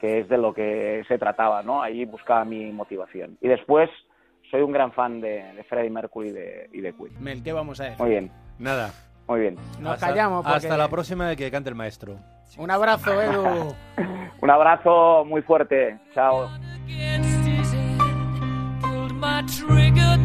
que 0.00 0.20
es 0.20 0.28
de 0.28 0.38
lo 0.38 0.54
que 0.54 1.02
se 1.08 1.18
trataba, 1.18 1.62
¿no? 1.62 1.82
Ahí 1.82 2.04
buscaba 2.04 2.44
mi 2.44 2.70
motivación. 2.70 3.36
Y 3.40 3.48
después 3.48 3.90
soy 4.50 4.62
un 4.62 4.72
gran 4.72 4.92
fan 4.92 5.20
de, 5.20 5.52
de 5.54 5.64
Freddie 5.64 5.90
Mercury 5.90 6.28
y 6.28 6.32
de, 6.32 6.68
y 6.72 6.80
de 6.80 6.92
Queen. 6.92 7.12
Mel, 7.18 7.42
¿qué 7.42 7.52
vamos 7.52 7.80
a 7.80 7.84
decir? 7.84 8.00
Muy 8.00 8.10
bien. 8.10 8.30
Nada. 8.58 8.90
Muy 9.28 9.40
bien. 9.40 9.56
Nos 9.80 9.94
Hasta- 9.94 10.08
callamos 10.08 10.42
porque- 10.44 10.56
Hasta 10.56 10.76
la 10.76 10.88
próxima 10.88 11.28
de 11.28 11.36
que 11.36 11.50
cante 11.50 11.68
el 11.70 11.74
maestro. 11.74 12.18
Un 12.58 12.70
abrazo, 12.70 13.10
Edu. 13.22 13.74
Un 14.40 14.50
abrazo 14.50 15.24
muy 15.24 15.42
fuerte. 15.42 15.98
Chao. 16.14 16.48
Pulled 18.82 19.12
my 19.14 19.42
trigger, 19.46 20.16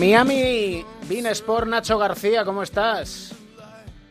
Miami, 0.00 0.82
Bean 1.10 1.26
Sport, 1.26 1.66
Nacho 1.68 1.98
García, 1.98 2.42
¿cómo 2.46 2.62
estás? 2.62 3.34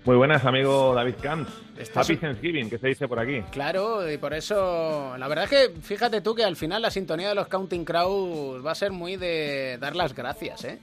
Muy 0.05 0.15
buenas, 0.17 0.45
amigo 0.45 0.93
David 0.93 1.15
Camps. 1.19 1.51
Estás- 1.79 2.07
Happy 2.07 2.17
Thanksgiving, 2.17 2.69
que 2.69 2.77
se 2.77 2.89
dice 2.89 3.07
por 3.07 3.19
aquí. 3.19 3.41
Claro, 3.51 4.07
y 4.07 4.19
por 4.19 4.35
eso, 4.35 5.17
la 5.17 5.27
verdad 5.27 5.45
es 5.45 5.49
que 5.49 5.81
fíjate 5.81 6.21
tú 6.21 6.35
que 6.35 6.43
al 6.43 6.55
final 6.55 6.83
la 6.83 6.91
sintonía 6.91 7.29
de 7.29 7.35
los 7.35 7.47
Counting 7.47 7.85
Crows 7.85 8.63
va 8.63 8.71
a 8.71 8.75
ser 8.75 8.91
muy 8.91 9.15
de 9.15 9.79
dar 9.79 9.95
las 9.95 10.13
gracias, 10.13 10.63
¿eh? 10.65 10.79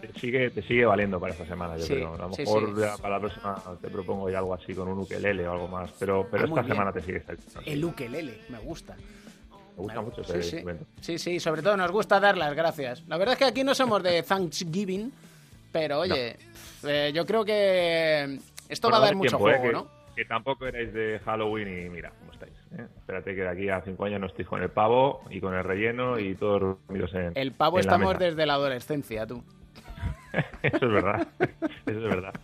Te 0.00 0.12
sigue, 0.20 0.50
te 0.50 0.62
sigue 0.62 0.84
valiendo 0.86 1.18
para 1.18 1.32
esta 1.32 1.46
semana, 1.46 1.76
yo 1.76 1.84
Sí, 1.84 1.94
creo. 1.94 2.14
A 2.14 2.18
lo 2.28 2.32
sí, 2.32 2.42
mejor 2.42 2.74
sí. 2.76 3.02
para 3.02 3.14
la 3.16 3.20
próxima 3.20 3.62
te 3.82 3.88
propongo 3.88 4.30
ya 4.30 4.38
algo 4.38 4.54
así 4.54 4.74
con 4.74 4.86
un 4.86 5.00
ukelele 5.00 5.48
o 5.48 5.52
algo 5.52 5.66
más. 5.66 5.90
Pero, 5.98 6.28
pero 6.30 6.44
Ah, 6.44 6.46
esta 6.48 6.64
semana 6.64 6.92
te 6.92 7.02
sigue 7.02 7.20
saliendo. 7.20 7.60
El 7.66 7.84
ukelele, 7.84 8.42
me 8.48 8.58
gusta. 8.60 8.94
Me 9.76 9.82
gusta 9.84 10.00
mucho 10.02 10.20
ese 10.22 10.42
sí. 10.42 10.64
sí, 11.00 11.18
sí, 11.18 11.40
sobre 11.40 11.62
todo 11.62 11.76
nos 11.76 11.90
gusta 11.90 12.20
dar 12.20 12.36
las 12.36 12.54
gracias. 12.54 13.02
La 13.08 13.16
verdad 13.16 13.32
es 13.34 13.38
que 13.38 13.44
aquí 13.46 13.64
no 13.64 13.74
somos 13.74 14.02
de 14.02 14.22
Thanksgiving, 14.22 15.12
pero 15.72 16.00
oye, 16.00 16.36
eh, 16.86 17.12
yo 17.14 17.24
creo 17.26 17.44
que 17.44 18.38
esto 18.68 18.88
Bueno, 18.88 19.00
va 19.00 19.04
a 19.04 19.08
dar 19.08 19.16
mucho 19.16 19.36
tiempo, 19.36 19.48
eh, 19.48 19.58
juego, 19.58 19.64
que, 19.64 19.72
¿no? 19.72 20.14
que 20.16 20.24
tampoco 20.24 20.66
erais 20.66 20.92
de 20.92 21.20
Halloween 21.24 21.86
y 21.86 21.88
mira 21.88 22.12
cómo 22.18 22.32
estáis. 22.32 22.52
¿eh? 22.78 22.86
Espérate 22.98 23.34
que 23.34 23.40
de 23.42 23.48
aquí 23.48 23.68
a 23.68 23.80
cinco 23.82 24.04
años 24.04 24.20
no 24.20 24.26
estoy 24.26 24.44
con 24.44 24.62
el 24.62 24.70
pavo 24.70 25.22
y 25.30 25.40
con 25.40 25.54
el 25.54 25.64
relleno 25.64 26.18
y 26.18 26.34
todos 26.34 26.76
reunidos 26.86 27.14
en 27.14 27.32
El 27.34 27.52
pavo 27.52 27.78
en 27.78 27.86
la 27.86 27.92
estamos 27.92 28.14
mesa. 28.14 28.24
desde 28.26 28.46
la 28.46 28.54
adolescencia, 28.54 29.26
tú. 29.26 29.42
Eso 30.62 30.86
es 30.86 30.92
verdad. 30.92 31.28
Eso 31.86 31.98
es 31.98 32.02
verdad. 32.02 32.34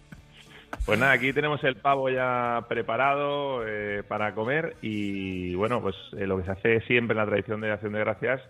Pues 0.85 0.99
nada, 0.99 1.13
aquí 1.13 1.33
tenemos 1.33 1.63
el 1.65 1.77
pavo 1.77 2.09
ya 2.11 2.65
preparado 2.69 3.67
eh, 3.67 4.03
para 4.07 4.35
comer 4.35 4.77
y 4.83 5.55
bueno, 5.57 5.81
pues 5.81 5.97
eh, 6.17 6.27
lo 6.27 6.37
que 6.39 6.45
se 6.45 6.51
hace 6.53 6.81
siempre 6.83 7.15
en 7.15 7.19
la 7.19 7.27
tradición 7.27 7.61
de 7.61 7.73
acción 7.73 7.93
de 7.93 8.01
gracias 8.01 8.41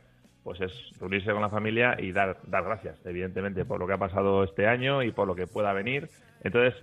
pues 0.45 0.61
es 0.61 0.73
reunirse 1.01 1.33
con 1.33 1.41
la 1.43 1.49
familia 1.49 1.97
y 1.99 2.13
dar, 2.13 2.37
dar 2.47 2.63
gracias, 2.63 3.05
evidentemente, 3.05 3.65
por 3.65 3.81
lo 3.81 3.87
que 3.89 3.95
ha 3.95 3.99
pasado 3.99 4.45
este 4.45 4.69
año 4.69 5.03
y 5.03 5.11
por 5.11 5.27
lo 5.27 5.35
que 5.35 5.49
pueda 5.49 5.73
venir. 5.73 6.09
Entonces, 6.45 6.81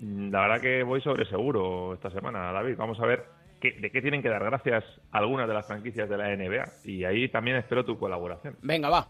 mm, 0.00 0.32
la 0.32 0.40
verdad 0.40 0.60
que 0.60 0.82
voy 0.82 1.00
sobre 1.00 1.24
seguro 1.26 1.94
esta 1.94 2.10
semana, 2.10 2.50
David. 2.50 2.74
Vamos 2.76 2.98
a 2.98 3.06
ver 3.06 3.22
qué, 3.60 3.70
de 3.72 3.90
qué 3.92 4.02
tienen 4.02 4.20
que 4.20 4.28
dar 4.30 4.42
gracias 4.42 4.82
algunas 5.12 5.46
de 5.46 5.54
las 5.54 5.64
franquicias 5.64 6.08
de 6.08 6.16
la 6.16 6.34
NBA 6.34 6.64
y 6.84 7.04
ahí 7.04 7.28
también 7.28 7.56
espero 7.58 7.84
tu 7.84 7.96
colaboración. 8.00 8.56
Venga, 8.62 8.88
va. 8.90 9.06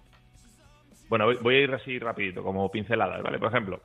Bueno, 1.08 1.24
voy- 1.24 1.38
voy 1.40 1.54
a 1.54 1.60
ir 1.60 1.72
así 1.72 1.98
rapidito, 1.98 2.42
como 2.42 2.70
pinceladas, 2.70 3.22
¿vale? 3.22 3.38
Por 3.38 3.48
ejemplo, 3.48 3.80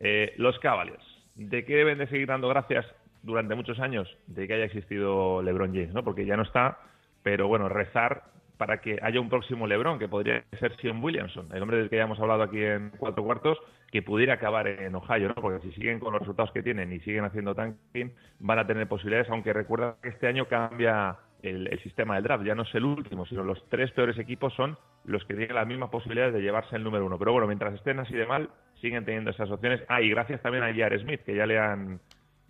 eh, 0.00 0.34
los 0.36 0.58
Cavaliers. 0.58 1.02
¿De 1.34 1.64
qué 1.64 1.76
deben 1.76 1.98
de 1.98 2.06
seguir 2.08 2.28
dando 2.28 2.48
gracias 2.48 2.86
durante 3.22 3.54
muchos 3.54 3.80
años? 3.80 4.08
De 4.26 4.46
que 4.46 4.54
haya 4.54 4.64
existido 4.64 5.42
LeBron 5.42 5.72
James, 5.72 5.94
¿no? 5.94 6.04
Porque 6.04 6.26
ya 6.26 6.36
no 6.36 6.42
está, 6.42 6.78
pero 7.22 7.48
bueno, 7.48 7.68
rezar 7.68 8.24
para 8.58 8.80
que 8.80 8.98
haya 9.02 9.20
un 9.20 9.28
próximo 9.28 9.66
LeBron, 9.66 9.98
que 9.98 10.08
podría 10.08 10.44
ser 10.60 10.76
Sion 10.76 11.02
Williamson, 11.02 11.48
el 11.52 11.62
hombre 11.62 11.78
del 11.78 11.90
que 11.90 11.96
ya 11.96 12.04
hemos 12.04 12.20
hablado 12.20 12.44
aquí 12.44 12.62
en 12.62 12.90
cuatro 12.96 13.24
cuartos, 13.24 13.58
que 13.90 14.02
pudiera 14.02 14.34
acabar 14.34 14.68
en 14.68 14.94
Ohio, 14.94 15.28
¿no? 15.28 15.34
Porque 15.34 15.66
si 15.66 15.72
siguen 15.74 15.98
con 15.98 16.12
los 16.12 16.20
resultados 16.20 16.52
que 16.52 16.62
tienen 16.62 16.92
y 16.92 17.00
siguen 17.00 17.24
haciendo 17.24 17.56
tanking, 17.56 18.12
van 18.38 18.58
a 18.60 18.66
tener 18.66 18.86
posibilidades, 18.86 19.28
aunque 19.30 19.52
recuerda 19.52 19.96
que 20.00 20.10
este 20.10 20.28
año 20.28 20.46
cambia 20.46 21.16
el, 21.42 21.66
el 21.72 21.82
sistema 21.82 22.14
del 22.14 22.22
draft, 22.22 22.44
ya 22.44 22.54
no 22.54 22.62
es 22.62 22.74
el 22.74 22.84
último, 22.84 23.26
sino 23.26 23.42
los 23.42 23.68
tres 23.68 23.90
peores 23.90 24.16
equipos 24.16 24.54
son 24.54 24.78
los 25.04 25.24
que 25.24 25.34
tienen 25.34 25.56
las 25.56 25.66
mismas 25.66 25.90
posibilidades 25.90 26.32
de 26.32 26.42
llevarse 26.42 26.76
el 26.76 26.84
número 26.84 27.04
uno. 27.04 27.18
Pero 27.18 27.32
bueno, 27.32 27.48
mientras 27.48 27.74
estén 27.74 27.98
así 27.98 28.14
de 28.14 28.26
mal, 28.26 28.48
siguen 28.82 29.04
teniendo 29.06 29.30
esas 29.30 29.50
opciones. 29.50 29.80
Ah, 29.88 30.02
y 30.02 30.10
gracias 30.10 30.42
también 30.42 30.64
a 30.64 30.68
J.R. 30.70 30.98
Smith, 30.98 31.20
que 31.24 31.34
ya 31.34 31.46
le 31.46 31.58
han 31.58 31.98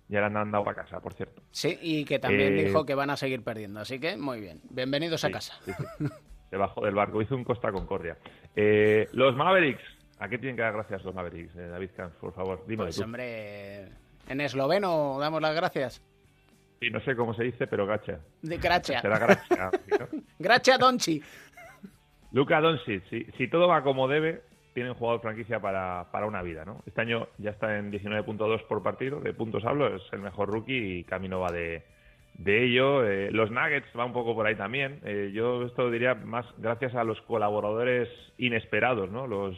ya 0.08 0.18
le 0.20 0.26
han 0.38 0.50
dado 0.50 0.68
a 0.68 0.74
casa, 0.74 0.98
por 1.00 1.14
cierto. 1.14 1.40
Sí, 1.52 1.78
y 1.80 2.04
que 2.04 2.18
también 2.18 2.58
Eh, 2.58 2.64
dijo 2.64 2.84
que 2.84 2.94
van 2.96 3.10
a 3.10 3.16
seguir 3.16 3.44
perdiendo, 3.44 3.80
así 3.80 4.00
que 4.00 4.16
muy 4.16 4.40
bien. 4.40 4.60
Bienvenidos 4.68 5.24
a 5.24 5.30
casa. 5.30 5.54
sí, 5.64 5.72
sí. 5.72 6.04
Debajo 6.50 6.84
del 6.84 6.94
barco, 6.94 7.22
hizo 7.22 7.34
un 7.34 7.44
Costa 7.44 7.70
Concordia. 7.72 8.18
Eh, 8.54 9.08
los 9.12 9.34
Mavericks, 9.36 9.82
¿a 10.18 10.28
qué 10.28 10.36
tienen 10.36 10.56
que 10.56 10.62
dar 10.62 10.74
gracias 10.74 11.02
los 11.04 11.14
Mavericks, 11.14 11.54
eh, 11.56 11.68
David 11.68 11.90
Camps, 11.96 12.16
por 12.16 12.34
favor? 12.34 12.62
Dime 12.66 12.82
Pues 12.84 12.96
tú. 12.96 13.04
hombre, 13.04 13.88
en 14.28 14.40
esloveno 14.40 15.16
damos 15.18 15.40
las 15.40 15.54
gracias. 15.54 16.02
Sí, 16.78 16.90
no 16.90 17.00
sé 17.00 17.14
cómo 17.16 17.32
se 17.32 17.44
dice, 17.44 17.66
pero 17.66 17.86
gacha. 17.86 18.18
De 18.42 18.58
gracia. 18.58 19.00
Será 19.00 19.18
gracia. 19.18 19.70
¿sí, 19.86 19.92
no? 19.98 20.78
Donchi. 20.78 21.22
Luka 22.32 22.60
Doncic, 22.60 23.02
si, 23.08 23.24
si 23.38 23.48
todo 23.48 23.68
va 23.68 23.82
como 23.82 24.08
debe, 24.08 24.42
tiene 24.72 24.90
un 24.90 24.96
jugador 24.96 25.20
franquicia 25.20 25.60
para, 25.60 26.06
para 26.10 26.26
una 26.26 26.42
vida, 26.42 26.64
¿no? 26.64 26.82
Este 26.86 27.00
año 27.00 27.28
ya 27.38 27.50
está 27.50 27.78
en 27.78 27.92
19.2 27.92 28.66
por 28.66 28.82
partido, 28.82 29.20
de 29.20 29.34
puntos 29.34 29.64
hablo, 29.64 29.94
es 29.94 30.02
el 30.12 30.20
mejor 30.20 30.48
rookie 30.48 30.98
y 30.98 31.04
camino 31.04 31.40
va 31.40 31.50
de, 31.50 31.82
de 32.34 32.64
ello. 32.64 33.04
Eh, 33.04 33.30
los 33.30 33.50
Nuggets 33.50 33.88
va 33.98 34.04
un 34.04 34.12
poco 34.12 34.34
por 34.34 34.46
ahí 34.46 34.56
también. 34.56 35.00
Eh, 35.04 35.30
yo 35.34 35.64
esto 35.64 35.90
diría 35.90 36.14
más 36.14 36.46
gracias 36.58 36.94
a 36.94 37.04
los 37.04 37.20
colaboradores 37.22 38.08
inesperados, 38.38 39.10
¿no? 39.10 39.26
Los 39.26 39.56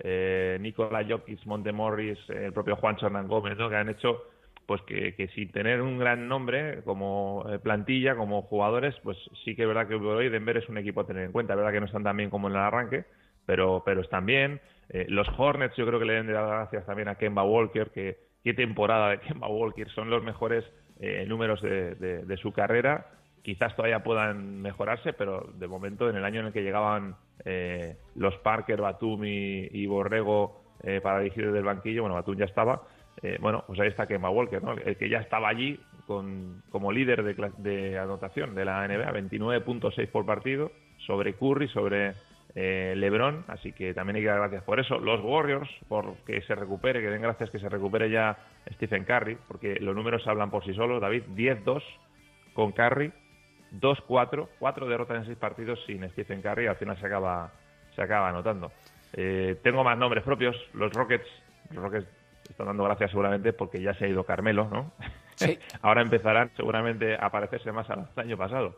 eh, 0.00 0.58
Nikola 0.60 1.04
Jokic, 1.08 1.44
Montemorris, 1.46 2.18
el 2.28 2.52
propio 2.52 2.76
Juan 2.76 2.96
Hernán 3.00 3.28
Gómez, 3.28 3.56
¿no? 3.56 3.68
Que 3.68 3.76
han 3.76 3.88
hecho 3.88 4.24
pues 4.66 4.80
que, 4.82 5.14
que 5.14 5.28
sin 5.28 5.50
tener 5.50 5.82
un 5.82 5.98
gran 5.98 6.28
nombre 6.28 6.82
como 6.84 7.44
eh, 7.48 7.58
plantilla, 7.58 8.16
como 8.16 8.42
jugadores, 8.42 8.94
pues 9.02 9.18
sí 9.44 9.54
que 9.54 9.62
es 9.62 9.68
verdad 9.68 9.88
que 9.88 9.94
hoy 9.94 10.28
Denver 10.28 10.56
es 10.56 10.68
un 10.68 10.78
equipo 10.78 11.00
a 11.00 11.06
tener 11.06 11.24
en 11.24 11.32
cuenta. 11.32 11.52
Es 11.52 11.56
verdad 11.56 11.72
que 11.72 11.80
no 11.80 11.86
están 11.86 12.04
tan 12.04 12.16
bien 12.16 12.30
como 12.30 12.48
en 12.48 12.54
el 12.54 12.60
arranque, 12.60 13.04
pero, 13.46 13.82
pero 13.84 14.00
están 14.00 14.26
bien. 14.26 14.60
Eh, 14.88 15.06
los 15.08 15.28
Hornets 15.36 15.76
yo 15.76 15.86
creo 15.86 15.98
que 15.98 16.04
le 16.04 16.12
deben 16.14 16.26
de 16.28 16.32
dar 16.34 16.46
gracias 16.46 16.86
también 16.86 17.08
a 17.08 17.16
Kemba 17.16 17.44
Walker, 17.44 17.90
que 17.90 18.18
qué 18.44 18.54
temporada 18.54 19.10
de 19.10 19.20
Kemba 19.20 19.48
Walker. 19.48 19.88
Son 19.90 20.10
los 20.10 20.22
mejores 20.22 20.64
eh, 21.00 21.24
números 21.26 21.60
de, 21.62 21.94
de- 21.94 22.36
su 22.36 22.52
carrera. 22.52 23.06
Quizás 23.42 23.74
todavía 23.74 24.02
puedan 24.04 24.60
mejorarse, 24.62 25.12
pero 25.12 25.50
de 25.54 25.66
momento, 25.66 26.08
en 26.08 26.16
el 26.16 26.24
año 26.24 26.40
en 26.40 26.46
el 26.46 26.52
que 26.52 26.62
llegaban 26.62 27.16
eh, 27.44 27.96
los 28.14 28.36
Parker, 28.38 28.80
Batum 28.80 29.24
y, 29.24 29.68
y 29.72 29.86
Borrego 29.86 30.62
eh, 30.82 31.00
para 31.02 31.20
dirigir 31.20 31.46
desde 31.46 31.58
el 31.58 31.64
banquillo, 31.64 32.02
bueno, 32.02 32.14
Batum 32.14 32.36
ya 32.36 32.44
estaba, 32.44 32.82
eh, 33.22 33.38
bueno, 33.40 33.64
pues 33.66 33.80
ahí 33.80 33.88
está 33.88 34.06
Kemba 34.06 34.30
Walker, 34.30 34.62
¿no? 34.62 34.72
el 34.72 34.96
que 34.96 35.08
ya 35.08 35.18
estaba 35.18 35.48
allí 35.48 35.80
con, 36.06 36.62
como 36.70 36.92
líder 36.92 37.22
de, 37.24 37.50
de 37.58 37.98
anotación 37.98 38.54
de 38.54 38.64
la 38.64 38.86
NBA, 38.86 39.12
29.6 39.12 40.08
por 40.08 40.24
partido, 40.24 40.70
sobre 40.98 41.34
Curry, 41.34 41.68
sobre 41.68 42.14
eh, 42.54 42.94
LeBron, 42.96 43.44
así 43.48 43.72
que 43.72 43.94
también 43.94 44.16
hay 44.16 44.22
que 44.22 44.28
dar 44.28 44.38
gracias 44.38 44.62
por 44.62 44.78
eso. 44.78 44.98
Los 44.98 45.20
Warriors, 45.22 45.70
por 45.88 46.16
que 46.26 46.42
se 46.42 46.54
recupere, 46.54 47.00
que 47.00 47.08
den 47.08 47.22
gracias 47.22 47.50
que 47.50 47.58
se 47.58 47.68
recupere 47.68 48.10
ya 48.10 48.36
Stephen 48.74 49.04
Curry, 49.04 49.38
porque 49.48 49.78
los 49.80 49.94
números 49.94 50.26
hablan 50.26 50.50
por 50.50 50.64
sí 50.64 50.74
solos, 50.74 51.00
David, 51.00 51.22
10-2 51.34 51.82
con 52.52 52.72
Curry, 52.72 53.12
2-4, 53.80 54.48
cuatro 54.58 54.86
derrotas 54.86 55.18
en 55.18 55.26
seis 55.26 55.38
partidos 55.38 55.82
sin 55.86 56.08
Stephen 56.10 56.42
Curry, 56.42 56.66
al 56.66 56.76
final 56.76 56.98
se 56.98 57.06
acaba, 57.06 57.50
se 57.94 58.02
acaba 58.02 58.28
anotando. 58.28 58.70
Eh, 59.14 59.56
tengo 59.62 59.82
más 59.82 59.96
nombres 59.96 60.22
propios, 60.22 60.56
los 60.74 60.92
Rockets, 60.92 61.26
los 61.70 61.82
Rockets 61.82 62.06
están 62.48 62.66
dando 62.66 62.84
gracias 62.84 63.10
seguramente 63.10 63.52
porque 63.52 63.80
ya 63.80 63.94
se 63.94 64.04
ha 64.04 64.08
ido 64.08 64.24
Carmelo, 64.24 64.68
¿no? 64.70 64.92
Sí. 65.36 65.58
Ahora 65.82 66.02
empezarán 66.02 66.50
seguramente 66.56 67.16
a 67.18 67.30
parecerse 67.30 67.72
más 67.72 67.88
al 67.88 68.08
año 68.16 68.36
pasado. 68.36 68.76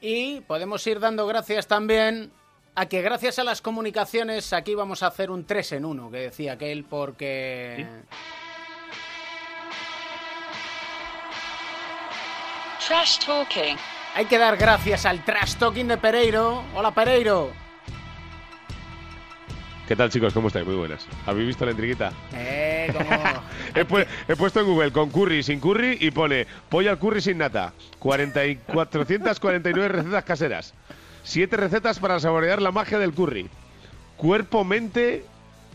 Y 0.00 0.40
podemos 0.42 0.86
ir 0.86 1.00
dando 1.00 1.26
gracias 1.26 1.66
también 1.66 2.30
a 2.74 2.86
que 2.86 3.02
gracias 3.02 3.38
a 3.38 3.44
las 3.44 3.60
comunicaciones 3.60 4.52
aquí 4.52 4.74
vamos 4.74 5.02
a 5.02 5.08
hacer 5.08 5.30
un 5.30 5.44
3 5.44 5.72
en 5.72 5.84
1, 5.84 6.10
que 6.10 6.18
decía 6.18 6.52
aquel, 6.52 6.84
porque... 6.84 7.86
Trash 12.86 13.18
talking. 13.26 13.76
Hay 14.14 14.26
que 14.26 14.38
dar 14.38 14.56
gracias 14.56 15.04
al 15.04 15.24
trash 15.24 15.56
talking 15.56 15.88
de 15.88 15.98
Pereiro. 15.98 16.62
Hola 16.74 16.92
Pereiro. 16.92 17.50
¿Qué 19.88 19.96
tal, 19.96 20.10
chicos? 20.10 20.32
¿Cómo 20.34 20.48
estáis? 20.48 20.66
Muy 20.66 20.76
buenas. 20.76 21.06
¿Habéis 21.26 21.48
visto 21.48 21.64
la 21.64 21.70
intriguita? 21.72 22.12
Eh, 22.32 22.67
como... 22.98 23.10
He, 23.74 23.84
pu- 23.86 24.06
he 24.28 24.36
puesto 24.36 24.60
en 24.60 24.66
Google 24.66 24.92
con 24.92 25.10
curry, 25.10 25.42
sin 25.42 25.60
curry 25.60 25.98
y 26.00 26.10
pone 26.10 26.46
pollo 26.68 26.90
al 26.90 26.98
curry 26.98 27.20
sin 27.20 27.38
nata. 27.38 27.72
40 27.98 28.46
y 28.46 28.56
449 28.56 29.88
recetas 29.88 30.24
caseras. 30.24 30.74
7 31.24 31.56
recetas 31.56 31.98
para 31.98 32.18
saborear 32.20 32.62
la 32.62 32.72
magia 32.72 32.98
del 32.98 33.12
curry. 33.12 33.48
Cuerpo, 34.16 34.64
mente... 34.64 35.24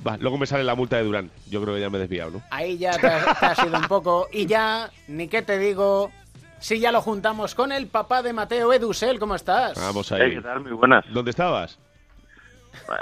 Va, 0.05 0.17
luego 0.17 0.37
me 0.37 0.45
sale 0.47 0.63
la 0.65 0.75
multa 0.75 0.97
de 0.97 1.03
Durán. 1.03 1.31
Yo 1.49 1.61
creo 1.61 1.75
que 1.75 1.79
ya 1.81 1.89
me 1.89 1.97
he 1.97 2.01
desviado, 2.01 2.31
¿no? 2.31 2.41
Ahí 2.51 2.77
ya 2.77 2.97
te, 2.97 3.07
has- 3.07 3.39
te 3.39 3.45
has 3.45 3.63
ido 3.65 3.77
un 3.77 3.87
poco. 3.87 4.27
Y 4.33 4.47
ya, 4.47 4.89
ni 5.07 5.29
qué 5.29 5.41
te 5.43 5.57
digo, 5.57 6.11
si 6.59 6.79
ya 6.79 6.91
lo 6.91 7.01
juntamos 7.01 7.55
con 7.55 7.71
el 7.71 7.87
papá 7.87 8.21
de 8.21 8.33
Mateo 8.33 8.73
Edusel, 8.73 9.17
¿cómo 9.19 9.35
estás? 9.35 9.75
Vamos 9.79 10.11
Eh, 10.11 10.15
ahí. 10.15 10.35
¿Qué 10.35 10.41
tal? 10.41 10.59
Muy 10.61 10.73
buenas. 10.73 11.05
¿Dónde 11.09 11.29
estabas? 11.31 11.79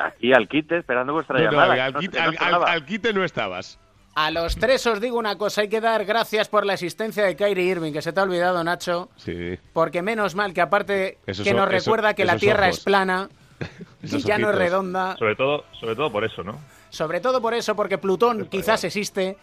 Aquí 0.05 0.31
al 0.33 0.47
quite, 0.47 0.77
esperando 0.79 1.13
vuestra 1.13 1.39
No, 1.39 1.45
no, 1.45 1.51
llamada. 1.51 1.85
al, 1.85 1.93
No 1.93 2.01
sé, 2.01 2.05
quite, 2.07 2.17
no 2.19 2.23
al- 2.23 2.29
al- 2.29 2.37
sonaba. 2.37 2.71
al 2.71 2.85
quite 2.85 3.13
no 3.13 3.23
estabas. 3.23 3.79
A 4.13 4.29
los 4.29 4.55
tres 4.57 4.85
os 4.87 4.99
digo 4.99 5.17
una 5.17 5.37
cosa, 5.37 5.61
hay 5.61 5.69
que 5.69 5.79
dar 5.79 6.03
gracias 6.03 6.49
por 6.49 6.65
la 6.65 6.73
existencia 6.73 7.23
de 7.25 7.35
Kyrie 7.35 7.63
Irving, 7.63 7.93
que 7.93 8.01
se 8.01 8.11
te 8.11 8.19
ha 8.19 8.23
olvidado, 8.23 8.61
Nacho, 8.63 9.09
Sí. 9.15 9.57
porque 9.71 10.01
menos 10.01 10.35
mal 10.35 10.53
que 10.53 10.59
aparte 10.61 11.17
Esos 11.25 11.45
que 11.45 11.53
nos 11.53 11.69
recuerda 11.69 12.13
que 12.13 12.25
la 12.25 12.35
Tierra 12.37 12.65
ojos. 12.67 12.79
es 12.79 12.83
plana 12.83 13.29
y 14.03 14.21
ya 14.21 14.37
no 14.37 14.49
es 14.49 14.55
redonda, 14.55 15.15
Sobre 15.17 15.35
todo, 15.37 15.63
sobre 15.79 15.95
todo 15.95 16.11
por 16.11 16.25
eso, 16.25 16.43
¿no? 16.43 16.59
sobre 16.89 17.21
todo 17.21 17.41
por 17.41 17.53
eso, 17.53 17.73
porque 17.75 17.97
Plutón 17.97 18.47
quizás 18.47 18.83
existe, 18.83 19.37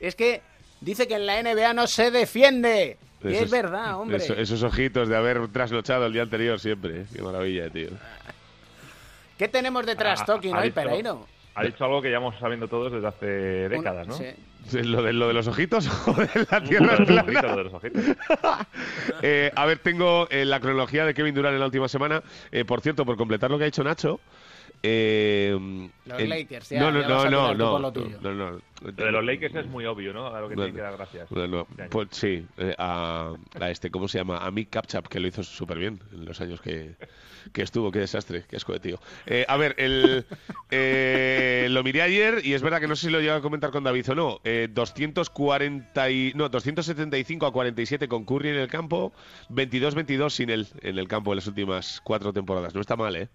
es 0.00 0.16
que 0.16 0.40
dice 0.80 1.06
que 1.06 1.16
en 1.16 1.26
la 1.26 1.38
NBA 1.42 1.74
no 1.74 1.86
se 1.86 2.10
defiende. 2.10 2.96
Y 3.22 3.34
es 3.34 3.50
verdad, 3.50 3.98
hombre. 4.00 4.16
eso- 4.18 4.32
esos 4.34 4.62
ojitos 4.62 5.08
de 5.08 5.16
haber 5.16 5.48
trasnochado 5.48 6.06
el 6.06 6.12
día 6.14 6.22
anterior 6.22 6.58
siempre. 6.58 7.02
¿eh? 7.02 7.06
Qué 7.14 7.20
maravilla, 7.22 7.68
tío. 7.68 7.90
¿Qué 9.36 9.48
tenemos 9.48 9.84
de 9.84 9.94
trash 9.96 10.24
talking 10.24 10.54
ha 10.54 10.58
hoy, 10.60 10.64
dicho- 10.68 10.74
Pereiro? 10.74 11.26
Ha 11.56 11.64
dicho 11.64 11.84
algo 11.84 12.02
que 12.02 12.08
llevamos 12.08 12.34
sabiendo 12.38 12.68
todos 12.68 12.92
desde 12.92 13.06
hace 13.06 13.26
décadas, 13.70 14.06
¿no? 14.06 14.14
sí. 14.14 14.26
¿Lo 14.72 15.00
de, 15.00 15.12
lo 15.12 15.28
de 15.28 15.32
los 15.32 15.46
ojitos 15.46 15.88
o 16.08 16.12
de 16.12 16.28
la 16.50 16.60
Tierra 16.62 16.96
plana? 16.96 17.22
ojitos, 17.22 17.42
lo 17.50 17.56
de 17.56 17.64
los 17.64 17.74
ojitos. 17.74 18.02
Eh, 19.22 19.50
a 19.54 19.64
ver, 19.64 19.78
tengo 19.78 20.28
eh, 20.30 20.44
la 20.44 20.60
cronología 20.60 21.06
de 21.06 21.14
Kevin 21.14 21.34
Durant 21.34 21.54
en 21.54 21.60
la 21.60 21.66
última 21.66 21.88
semana. 21.88 22.22
Eh, 22.50 22.64
por 22.64 22.80
cierto, 22.80 23.06
por 23.06 23.16
completar 23.16 23.50
lo 23.50 23.56
que 23.58 23.64
ha 23.64 23.66
dicho 23.66 23.82
Nacho. 23.82 24.20
Eh, 24.88 25.88
Los 26.06 26.20
el- 26.20 26.28
Lakers, 26.28 26.68
ya, 26.70 26.80
no, 26.80 26.92
no, 26.92 27.00
ya 27.02 27.08
vas 27.08 27.24
a 27.24 27.30
no, 27.30 27.54
no, 27.54 27.70
por 27.72 27.80
lo 27.80 27.86
no, 27.88 27.92
tuyo. 27.92 28.18
no, 28.20 28.34
no. 28.34 28.50
Lo 28.82 28.92
de 28.92 29.10
los 29.10 29.24
Lakers 29.24 29.54
es 29.56 29.66
muy 29.66 29.84
obvio, 29.86 30.12
¿no? 30.12 30.26
A 30.28 30.40
lo 30.40 30.48
que 30.48 30.54
tienen 30.54 30.74
que 30.74 30.80
dar 30.82 30.96
gracias. 30.96 31.28
Este 31.30 31.88
pues 31.90 32.08
sí, 32.12 32.46
eh, 32.58 32.74
a, 32.78 33.32
a 33.58 33.70
este, 33.70 33.90
¿cómo 33.90 34.06
se 34.06 34.18
llama? 34.18 34.38
A 34.38 34.50
Mick 34.50 34.68
Capchap, 34.70 35.06
que 35.08 35.18
lo 35.18 35.26
hizo 35.26 35.42
súper 35.42 35.78
bien 35.78 35.98
en 36.12 36.24
los 36.26 36.40
años 36.40 36.60
que, 36.60 36.94
que 37.52 37.62
estuvo. 37.62 37.90
Qué 37.90 38.00
desastre, 38.00 38.44
qué 38.48 38.56
asco 38.56 38.72
de 38.74 38.80
tío. 38.80 39.00
Eh, 39.24 39.44
a 39.48 39.56
ver, 39.56 39.74
el, 39.78 40.26
eh, 40.70 41.68
lo 41.70 41.82
miré 41.82 42.02
ayer 42.02 42.40
y 42.44 42.52
es 42.54 42.62
verdad 42.62 42.80
que 42.80 42.86
no 42.88 42.96
sé 42.96 43.06
si 43.06 43.12
lo 43.12 43.20
llevo 43.20 43.36
a 43.36 43.40
comentar 43.40 43.70
con 43.70 43.82
David 43.82 44.10
o 44.10 44.14
no. 44.14 44.40
Eh, 44.44 44.68
240 44.70 46.10
y, 46.10 46.32
no, 46.34 46.48
275 46.50 47.46
a 47.46 47.52
47 47.52 48.08
con 48.08 48.24
Curry 48.24 48.50
en 48.50 48.56
el 48.56 48.68
campo, 48.68 49.12
22-22 49.50 50.30
sin 50.30 50.50
él 50.50 50.66
en 50.82 50.98
el 50.98 51.08
campo 51.08 51.32
en 51.32 51.36
las 51.36 51.46
últimas 51.46 52.00
cuatro 52.04 52.32
temporadas. 52.32 52.74
No 52.74 52.80
está 52.82 52.96
mal, 52.96 53.16
¿eh? 53.16 53.28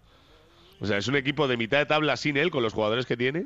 O 0.82 0.86
sea, 0.86 0.98
es 0.98 1.08
un 1.08 1.16
equipo 1.16 1.48
de 1.48 1.56
mitad 1.58 1.78
de 1.78 1.86
tabla 1.86 2.18
sin 2.18 2.36
él, 2.36 2.52
con 2.52 2.64
los 2.64 2.74
jugadores 2.74 3.06
que 3.06 3.16
tiene 3.16 3.46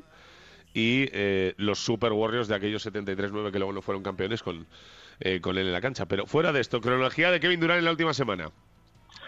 y 0.73 1.07
eh, 1.13 1.53
los 1.57 1.79
Super 1.79 2.11
Warriors 2.11 2.47
de 2.47 2.55
aquellos 2.55 2.85
73-9 2.85 3.51
que 3.51 3.59
luego 3.59 3.71
no 3.71 3.81
fueron 3.81 4.03
campeones 4.03 4.41
con, 4.43 4.67
eh, 5.21 5.39
con 5.39 5.57
él 5.57 5.67
en 5.67 5.73
la 5.73 5.81
cancha. 5.81 6.05
Pero 6.05 6.25
fuera 6.25 6.51
de 6.51 6.59
esto, 6.59 6.81
cronología 6.81 7.31
de 7.31 7.39
Kevin 7.39 7.59
Durant 7.61 7.79
en 7.79 7.85
la 7.85 7.91
última 7.91 8.13
semana. 8.13 8.51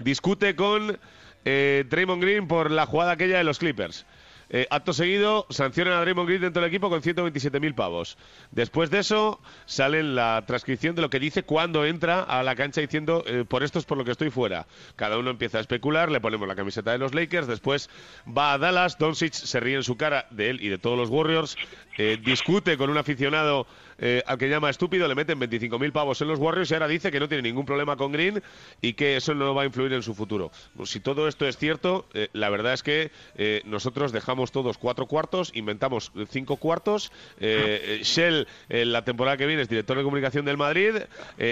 Discute 0.01 0.55
con 0.55 0.99
eh, 1.45 1.86
Green 1.89 2.47
por 2.47 2.70
la 2.70 2.86
jugada 2.86 3.14
aquella 3.14 3.38
de 3.38 3.43
los 3.45 3.60
Clippers. 3.60 4.05
Eh, 4.49 4.65
acto 4.69 4.93
seguido, 4.93 5.45
sancionan 5.49 5.93
a 5.93 6.01
Draymond 6.01 6.27
Green 6.27 6.41
dentro 6.41 6.61
del 6.61 6.69
equipo 6.69 6.89
con 6.89 7.01
127.000 7.01 7.75
pavos. 7.75 8.17
Después 8.51 8.89
de 8.89 8.99
eso, 8.99 9.41
sale 9.65 10.03
la 10.03 10.43
transcripción 10.47 10.95
de 10.95 11.01
lo 11.01 11.09
que 11.09 11.19
dice 11.19 11.43
cuando 11.43 11.85
entra 11.85 12.21
a 12.23 12.43
la 12.43 12.55
cancha 12.55 12.79
diciendo 12.81 13.23
eh, 13.27 13.43
por 13.47 13.63
esto 13.63 13.79
es 13.79 13.85
por 13.85 13.97
lo 13.97 14.05
que 14.05 14.11
estoy 14.11 14.29
fuera. 14.29 14.67
Cada 14.95 15.17
uno 15.17 15.31
empieza 15.31 15.57
a 15.57 15.61
especular, 15.61 16.09
le 16.11 16.21
ponemos 16.21 16.47
la 16.47 16.55
camiseta 16.55 16.91
de 16.91 16.97
los 16.97 17.13
Lakers, 17.13 17.47
después 17.47 17.89
va 18.25 18.53
a 18.53 18.57
Dallas, 18.57 18.97
Doncic 18.97 19.33
se 19.33 19.59
ríe 19.59 19.75
en 19.75 19.83
su 19.83 19.97
cara 19.97 20.27
de 20.31 20.49
él 20.49 20.61
y 20.61 20.69
de 20.69 20.77
todos 20.77 20.97
los 20.97 21.09
Warriors, 21.09 21.57
eh, 21.97 22.17
discute 22.23 22.77
con 22.77 22.89
un 22.89 22.97
aficionado 22.97 23.67
eh, 23.99 24.23
al 24.25 24.37
que 24.37 24.49
llama 24.49 24.69
estúpido, 24.69 25.07
le 25.07 25.15
meten 25.15 25.39
25.000 25.39 25.91
pavos 25.91 26.21
en 26.21 26.27
los 26.27 26.39
Warriors 26.39 26.69
y 26.71 26.73
ahora 26.73 26.87
dice 26.87 27.11
que 27.11 27.19
no 27.19 27.27
tiene 27.27 27.43
ningún 27.43 27.65
problema 27.65 27.95
con 27.97 28.11
Green 28.11 28.41
y 28.81 28.93
que 28.93 29.17
eso 29.17 29.33
no 29.33 29.53
va 29.55 29.63
a 29.63 29.65
influir 29.65 29.93
en 29.93 30.03
su 30.03 30.13
futuro. 30.13 30.51
Pues 30.75 30.89
si 30.89 30.99
todo 30.99 31.27
esto 31.27 31.47
es 31.47 31.57
cierto, 31.57 32.05
eh, 32.13 32.29
la 32.33 32.49
verdad 32.49 32.73
es 32.73 32.83
que 32.83 33.11
eh, 33.35 33.61
nosotros 33.65 34.11
dejamos 34.11 34.51
todos 34.51 34.77
cuatro 34.77 35.05
cuartos, 35.07 35.51
inventamos 35.55 36.11
cinco 36.29 36.57
cuartos. 36.57 37.11
Eh, 37.39 38.01
Shell, 38.03 38.47
la 38.69 39.03
temporada 39.03 39.37
que 39.37 39.45
viene, 39.45 39.61
es 39.61 39.69
director 39.69 39.97
de 39.97 40.03
comunicación 40.03 40.45
del 40.45 40.57
Madrid. 40.57 40.95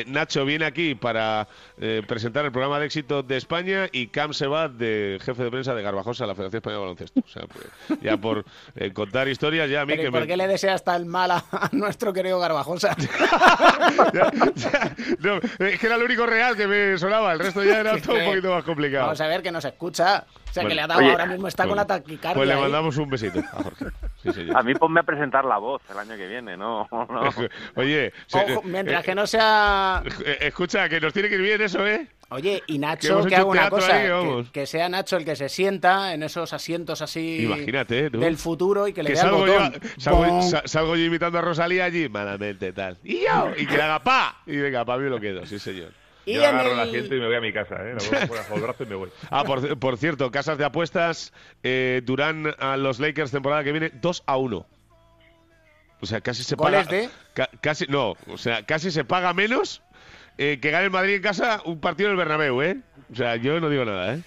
Nacho 0.07 0.45
viene 0.45 0.65
aquí 0.65 0.95
para 0.95 1.47
presentar 2.07 2.45
el 2.45 2.51
programa 2.51 2.79
de 2.79 2.85
éxito 2.85 3.23
de 3.23 3.37
España 3.37 3.87
y 3.91 4.07
Cam 4.07 4.33
se 4.33 4.47
va 4.47 4.67
de 4.67 5.19
jefe 5.21 5.43
de 5.43 5.51
prensa 5.51 5.73
de 5.73 5.81
Garbajosa, 5.81 6.25
la 6.25 6.35
Federación 6.35 6.57
Española 6.59 6.79
de 6.79 6.81
Baloncesto. 6.81 7.19
O 7.19 7.29
sea, 7.29 7.43
pues, 7.47 8.01
ya 8.01 8.17
por 8.17 8.45
contar 8.93 9.27
historias, 9.27 9.69
ya 9.69 9.81
a 9.81 9.85
mí 9.85 9.93
Pero 9.93 10.01
¿y 10.01 10.05
que 10.05 10.11
por 10.11 10.21
me... 10.21 10.27
qué 10.27 10.37
le 10.37 10.47
deseas 10.47 10.83
tan 10.83 11.07
mal 11.07 11.31
a, 11.31 11.43
a 11.51 11.69
nuestro 11.71 12.13
querido 12.13 12.34
Garbajosa? 12.39 12.95
No, 15.19 15.39
es 15.59 15.79
que 15.79 15.87
era 15.87 15.97
lo 15.97 16.05
único 16.05 16.25
real 16.25 16.55
que 16.55 16.67
me 16.67 16.97
sonaba, 16.97 17.33
el 17.33 17.39
resto 17.39 17.63
ya 17.63 17.79
era 17.79 17.97
todo 18.01 18.15
un 18.15 18.25
poquito 18.25 18.51
más 18.51 18.63
complicado. 18.63 19.05
Vamos 19.05 19.21
a 19.21 19.27
ver 19.27 19.41
que 19.41 19.51
nos 19.51 19.65
escucha. 19.65 20.25
O 20.55 20.61
sea, 20.61 20.63
que 20.63 20.67
Bueno, 20.67 20.75
le 20.75 20.81
ha 20.83 20.87
dado 20.87 20.99
oye, 21.01 21.11
ahora 21.11 21.25
mismo, 21.25 21.47
está 21.49 21.63
con 21.63 21.69
bueno, 21.71 21.81
la 21.81 21.87
taquicardia. 21.87 22.33
Pues 22.35 22.47
le 22.47 22.53
ahí. 22.53 22.61
mandamos 22.61 22.97
un 22.97 23.09
besito 23.09 23.39
a 23.39 23.63
Jorge. 23.63 23.85
Sí, 24.23 24.31
señor. 24.31 24.55
A 24.57 24.63
mí 24.63 24.73
ponme 24.73 25.01
a 25.01 25.03
presentar 25.03 25.43
la 25.43 25.57
voz 25.57 25.81
el 25.91 25.97
año 25.99 26.15
que 26.15 26.27
viene, 26.27 26.55
¿no? 26.55 26.87
no. 26.91 27.29
Oye, 27.75 28.13
se- 28.27 28.53
Ojo, 28.53 28.61
mientras 28.63 29.01
eh, 29.01 29.05
que 29.05 29.15
no 29.15 29.27
sea... 29.27 30.01
eh, 30.25 30.37
escucha, 30.41 30.87
que 30.87 31.01
nos 31.01 31.11
tiene 31.11 31.27
que 31.27 31.35
ir 31.35 31.41
bien 31.41 31.61
eso, 31.61 31.85
¿eh? 31.85 32.07
Oye, 32.29 32.63
y 32.67 32.73
Que 32.73 32.79
Nacho, 32.79 33.21
que, 33.23 33.27
hecho 33.27 33.35
haga 33.35 33.45
una 33.45 33.69
cosa, 33.69 33.95
ahí, 33.97 34.43
que, 34.45 34.51
que 34.51 34.65
sea 34.65 34.87
Nacho 34.89 35.17
el 35.17 35.25
que 35.25 35.35
se 35.35 35.49
sienta 35.49 36.13
en 36.13 36.23
esos 36.23 36.53
asientos 36.53 37.01
así 37.01 37.43
Imagínate, 37.43 38.09
tú. 38.09 38.19
del 38.19 38.37
futuro 38.37 38.87
y 38.87 38.93
que 38.93 39.03
le 39.03 39.09
Que 39.09 39.15
dé 39.15 39.19
al 39.21 39.27
salgo 39.29 39.45
yo, 39.47 39.59
salgo, 39.97 40.41
salgo 40.65 40.95
yo 40.95 41.03
imitando 41.03 41.37
a 41.37 41.41
Rosalía 41.41 41.83
allí, 41.85 42.07
malamente, 42.09 42.71
tal. 42.73 42.97
Y 43.03 43.23
yo, 43.25 43.51
y 43.57 43.65
que 43.67 43.75
le 43.75 43.83
haga 43.83 44.01
pa. 44.01 44.37
Y 44.47 44.55
venga, 44.57 44.85
pa, 44.85 44.97
mí 44.97 45.09
lo 45.09 45.19
quedo, 45.19 45.45
sí, 45.45 45.59
señor. 45.59 45.91
Y 46.25 46.33
Yo 46.35 46.47
agarro 46.47 46.71
el 46.73 46.79
el- 46.79 46.87
asiento 46.89 47.15
y 47.15 47.19
me 47.19 47.27
voy 47.27 47.35
a 47.35 47.41
mi 47.41 47.53
casa, 47.53 47.75
¿eh? 47.75 47.95
Me 47.95 48.25
voy 48.27 48.37
bajo 48.37 48.55
el 48.55 48.61
brazo 48.61 48.83
y 48.83 48.87
me 48.87 48.95
voy. 48.95 49.09
Ah, 49.29 49.43
por, 49.43 49.77
por 49.77 49.97
cierto, 49.97 50.31
casas 50.31 50.57
de 50.57 50.65
apuestas, 50.65 51.33
eh, 51.63 52.01
Durán 52.03 52.53
a 52.57 52.77
los 52.77 52.99
Lakers 52.99 53.31
temporada 53.31 53.63
que 53.63 53.71
viene 53.71 53.91
2 54.01 54.23
a 54.25 54.37
1. 54.37 54.65
O 56.01 56.05
sea, 56.05 56.21
casi 56.21 56.43
se 56.43 56.55
¿Goles 56.55 56.85
paga. 56.85 56.97
de? 56.97 57.09
ca- 57.33 57.49
casi, 57.61 57.85
no, 57.87 58.15
o 58.27 58.37
sea, 58.37 58.63
casi 58.65 58.91
se 58.91 59.05
paga 59.05 59.33
menos 59.33 59.81
eh, 60.37 60.59
que 60.61 60.69
gane 60.71 60.85
el 60.85 60.91
Madrid 60.91 61.15
en 61.15 61.21
casa 61.21 61.61
un 61.65 61.79
partido 61.79 62.09
del 62.09 62.17
Bernabéu, 62.17 62.61
¿eh? 62.61 62.77
O 63.11 63.15
sea, 63.15 63.35
yo 63.37 63.59
no 63.59 63.69
digo 63.69 63.85
nada, 63.85 64.15
¿eh? 64.15 64.21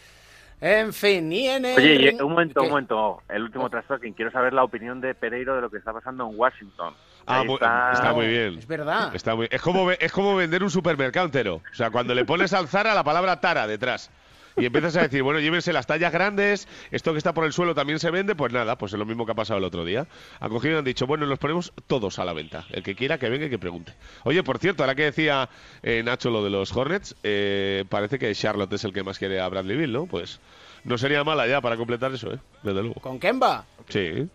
En 0.60 0.92
fin, 0.92 1.30
y 1.32 1.46
en 1.46 1.64
el 1.66 1.76
Oye, 1.78 1.98
ring- 2.12 2.22
un 2.22 2.30
momento, 2.32 2.60
¿Qué? 2.60 2.66
un 2.66 2.70
momento. 2.70 3.22
El 3.28 3.42
último 3.42 3.70
trash 3.70 3.84
talking. 3.86 4.12
Quiero 4.14 4.32
saber 4.32 4.52
la 4.52 4.64
opinión 4.64 5.00
de 5.00 5.14
Pereiro 5.14 5.54
de 5.54 5.60
lo 5.60 5.70
que 5.70 5.76
está 5.78 5.92
pasando 5.92 6.28
en 6.28 6.36
Washington. 6.36 6.94
Ah, 7.28 7.90
está... 7.92 8.12
muy 8.12 8.26
bien. 8.26 8.58
Es 8.58 8.66
verdad. 8.66 9.14
Está 9.14 9.34
muy... 9.34 9.48
es, 9.50 9.60
como, 9.60 9.90
es 9.90 10.12
como 10.12 10.34
vender 10.36 10.62
un 10.62 10.70
supermercado 10.70 11.26
entero. 11.26 11.62
O 11.70 11.74
sea, 11.74 11.90
cuando 11.90 12.14
le 12.14 12.24
pones 12.24 12.52
al 12.52 12.68
Zara 12.68 12.94
la 12.94 13.04
palabra 13.04 13.40
Tara 13.40 13.66
detrás. 13.66 14.10
Y 14.58 14.66
empiezas 14.66 14.96
a 14.96 15.02
decir, 15.02 15.22
bueno, 15.22 15.38
llévense 15.38 15.72
las 15.72 15.86
tallas 15.86 16.12
grandes, 16.12 16.66
esto 16.90 17.12
que 17.12 17.18
está 17.18 17.32
por 17.32 17.44
el 17.44 17.52
suelo 17.52 17.76
también 17.76 18.00
se 18.00 18.10
vende, 18.10 18.34
pues 18.34 18.52
nada, 18.52 18.76
pues 18.76 18.92
es 18.92 18.98
lo 18.98 19.06
mismo 19.06 19.24
que 19.24 19.32
ha 19.32 19.34
pasado 19.36 19.58
el 19.58 19.64
otro 19.64 19.84
día. 19.84 20.08
Han 20.40 20.50
cogido 20.50 20.74
y 20.74 20.78
han 20.78 20.84
dicho, 20.84 21.06
bueno, 21.06 21.26
los 21.26 21.38
ponemos 21.38 21.72
todos 21.86 22.18
a 22.18 22.24
la 22.24 22.32
venta. 22.32 22.66
El 22.70 22.82
que 22.82 22.96
quiera 22.96 23.18
que 23.18 23.28
venga 23.28 23.46
y 23.46 23.50
que 23.50 23.58
pregunte. 23.58 23.94
Oye, 24.24 24.42
por 24.42 24.58
cierto, 24.58 24.82
ahora 24.82 24.96
que 24.96 25.04
decía 25.04 25.48
eh, 25.82 26.02
Nacho 26.02 26.30
lo 26.30 26.42
de 26.42 26.50
los 26.50 26.74
Hornets, 26.74 27.14
eh, 27.22 27.84
parece 27.88 28.18
que 28.18 28.34
Charlotte 28.34 28.72
es 28.72 28.82
el 28.82 28.92
que 28.92 29.04
más 29.04 29.18
quiere 29.18 29.40
a 29.40 29.48
Bradley 29.48 29.76
Bill, 29.76 29.92
¿no? 29.92 30.06
Pues 30.06 30.40
no 30.82 30.98
sería 30.98 31.22
mala 31.22 31.46
ya 31.46 31.60
para 31.60 31.76
completar 31.76 32.12
eso, 32.12 32.32
¿eh? 32.32 32.38
Desde 32.64 32.82
luego. 32.82 33.00
¿Con 33.00 33.20
Kemba? 33.20 33.64
Sí, 33.88 34.28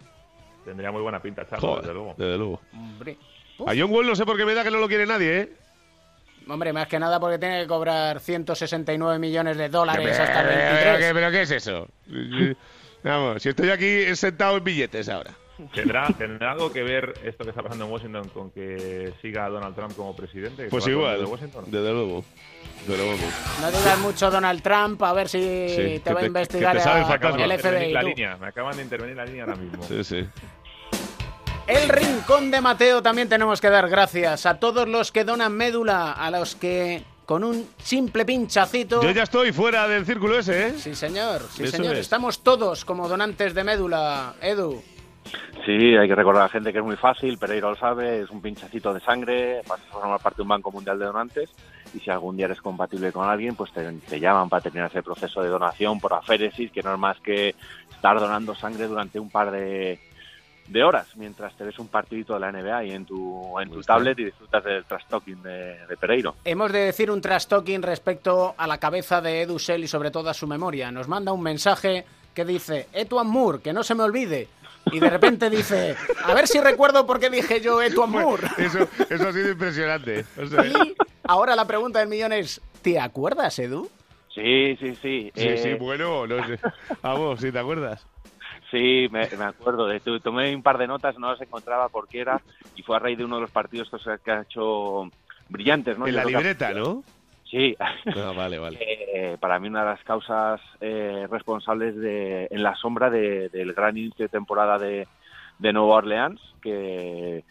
Tendría 0.66 0.91
muy 0.91 1.01
buena 1.01 1.22
pinta, 1.22 1.45
Charlo, 1.47 1.68
joder, 1.68 1.82
desde 1.82 1.93
luego. 1.93 2.16
desde 2.18 2.38
luego. 2.38 2.61
Hombre. 2.74 3.18
A 3.68 3.74
John 3.78 3.91
Wall 3.91 4.07
no 4.07 4.16
sé 4.16 4.26
por 4.26 4.38
qué 4.38 4.45
me 4.45 4.53
da 4.53 4.64
que 4.64 4.72
no 4.72 4.80
lo 4.80 4.88
quiere 4.88 5.05
nadie, 5.05 5.39
¿eh? 5.41 5.49
Hombre, 6.47 6.74
más 6.74 6.88
que 6.88 6.99
nada 6.99 7.20
porque 7.20 7.38
tiene 7.38 7.61
que 7.61 7.68
cobrar 7.68 8.20
169 8.20 9.18
millones 9.20 9.57
de 9.57 9.70
dólares 9.70 10.09
Pero, 10.11 10.24
hasta 10.24 10.41
el 10.41 10.47
pero, 10.47 10.59
23. 10.74 10.97
¿qué, 11.07 11.14
pero 11.14 11.32
¿qué 11.32 11.41
es 11.43 11.51
eso? 11.51 11.88
Vamos, 13.03 13.41
si 13.41 13.49
estoy 13.49 13.70
aquí 13.70 14.16
sentado 14.16 14.57
en 14.57 14.64
billetes 14.64 15.07
ahora. 15.09 15.32
¿Tendrá, 15.74 16.07
¿Tendrá 16.18 16.51
algo 16.53 16.74
que 16.74 16.82
ver 16.84 17.14
esto 17.24 17.43
que 17.43 17.51
está 17.51 17.61
pasando 17.61 17.86
en 17.86 17.91
Washington 17.91 18.28
con 18.30 18.49
que 18.51 19.14
siga 19.22 19.47
Donald 19.49 19.76
Trump 19.76 19.95
como 19.95 20.16
presidente? 20.16 20.68
Pues 20.70 20.84
¿Se 20.84 20.93
va 20.95 21.11
a 21.11 21.14
igual, 21.14 21.20
de 21.26 21.32
Washington? 21.32 21.66
desde 21.68 21.91
luego. 21.93 22.26
No 22.88 23.71
digas 23.71 23.99
mucho 23.99 24.29
Donald 24.29 24.61
Trump, 24.61 25.01
a 25.03 25.13
ver 25.13 25.29
si 25.29 25.39
Sí, 25.69 25.99
te 26.03 26.13
va 26.13 26.21
a 26.21 26.25
investigar 26.25 26.77
te 26.77 26.81
a- 26.89 26.99
el 26.99 27.05
fantasma. 27.05 27.29
el 27.43 27.47
Me 27.47 27.53
acaban 27.55 27.55
de 27.55 27.55
intervenir 27.55 27.88
FBI. 27.88 27.93
la 27.93 28.01
tú. 28.01 28.07
línea, 28.07 28.38
me 28.38 28.47
acaban 28.47 28.75
de 28.77 28.84
intervenir 28.84 29.15
la 29.15 29.25
línea 29.25 29.43
ahora 29.45 29.55
mismo. 29.55 29.84
Sí, 29.84 30.03
sí. 30.03 30.25
El 31.65 31.88
rincón 31.89 32.51
de 32.51 32.59
Mateo 32.59 33.01
también 33.01 33.29
tenemos 33.29 33.61
que 33.61 33.69
dar 33.69 33.88
gracias 33.89 34.45
a 34.45 34.59
todos 34.59 34.88
los 34.88 35.11
que 35.13 35.23
donan 35.23 35.53
médula, 35.53 36.11
a 36.11 36.29
los 36.29 36.55
que 36.55 37.03
con 37.25 37.45
un 37.45 37.69
simple 37.77 38.25
pinchacito. 38.25 39.01
Yo 39.01 39.11
ya 39.11 39.23
estoy 39.23 39.53
fuera 39.53 39.88
del 39.88 40.05
círculo 40.05 40.38
ese, 40.39 40.67
¿eh? 40.67 40.73
Sí, 40.77 40.93
señor, 40.93 41.41
sí, 41.49 41.63
Eso 41.63 41.77
señor. 41.77 41.93
es. 41.93 41.99
Estamos 42.01 42.43
todos 42.43 42.84
como 42.84 43.07
donantes 43.07 43.53
de 43.53 43.63
médula, 43.63 44.34
Edu. 44.41 44.84
Sí, 45.65 45.95
hay 45.95 46.07
que 46.09 46.15
recordar 46.15 46.41
a 46.43 46.45
la 46.47 46.51
gente 46.51 46.73
que 46.73 46.79
es 46.79 46.84
muy 46.84 46.97
fácil, 46.97 47.38
Pereiro 47.38 47.69
lo 47.69 47.75
sabe, 47.77 48.23
es 48.23 48.29
un 48.29 48.41
pinchacito 48.41 48.93
de 48.93 48.99
sangre, 48.99 49.61
vas 49.65 49.79
a 49.89 49.93
formar 49.93 50.19
parte 50.19 50.38
de 50.38 50.41
un 50.41 50.49
banco 50.49 50.69
mundial 50.69 50.99
de 50.99 51.05
donantes 51.05 51.49
y 51.94 52.00
si 52.00 52.10
algún 52.10 52.36
día 52.38 52.46
eres 52.46 52.62
compatible 52.62 53.12
con 53.12 53.30
alguien, 53.30 53.56
pues 53.56 53.72
te, 53.72 53.91
te 53.91 54.20
llaman 54.20 54.50
para 54.50 54.62
terminar 54.62 54.89
ese 54.89 55.04
proceso 55.04 55.41
de 55.41 55.50
donación 55.50 56.00
por 56.00 56.14
aféresis, 56.14 56.72
que 56.72 56.84
no 56.84 56.94
es 56.94 57.00
más 57.00 57.20
que 57.20 57.56
estar 57.91 58.20
donando 58.20 58.56
sangre 58.56 58.88
durante 58.88 59.20
un 59.20 59.30
par 59.30 59.52
de, 59.52 60.00
de 60.68 60.84
horas 60.84 61.08
mientras 61.16 61.56
te 61.56 61.64
ves 61.64 61.78
un 61.80 61.88
partidito 61.88 62.34
de 62.34 62.39
la 62.39 62.52
NBA 62.52 62.86
y 62.86 62.91
en 62.91 63.06
tu, 63.06 63.60
en 63.60 63.70
tu 63.70 63.82
tablet 63.82 64.18
y 64.20 64.26
disfrutas 64.26 64.64
del 64.64 64.86
trash 64.86 65.06
talking 65.08 65.41
de, 65.41 65.86
de 65.88 65.98
Pereiro. 65.98 66.36
Hemos 66.46 66.72
de 66.72 66.80
decir 66.80 67.12
un 67.12 67.22
trash 67.22 67.46
talking 67.46 67.82
respecto 67.82 68.56
a 68.58 68.68
la 68.68 68.78
cabeza 68.78 69.22
de 69.22 69.41
Edu 69.41 69.60
Sell 69.60 69.84
y 69.84 69.88
sobre 69.88 70.12
todo 70.12 70.30
a 70.30 70.34
su 70.34 70.48
memoria. 70.48 70.91
Nos 70.91 71.08
manda 71.08 71.32
un 71.34 71.41
mensaje 71.41 72.06
que 72.34 72.46
dice, 72.46 72.88
Etuan 72.94 73.28
Moore, 73.28 73.60
que 73.62 73.74
no 73.74 73.84
se 73.84 73.96
me 73.96 74.04
olvide. 74.04 74.48
Y 74.91 75.00
de 75.00 75.10
repente 75.10 75.50
dice, 75.50 75.96
a 76.26 76.34
ver 76.34 76.48
si 76.48 76.60
recuerdo 76.60 77.06
por 77.06 77.20
qué 77.20 77.30
dije 77.30 77.62
yo 77.62 77.82
Etuan 77.82 78.10
Moore. 78.10 78.48
Eso, 78.58 78.80
eso 79.10 79.30
ha 79.30 79.34
sido 79.34 79.52
impresionante. 79.52 80.26
O 80.41 80.46
sea, 80.48 80.66
Y 80.66 80.96
ahora 81.24 81.55
la 81.55 81.65
pregunta 81.67 81.99
del 81.99 82.09
millón 82.09 82.34
es, 82.34 82.61
¿te 82.82 82.99
acuerdas, 82.99 83.57
Edu? 83.59 83.89
Sí, 84.34 84.76
sí, 84.78 84.95
sí. 85.01 85.32
sí, 85.36 85.47
eh, 85.47 85.57
sí, 85.63 85.74
bueno, 85.76 86.26
no 86.28 86.45
sé. 86.45 86.59
Vamos, 87.01 87.39
si 87.39 87.51
te 87.51 87.59
acuerdas. 87.59 88.07
Sí, 88.71 89.07
me, 89.11 89.30
me 89.38 89.45
acuerdo. 89.45 89.88
De, 89.88 89.99
tomé 90.21 90.55
un 90.55 90.63
par 90.63 90.78
de 90.78 90.88
notas, 90.88 91.17
no 91.17 91.32
las 91.32 91.41
encontraba 91.41 91.89
por 91.89 92.07
qué 92.09 92.21
era, 92.21 92.41
y 92.76 92.82
fue 92.84 92.95
a 92.95 92.99
raíz 92.99 93.17
de 93.17 93.26
uno 93.26 93.36
de 93.36 93.43
los 93.43 93.51
partidos 93.51 93.89
que, 94.24 94.32
ha 94.32 94.41
hecho 94.41 95.09
brillantes, 95.47 95.97
¿no? 95.97 96.07
En 96.07 96.11
Yo 96.13 96.17
la 96.17 96.24
que- 96.24 96.30
libreta, 96.30 96.74
¿no? 96.74 97.03
Sí. 97.43 97.76
Ah, 98.15 98.34
vale, 98.36 98.57
vale. 98.59 98.80
Eh, 98.82 99.38
para 99.39 99.59
mí 99.59 99.67
una 99.67 99.82
de 99.82 99.91
las 99.91 100.03
causas 100.03 100.59
eh, 100.80 101.28
responsables 101.30 101.95
de, 101.95 102.47
en 102.49 102.63
la 102.63 102.76
sombra 102.76 103.09
de- 103.09 103.49
del 103.49 103.74
gran 103.74 103.95
inicio 103.97 104.26
de 104.26 104.30
temporada 104.30 104.80
de, 104.80 105.07
de 105.59 105.74
Nueva 105.74 105.95
Orleans, 105.95 106.41
que 106.61 107.45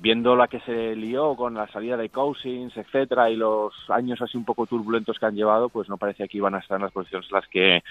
viendo 0.00 0.36
la 0.36 0.46
que 0.48 0.60
se 0.60 0.94
lió 0.94 1.34
con 1.34 1.54
la 1.54 1.66
salida 1.68 1.96
de 1.96 2.08
Cousins, 2.08 2.76
etcétera, 2.76 3.30
y 3.30 3.36
los 3.36 3.72
años 3.90 4.20
así 4.22 4.36
un 4.36 4.44
poco 4.44 4.66
turbulentos 4.66 5.18
que 5.18 5.26
han 5.26 5.34
llevado, 5.34 5.68
pues 5.68 5.88
no 5.88 5.96
parecía 5.96 6.28
que 6.28 6.36
iban 6.38 6.54
a 6.54 6.58
estar 6.58 6.76
en 6.76 6.82
las 6.84 6.92
posiciones 6.92 7.28
en 7.30 7.34
las 7.34 7.48
que, 7.48 7.82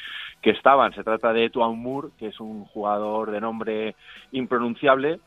que 0.42 0.52
estaban. 0.52 0.94
Se 0.94 1.04
trata 1.04 1.34
de 1.34 1.50
Tuan 1.50 1.78
Moore, 1.78 2.10
que 2.18 2.28
es 2.28 2.40
un 2.40 2.66
jugador 2.66 3.32
de 3.32 3.42
nombre 3.42 3.96
impronunciable 4.32 5.20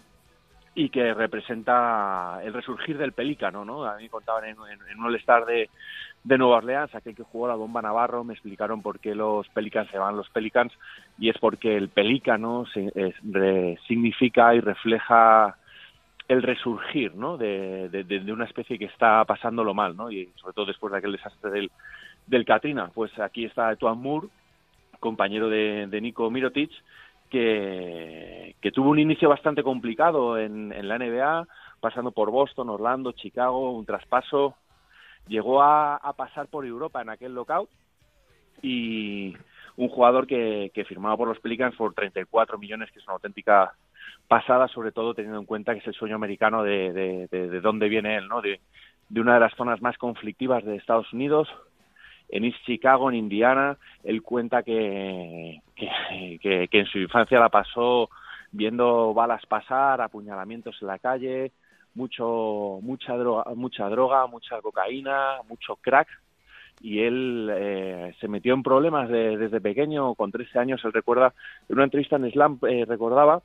y 0.74 0.89
que 0.89 1.12
representa 1.14 2.41
el 2.45 2.55
resurgir 2.55 2.97
del 2.97 3.12
pelícano, 3.12 3.64
¿no? 3.64 3.85
A 3.85 3.97
mí 3.97 4.09
contaban 4.09 4.45
en, 4.45 4.57
un 4.59 5.05
All-Star 5.05 5.45
de, 5.45 5.68
de 6.22 6.39
Nueva 6.39 6.59
Orleans, 6.59 6.95
aquel 6.95 7.14
que 7.14 7.24
jugó 7.24 7.49
la 7.49 7.57
bomba 7.57 7.83
Navarro, 7.83 8.22
me 8.24 8.35
explicaron 8.35 8.81
por 8.81 9.01
qué 9.01 9.14
los 9.14 9.49
Pelicans 9.49 9.89
se 9.91 9.99
llaman 9.99 10.16
los 10.16 10.31
Pelicans, 10.31 10.72
y 11.18 11.28
es 11.28 11.37
porque 11.39 11.76
el 11.76 11.89
pelícano 11.89 12.64
se- 12.72 12.93
re- 13.31 13.78
significa 13.89 14.55
y 14.55 14.61
refleja 14.61 15.57
el 16.31 16.43
resurgir, 16.45 17.14
¿no? 17.16 17.37
De, 17.37 17.89
de- 17.89 18.33
una 18.33 18.45
especie 18.45 18.78
que 18.78 18.85
está 18.85 19.24
pasándolo 19.24 19.74
mal, 19.74 19.97
¿no? 19.97 20.12
Y 20.12 20.26
sobre 20.37 20.55
todo 20.55 20.66
después 20.66 20.93
de 20.93 20.99
aquel 20.99 21.12
desastre 21.12 21.51
del, 21.51 21.70
del 22.28 22.45
Katrina. 22.45 22.89
Pues 22.95 23.18
aquí 23.18 23.45
está 23.47 23.74
Tuan 23.74 23.99
Moore, 24.01 24.28
compañero 25.01 25.49
de, 25.49 25.89
de 25.89 26.01
Nico 26.01 26.31
Mirotic, 26.31 26.70
que, 27.31 28.55
que 28.61 28.70
tuvo 28.70 28.91
un 28.91 29.01
inicio 29.01 29.28
bastante 29.28 29.64
complicado 29.64 30.39
en, 30.39 30.72
en 30.72 30.87
la 30.87 30.99
NBA, 30.99 31.49
pasando 31.81 32.12
por 32.12 32.31
Boston, 32.31 32.68
Orlando, 32.70 33.11
Chicago, 33.11 33.72
un 33.72 33.85
traspaso. 33.85 34.55
Llegó 35.26 35.62
a, 35.62 35.97
a 35.97 36.12
pasar 36.12 36.47
por 36.47 36.64
Europa 36.64 37.03
en 37.03 37.09
aquel 37.11 37.35
lockout 37.35 37.68
y 38.62 39.35
un 39.76 39.89
jugador 39.89 40.28
que, 40.28 40.70
que 40.74 40.85
firmaba 40.85 41.16
por 41.16 41.26
los 41.26 41.41
Pelicans 41.41 41.74
por 41.74 41.93
34 41.93 42.57
millones, 42.57 42.91
que 42.93 43.01
es 43.01 43.05
una 43.07 43.14
auténtica 43.14 43.74
pasada, 44.29 44.69
sobre 44.69 44.93
todo 44.93 45.15
teniendo 45.15 45.39
en 45.41 45.47
cuenta 45.47 45.73
que 45.73 45.81
es 45.81 45.87
el 45.87 45.95
sueño 45.95 46.15
americano 46.17 46.63
de, 46.63 46.93
de, 46.93 47.29
de, 47.31 47.49
de 47.49 47.61
dónde 47.61 47.89
viene 47.89 48.17
él, 48.17 48.29
¿no? 48.29 48.41
De, 48.41 48.61
de 49.09 49.21
una 49.21 49.35
de 49.35 49.41
las 49.41 49.55
zonas 49.55 49.83
más 49.83 49.99
conflictivas 49.99 50.65
de 50.65 50.77
Estados 50.77 51.13
Unidos, 51.13 51.49
en 52.29 52.45
East 52.45 52.59
Chicago, 52.65 53.11
en 53.11 53.17
Indiana. 53.17 53.77
Él 54.05 54.23
cuenta 54.23 54.63
que, 54.63 55.61
que, 55.75 56.39
que- 56.41 56.69
que 56.69 56.79
en 56.79 56.87
su 56.87 56.99
infancia 56.99 57.41
la 57.41 57.49
pasó 57.49 58.09
viendo 58.53 59.13
balas 59.15 59.45
pasar, 59.47 60.01
apuñalamientos 60.01 60.77
en 60.81 60.89
la 60.89 60.99
calle, 60.99 61.53
mucho, 61.95 62.79
mucha 62.83 63.17
droga, 63.17 63.45
mucha 63.57 63.89
droga, 63.89 64.27
mucha 64.29 64.61
cocaína, 64.61 65.39
mucho 65.49 65.77
crack. 65.77 66.09
Y 66.83 67.01
él 67.01 67.51
eh, 67.53 68.15
se 68.21 68.29
metió 68.29 68.55
en 68.55 68.63
problemas 68.63 69.09
de- 69.09 69.37
desde 69.37 69.61
pequeño, 69.61 70.15
con 70.15 70.31
13 70.31 70.59
años. 70.59 70.81
Él 70.85 70.93
recuerda, 70.93 71.35
en 71.69 71.75
una 71.77 71.85
entrevista 71.85 72.17
en 72.17 72.31
Slam, 72.31 72.59
eh, 72.69 72.85
recordaba 72.89 73.43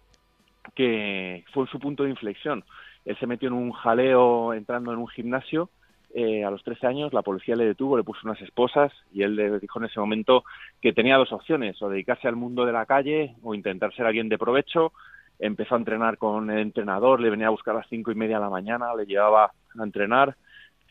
que 0.73 1.43
fue 1.53 1.67
su 1.67 1.79
punto 1.79 2.03
de 2.03 2.09
inflexión. 2.09 2.63
Él 3.05 3.17
se 3.19 3.27
metió 3.27 3.47
en 3.47 3.53
un 3.53 3.71
jaleo 3.71 4.53
entrando 4.53 4.91
en 4.91 4.99
un 4.99 5.07
gimnasio 5.07 5.69
eh, 6.17 6.45
a 6.45 6.49
los 6.49 6.63
13 6.63 6.87
años, 6.87 7.13
la 7.13 7.23
policía 7.23 7.57
le 7.57 7.65
detuvo, 7.65 7.97
le 7.97 8.03
puso 8.05 8.21
unas 8.23 8.41
esposas 8.41 8.93
y 9.11 9.23
él 9.23 9.35
le 9.35 9.59
dijo 9.59 9.79
en 9.79 9.85
ese 9.85 9.99
momento 9.99 10.45
que 10.81 10.93
tenía 10.93 11.17
dos 11.17 11.33
opciones, 11.33 11.81
o 11.81 11.89
dedicarse 11.89 12.29
al 12.29 12.37
mundo 12.37 12.65
de 12.65 12.71
la 12.71 12.85
calle 12.85 13.35
o 13.43 13.53
intentar 13.53 13.93
ser 13.93 14.05
alguien 14.05 14.29
de 14.29 14.37
provecho. 14.37 14.93
Empezó 15.39 15.75
a 15.75 15.77
entrenar 15.77 16.17
con 16.17 16.49
el 16.49 16.59
entrenador, 16.59 17.19
le 17.19 17.29
venía 17.29 17.47
a 17.47 17.49
buscar 17.49 17.75
a 17.75 17.79
las 17.79 17.89
cinco 17.89 18.13
y 18.13 18.15
media 18.15 18.37
de 18.37 18.43
la 18.43 18.49
mañana, 18.49 18.95
le 18.95 19.05
llevaba 19.05 19.51
a 19.77 19.83
entrenar. 19.83 20.37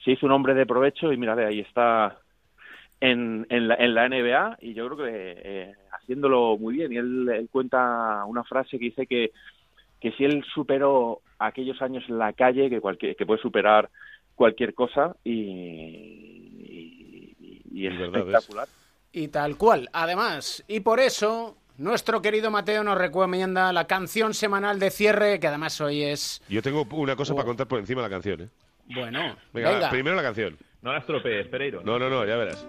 Se 0.05 0.11
hizo 0.11 0.27
un 0.27 0.33
hombre 0.33 0.53
de 0.53 0.67
provecho 0.67 1.11
y 1.11 1.17
mira, 1.17 1.35
ve, 1.35 1.47
ahí 1.47 1.61
está 1.61 2.19
en, 3.01 3.47
en, 3.49 3.69
la, 3.69 3.77
en 3.77 3.95
la 3.95 4.07
NBA 4.07 4.59
y 4.61 4.75
yo 4.75 4.87
creo 4.89 5.07
que 5.07 5.35
eh, 5.43 5.75
haciéndolo 5.91 6.59
muy 6.59 6.75
bien. 6.75 6.93
Y 6.93 6.99
él, 6.99 7.31
él 7.31 7.49
cuenta 7.51 8.27
una 8.27 8.45
frase 8.45 8.79
que 8.79 8.85
dice 8.85 9.07
que, 9.07 9.31
que 10.05 10.13
si 10.13 10.25
él 10.27 10.45
superó 10.53 11.23
aquellos 11.39 11.81
años 11.81 12.05
en 12.11 12.19
la 12.19 12.35
calle, 12.35 12.69
que, 12.69 12.79
cualquier, 12.79 13.17
que 13.17 13.25
puede 13.25 13.41
superar 13.41 13.89
cualquier 14.35 14.75
cosa 14.75 15.17
y, 15.25 15.33
y, 17.41 17.63
y 17.73 17.87
es 17.87 17.99
verdad 17.99 18.21
es. 18.21 18.27
espectacular. 18.27 18.69
Y 19.13 19.29
tal 19.29 19.57
cual. 19.57 19.89
Además, 19.95 20.63
y 20.69 20.81
por 20.81 21.01
eso, 21.01 21.57
nuestro 21.79 22.21
querido 22.21 22.51
Mateo 22.51 22.85
nos 22.85 22.99
recomienda 22.99 23.73
la 23.73 23.87
canción 23.87 24.35
semanal 24.35 24.79
de 24.79 24.91
cierre, 24.91 25.41
que 25.41 25.47
además 25.47 25.81
hoy 25.81 26.03
es... 26.03 26.43
Yo 26.51 26.61
tengo 26.61 26.87
una 26.91 27.17
cosa 27.17 27.35
para 27.35 27.47
contar 27.47 27.67
por 27.67 27.79
encima 27.79 28.03
de 28.03 28.09
la 28.09 28.15
canción, 28.15 28.43
¿eh? 28.43 28.49
Bueno, 28.95 29.21
Venga, 29.55 29.71
venga, 29.71 29.81
va, 29.87 29.91
primero 29.91 30.15
la 30.17 30.23
canción. 30.23 30.59
No 30.83 30.93
la 30.93 30.99
estropees, 30.99 31.49
Pereiro. 31.49 31.81
No, 31.83 31.99
no, 31.99 32.11
no, 32.11 32.27
ya 32.27 32.37
verás. 32.37 32.67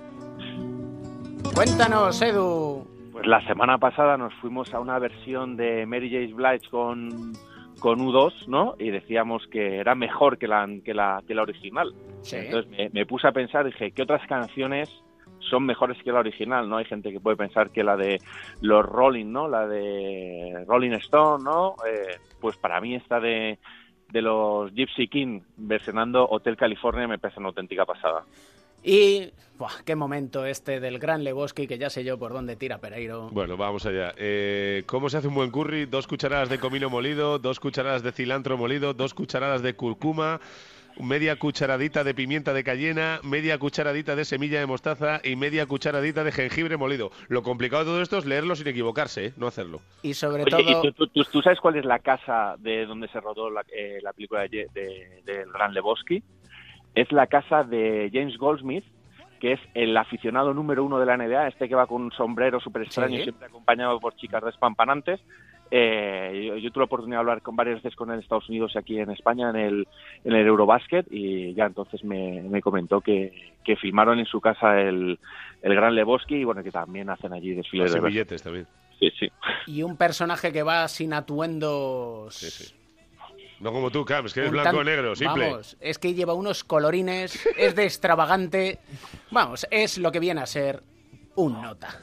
cuéntanos, 1.53 2.21
Edu. 2.21 2.94
Pues 3.15 3.27
la 3.27 3.39
semana 3.47 3.77
pasada 3.77 4.17
nos 4.17 4.33
fuimos 4.33 4.73
a 4.73 4.81
una 4.81 4.99
versión 4.99 5.55
de 5.55 5.85
Mary 5.85 6.09
J. 6.11 6.35
Blige 6.35 6.69
con, 6.69 7.31
con 7.79 7.99
U2, 7.99 8.47
¿no? 8.47 8.75
Y 8.77 8.89
decíamos 8.89 9.47
que 9.47 9.77
era 9.77 9.95
mejor 9.95 10.37
que 10.37 10.49
la, 10.49 10.67
que 10.83 10.93
la, 10.93 11.23
que 11.25 11.33
la 11.33 11.43
original. 11.43 11.95
Sí. 12.23 12.35
Entonces 12.35 12.69
me, 12.69 12.89
me 12.89 13.05
puse 13.05 13.25
a 13.25 13.31
pensar, 13.31 13.63
dije, 13.63 13.91
¿qué 13.91 14.01
otras 14.01 14.27
canciones 14.27 14.89
son 15.49 15.65
mejores 15.65 15.97
que 16.03 16.11
la 16.11 16.19
original, 16.19 16.67
¿no? 16.67 16.75
Hay 16.75 16.83
gente 16.83 17.13
que 17.13 17.21
puede 17.21 17.37
pensar 17.37 17.69
que 17.69 17.85
la 17.85 17.95
de 17.95 18.19
los 18.59 18.85
Rolling, 18.85 19.31
¿no? 19.31 19.47
La 19.47 19.65
de 19.65 20.65
Rolling 20.67 20.91
Stone, 20.95 21.41
¿no? 21.41 21.75
Eh, 21.87 22.17
pues 22.41 22.57
para 22.57 22.81
mí 22.81 22.95
esta 22.95 23.21
de, 23.21 23.59
de 24.11 24.21
los 24.21 24.73
Gypsy 24.73 25.07
King 25.07 25.39
versionando 25.55 26.27
Hotel 26.29 26.57
California 26.57 27.07
me 27.07 27.17
parece 27.17 27.39
una 27.39 27.47
auténtica 27.47 27.85
pasada. 27.85 28.25
Y 28.87 29.31
buah, 29.57 29.81
qué 29.83 29.95
momento 29.95 30.45
este 30.45 30.79
del 30.79 30.99
gran 30.99 31.23
Lebowski, 31.23 31.65
que 31.65 31.79
ya 31.79 31.89
sé 31.89 32.03
yo 32.03 32.19
por 32.19 32.33
dónde 32.33 32.55
tira 32.55 32.77
Pereiro. 32.77 33.29
Bueno, 33.31 33.57
vamos 33.57 33.83
allá. 33.87 34.13
Eh, 34.17 34.83
¿Cómo 34.85 35.09
se 35.09 35.17
hace 35.17 35.27
un 35.27 35.33
buen 35.33 35.49
curry? 35.49 35.85
Dos 35.87 36.05
cucharadas 36.05 36.49
de 36.49 36.59
comino 36.59 36.89
molido, 36.89 37.39
dos 37.39 37.59
cucharadas 37.59 38.03
de 38.03 38.11
cilantro 38.11 38.57
molido, 38.57 38.93
dos 38.93 39.15
cucharadas 39.15 39.63
de 39.63 39.73
curcuma, 39.75 40.39
media 40.99 41.35
cucharadita 41.37 42.03
de 42.03 42.13
pimienta 42.13 42.53
de 42.53 42.63
cayena, 42.63 43.19
media 43.23 43.57
cucharadita 43.57 44.15
de 44.15 44.23
semilla 44.23 44.59
de 44.59 44.67
mostaza 44.67 45.19
y 45.23 45.35
media 45.35 45.65
cucharadita 45.65 46.23
de 46.23 46.31
jengibre 46.31 46.77
molido. 46.77 47.09
Lo 47.27 47.41
complicado 47.41 47.83
de 47.85 47.89
todo 47.89 48.01
esto 48.03 48.17
es 48.19 48.25
leerlo 48.25 48.55
sin 48.55 48.67
equivocarse, 48.67 49.25
¿eh? 49.25 49.33
no 49.35 49.47
hacerlo. 49.47 49.81
Y 50.03 50.13
sobre 50.13 50.43
Oye, 50.43 50.51
todo... 50.51 50.61
¿y 50.61 50.73
tú, 50.83 50.91
tú- 50.91 51.07
tú- 51.07 51.23
tú 51.31 51.41
sabes 51.41 51.59
cuál 51.59 51.77
es 51.77 51.85
la 51.85 51.97
casa 51.99 52.55
de 52.59 52.85
donde 52.85 53.07
se 53.07 53.19
rodó 53.19 53.49
la, 53.49 53.63
eh, 53.75 53.97
la 54.03 54.13
película 54.13 54.41
de, 54.41 54.49
Ye- 54.49 54.67
de- 54.75 55.21
del 55.25 55.51
Gran 55.51 55.73
Lebowski? 55.73 56.21
Es 56.95 57.11
la 57.11 57.27
casa 57.27 57.63
de 57.63 58.09
James 58.11 58.37
Goldsmith, 58.37 58.85
que 59.39 59.53
es 59.53 59.59
el 59.73 59.95
aficionado 59.97 60.53
número 60.53 60.83
uno 60.83 60.97
de 60.97 61.05
la 61.05 61.17
NBA, 61.17 61.49
este 61.49 61.67
que 61.69 61.75
va 61.75 61.87
con 61.87 62.01
un 62.03 62.11
sombrero 62.11 62.59
súper 62.59 62.83
extraño, 62.83 63.17
Sí. 63.17 63.23
siempre 63.23 63.47
acompañado 63.47 63.99
por 63.99 64.15
chicas 64.15 64.43
despampanantes. 64.43 65.19
Eh, 65.71 66.45
yo, 66.47 66.57
yo 66.57 66.71
tuve 66.71 66.81
la 66.83 66.85
oportunidad 66.85 67.17
de 67.17 67.21
hablar 67.21 67.41
con 67.41 67.55
varias 67.55 67.81
veces 67.81 67.95
con 67.97 68.09
él 68.09 68.15
en 68.15 68.21
Estados 68.21 68.47
Unidos 68.49 68.71
y 68.75 68.77
aquí 68.77 68.99
en 68.99 69.09
España 69.09 69.49
en 69.49 69.55
el, 69.55 69.87
en 70.23 70.33
el 70.33 70.45
Eurobasket 70.47 71.07
y 71.09 71.53
ya 71.55 71.65
entonces 71.65 72.03
me, 72.03 72.43
me 72.43 72.61
comentó 72.61 73.01
que, 73.01 73.33
que 73.63 73.75
filmaron 73.75 74.19
en 74.19 74.25
su 74.27 74.39
casa 74.39 74.79
el, 74.79 75.17
el 75.63 75.75
Gran 75.75 75.95
Lebowski 75.95 76.35
y 76.35 76.43
bueno, 76.43 76.63
que 76.63 76.71
también 76.71 77.09
hacen 77.09 77.33
allí 77.33 77.55
desfiles 77.55 77.91
Los 77.91 78.01
de 78.01 78.07
billetes 78.07 78.43
también. 78.43 78.67
Sí, 78.99 79.11
sí. 79.19 79.27
Y 79.65 79.81
un 79.83 79.97
personaje 79.97 80.53
que 80.53 80.63
va 80.63 80.87
sin 80.87 81.13
atuendos... 81.13 82.75
No 83.59 83.71
como 83.71 83.89
tú, 83.89 84.03
Cam, 84.03 84.25
es 84.25 84.33
que 84.33 84.41
eres 84.41 84.51
un 84.51 84.59
blanco 84.59 84.79
o 84.79 84.83
negro, 84.83 85.15
simple. 85.15 85.49
Vamos, 85.49 85.77
es 85.79 85.97
que 85.97 86.13
lleva 86.13 86.33
unos 86.33 86.63
colorines, 86.63 87.39
es 87.57 87.75
de 87.75 87.85
extravagante. 87.85 88.79
Vamos, 89.31 89.65
es 89.71 89.97
lo 89.97 90.11
que 90.11 90.19
viene 90.19 90.41
a 90.41 90.45
ser 90.45 90.83
un 91.35 91.61
nota. 91.61 91.99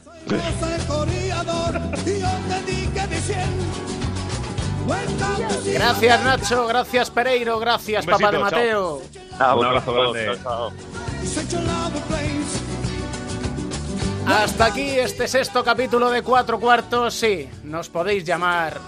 Gracias 5.67 6.25
Nacho, 6.25 6.67
gracias 6.67 7.11
Pereiro, 7.11 7.59
gracias 7.59 8.05
Papá 8.05 8.33
de 8.33 8.39
Mateo. 8.39 9.03
Un 9.57 9.65
abrazo 9.65 9.95
grande. 9.95 10.39
Hasta 14.27 14.67
aquí 14.67 14.91
este 14.99 15.29
sexto 15.29 15.65
capítulo 15.65 16.11
de 16.11 16.23
Cuatro 16.23 16.59
Cuartos. 16.59 17.15
Sí, 17.15 17.49
nos 17.65 17.89
podéis 17.89 18.25
llamar 18.25 18.81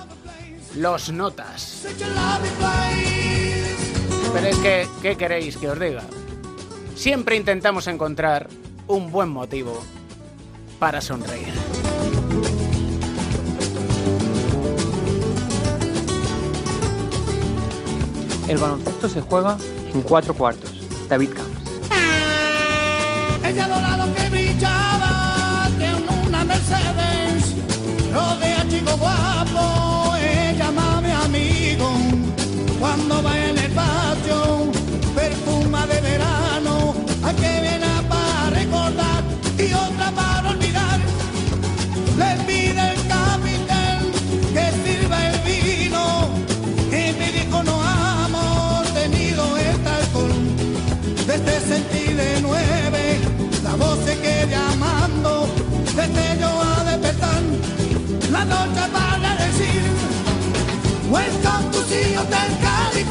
los 0.76 1.10
notas. 1.12 1.86
Pero 4.32 4.46
es 4.46 4.56
que, 4.58 4.88
¿qué 5.02 5.16
queréis 5.16 5.56
que 5.56 5.68
os 5.68 5.78
diga? 5.78 6.02
Siempre 6.96 7.36
intentamos 7.36 7.86
encontrar 7.86 8.48
un 8.86 9.10
buen 9.10 9.28
motivo 9.28 9.82
para 10.78 11.00
sonreír. 11.00 11.52
El 18.48 18.58
baloncesto 18.58 19.08
se 19.08 19.20
juega 19.22 19.56
en 19.92 20.02
cuatro 20.02 20.34
cuartos. 20.34 20.70
David 21.08 21.30
Camps. 21.30 21.54
Ella 23.44 23.68
dorado 23.68 24.14
que 24.14 24.28
brillaba 24.30 25.68
de 25.78 25.94
una 26.26 26.44
Mercedes, 26.44 27.54
rodea 28.12 28.66
chico 28.68 28.96
guapo, 28.98 29.43
cuando 33.06 33.22
va 33.22 33.43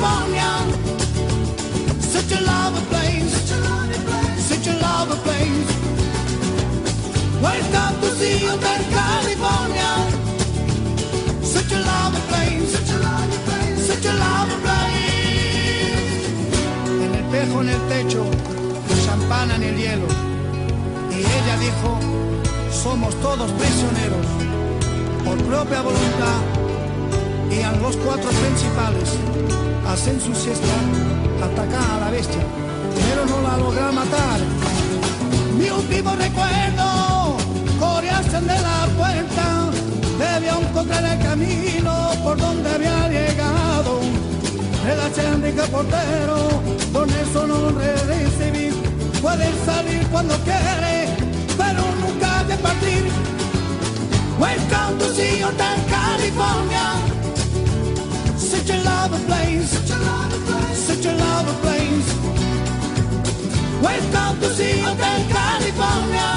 California, 0.03 0.51
such 2.01 2.31
a 2.33 2.41
lovely 2.41 2.81
place, 2.91 3.31
such 4.49 4.67
a 4.67 4.75
lovely 4.81 5.17
place. 5.23 5.69
Welcome 7.41 7.95
to 8.01 8.09
the 8.19 8.31
Hotel 8.43 8.81
California, 8.99 9.91
such 11.41 11.71
a 11.71 11.79
lovely 11.79 12.21
place, 12.27 12.69
such 12.75 12.91
a 12.91 12.97
lovely 12.99 13.39
place, 13.47 13.79
such 13.87 14.05
a 14.05 14.13
lovely 14.23 14.57
place. 14.65 15.07
En 16.89 17.07
el 17.07 17.13
espejo 17.23 17.61
en 17.61 17.69
el 17.69 17.81
techo, 17.87 18.25
champán 19.05 19.51
en 19.51 19.63
el 19.63 19.77
hielo. 19.77 20.07
Y 21.11 21.19
ella 21.19 21.55
dijo, 21.59 21.97
somos 22.71 23.15
todos 23.21 23.49
prisioneros, 23.51 24.25
por 25.23 25.37
propia 25.45 25.81
voluntad. 25.81 26.62
A 27.61 27.71
los 27.73 27.95
cuatro 27.97 28.29
principales 28.29 29.09
hacen 29.87 30.19
su 30.19 30.33
siesta, 30.33 30.73
atacan 31.39 31.91
a 31.91 31.99
la 31.99 32.09
bestia, 32.09 32.41
pero 32.95 33.25
no 33.27 33.47
la 33.47 33.57
logran 33.57 33.93
matar. 33.93 34.39
Mi 35.57 35.69
último 35.69 36.15
recuerdo, 36.15 37.37
coreasen 37.79 38.47
de 38.47 38.59
la 38.59 38.87
puerta, 38.97 39.69
debía 40.17 40.57
encontrar 40.59 41.05
el 41.05 41.19
camino 41.23 42.11
por 42.23 42.37
donde 42.37 42.69
había 42.69 43.07
llegado. 43.09 43.99
El 44.89 44.99
achendica 44.99 45.65
portero, 45.65 46.49
con 46.91 47.09
eso 47.09 47.47
no 47.47 47.69
recibir. 47.69 48.73
Puede 49.21 49.47
salir 49.65 50.05
cuando 50.07 50.35
quiere, 50.39 51.07
pero 51.55 51.83
nunca 52.01 52.43
de 52.45 52.57
partir. 52.57 53.03
Welcome 54.39 54.97
to 54.97 55.05
Hotel 55.05 55.77
California. 55.87 57.22
Such 58.53 58.69
a 58.69 58.83
lovely 58.83 59.25
place, 59.25 59.69
such 59.71 59.89
a 59.89 59.99
lovely 59.99 60.39
place, 60.45 60.77
such 60.77 61.05
a 61.05 61.13
lovely 61.15 61.55
place. 61.63 62.09
Welcome 63.81 64.39
to 64.41 64.49
the 64.49 64.71
Hotel 64.85 65.21
California. 65.33 66.31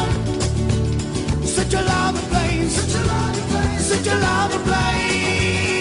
Such 1.47 1.75
a 1.75 1.83
lovely 1.83 2.23
place, 2.31 2.73
such 2.73 2.95
a 2.95 3.05
lovely 3.07 3.43
place, 3.51 3.85
such 3.85 4.07
a 4.07 4.19
lovely 4.19 4.59
place. 4.65 5.76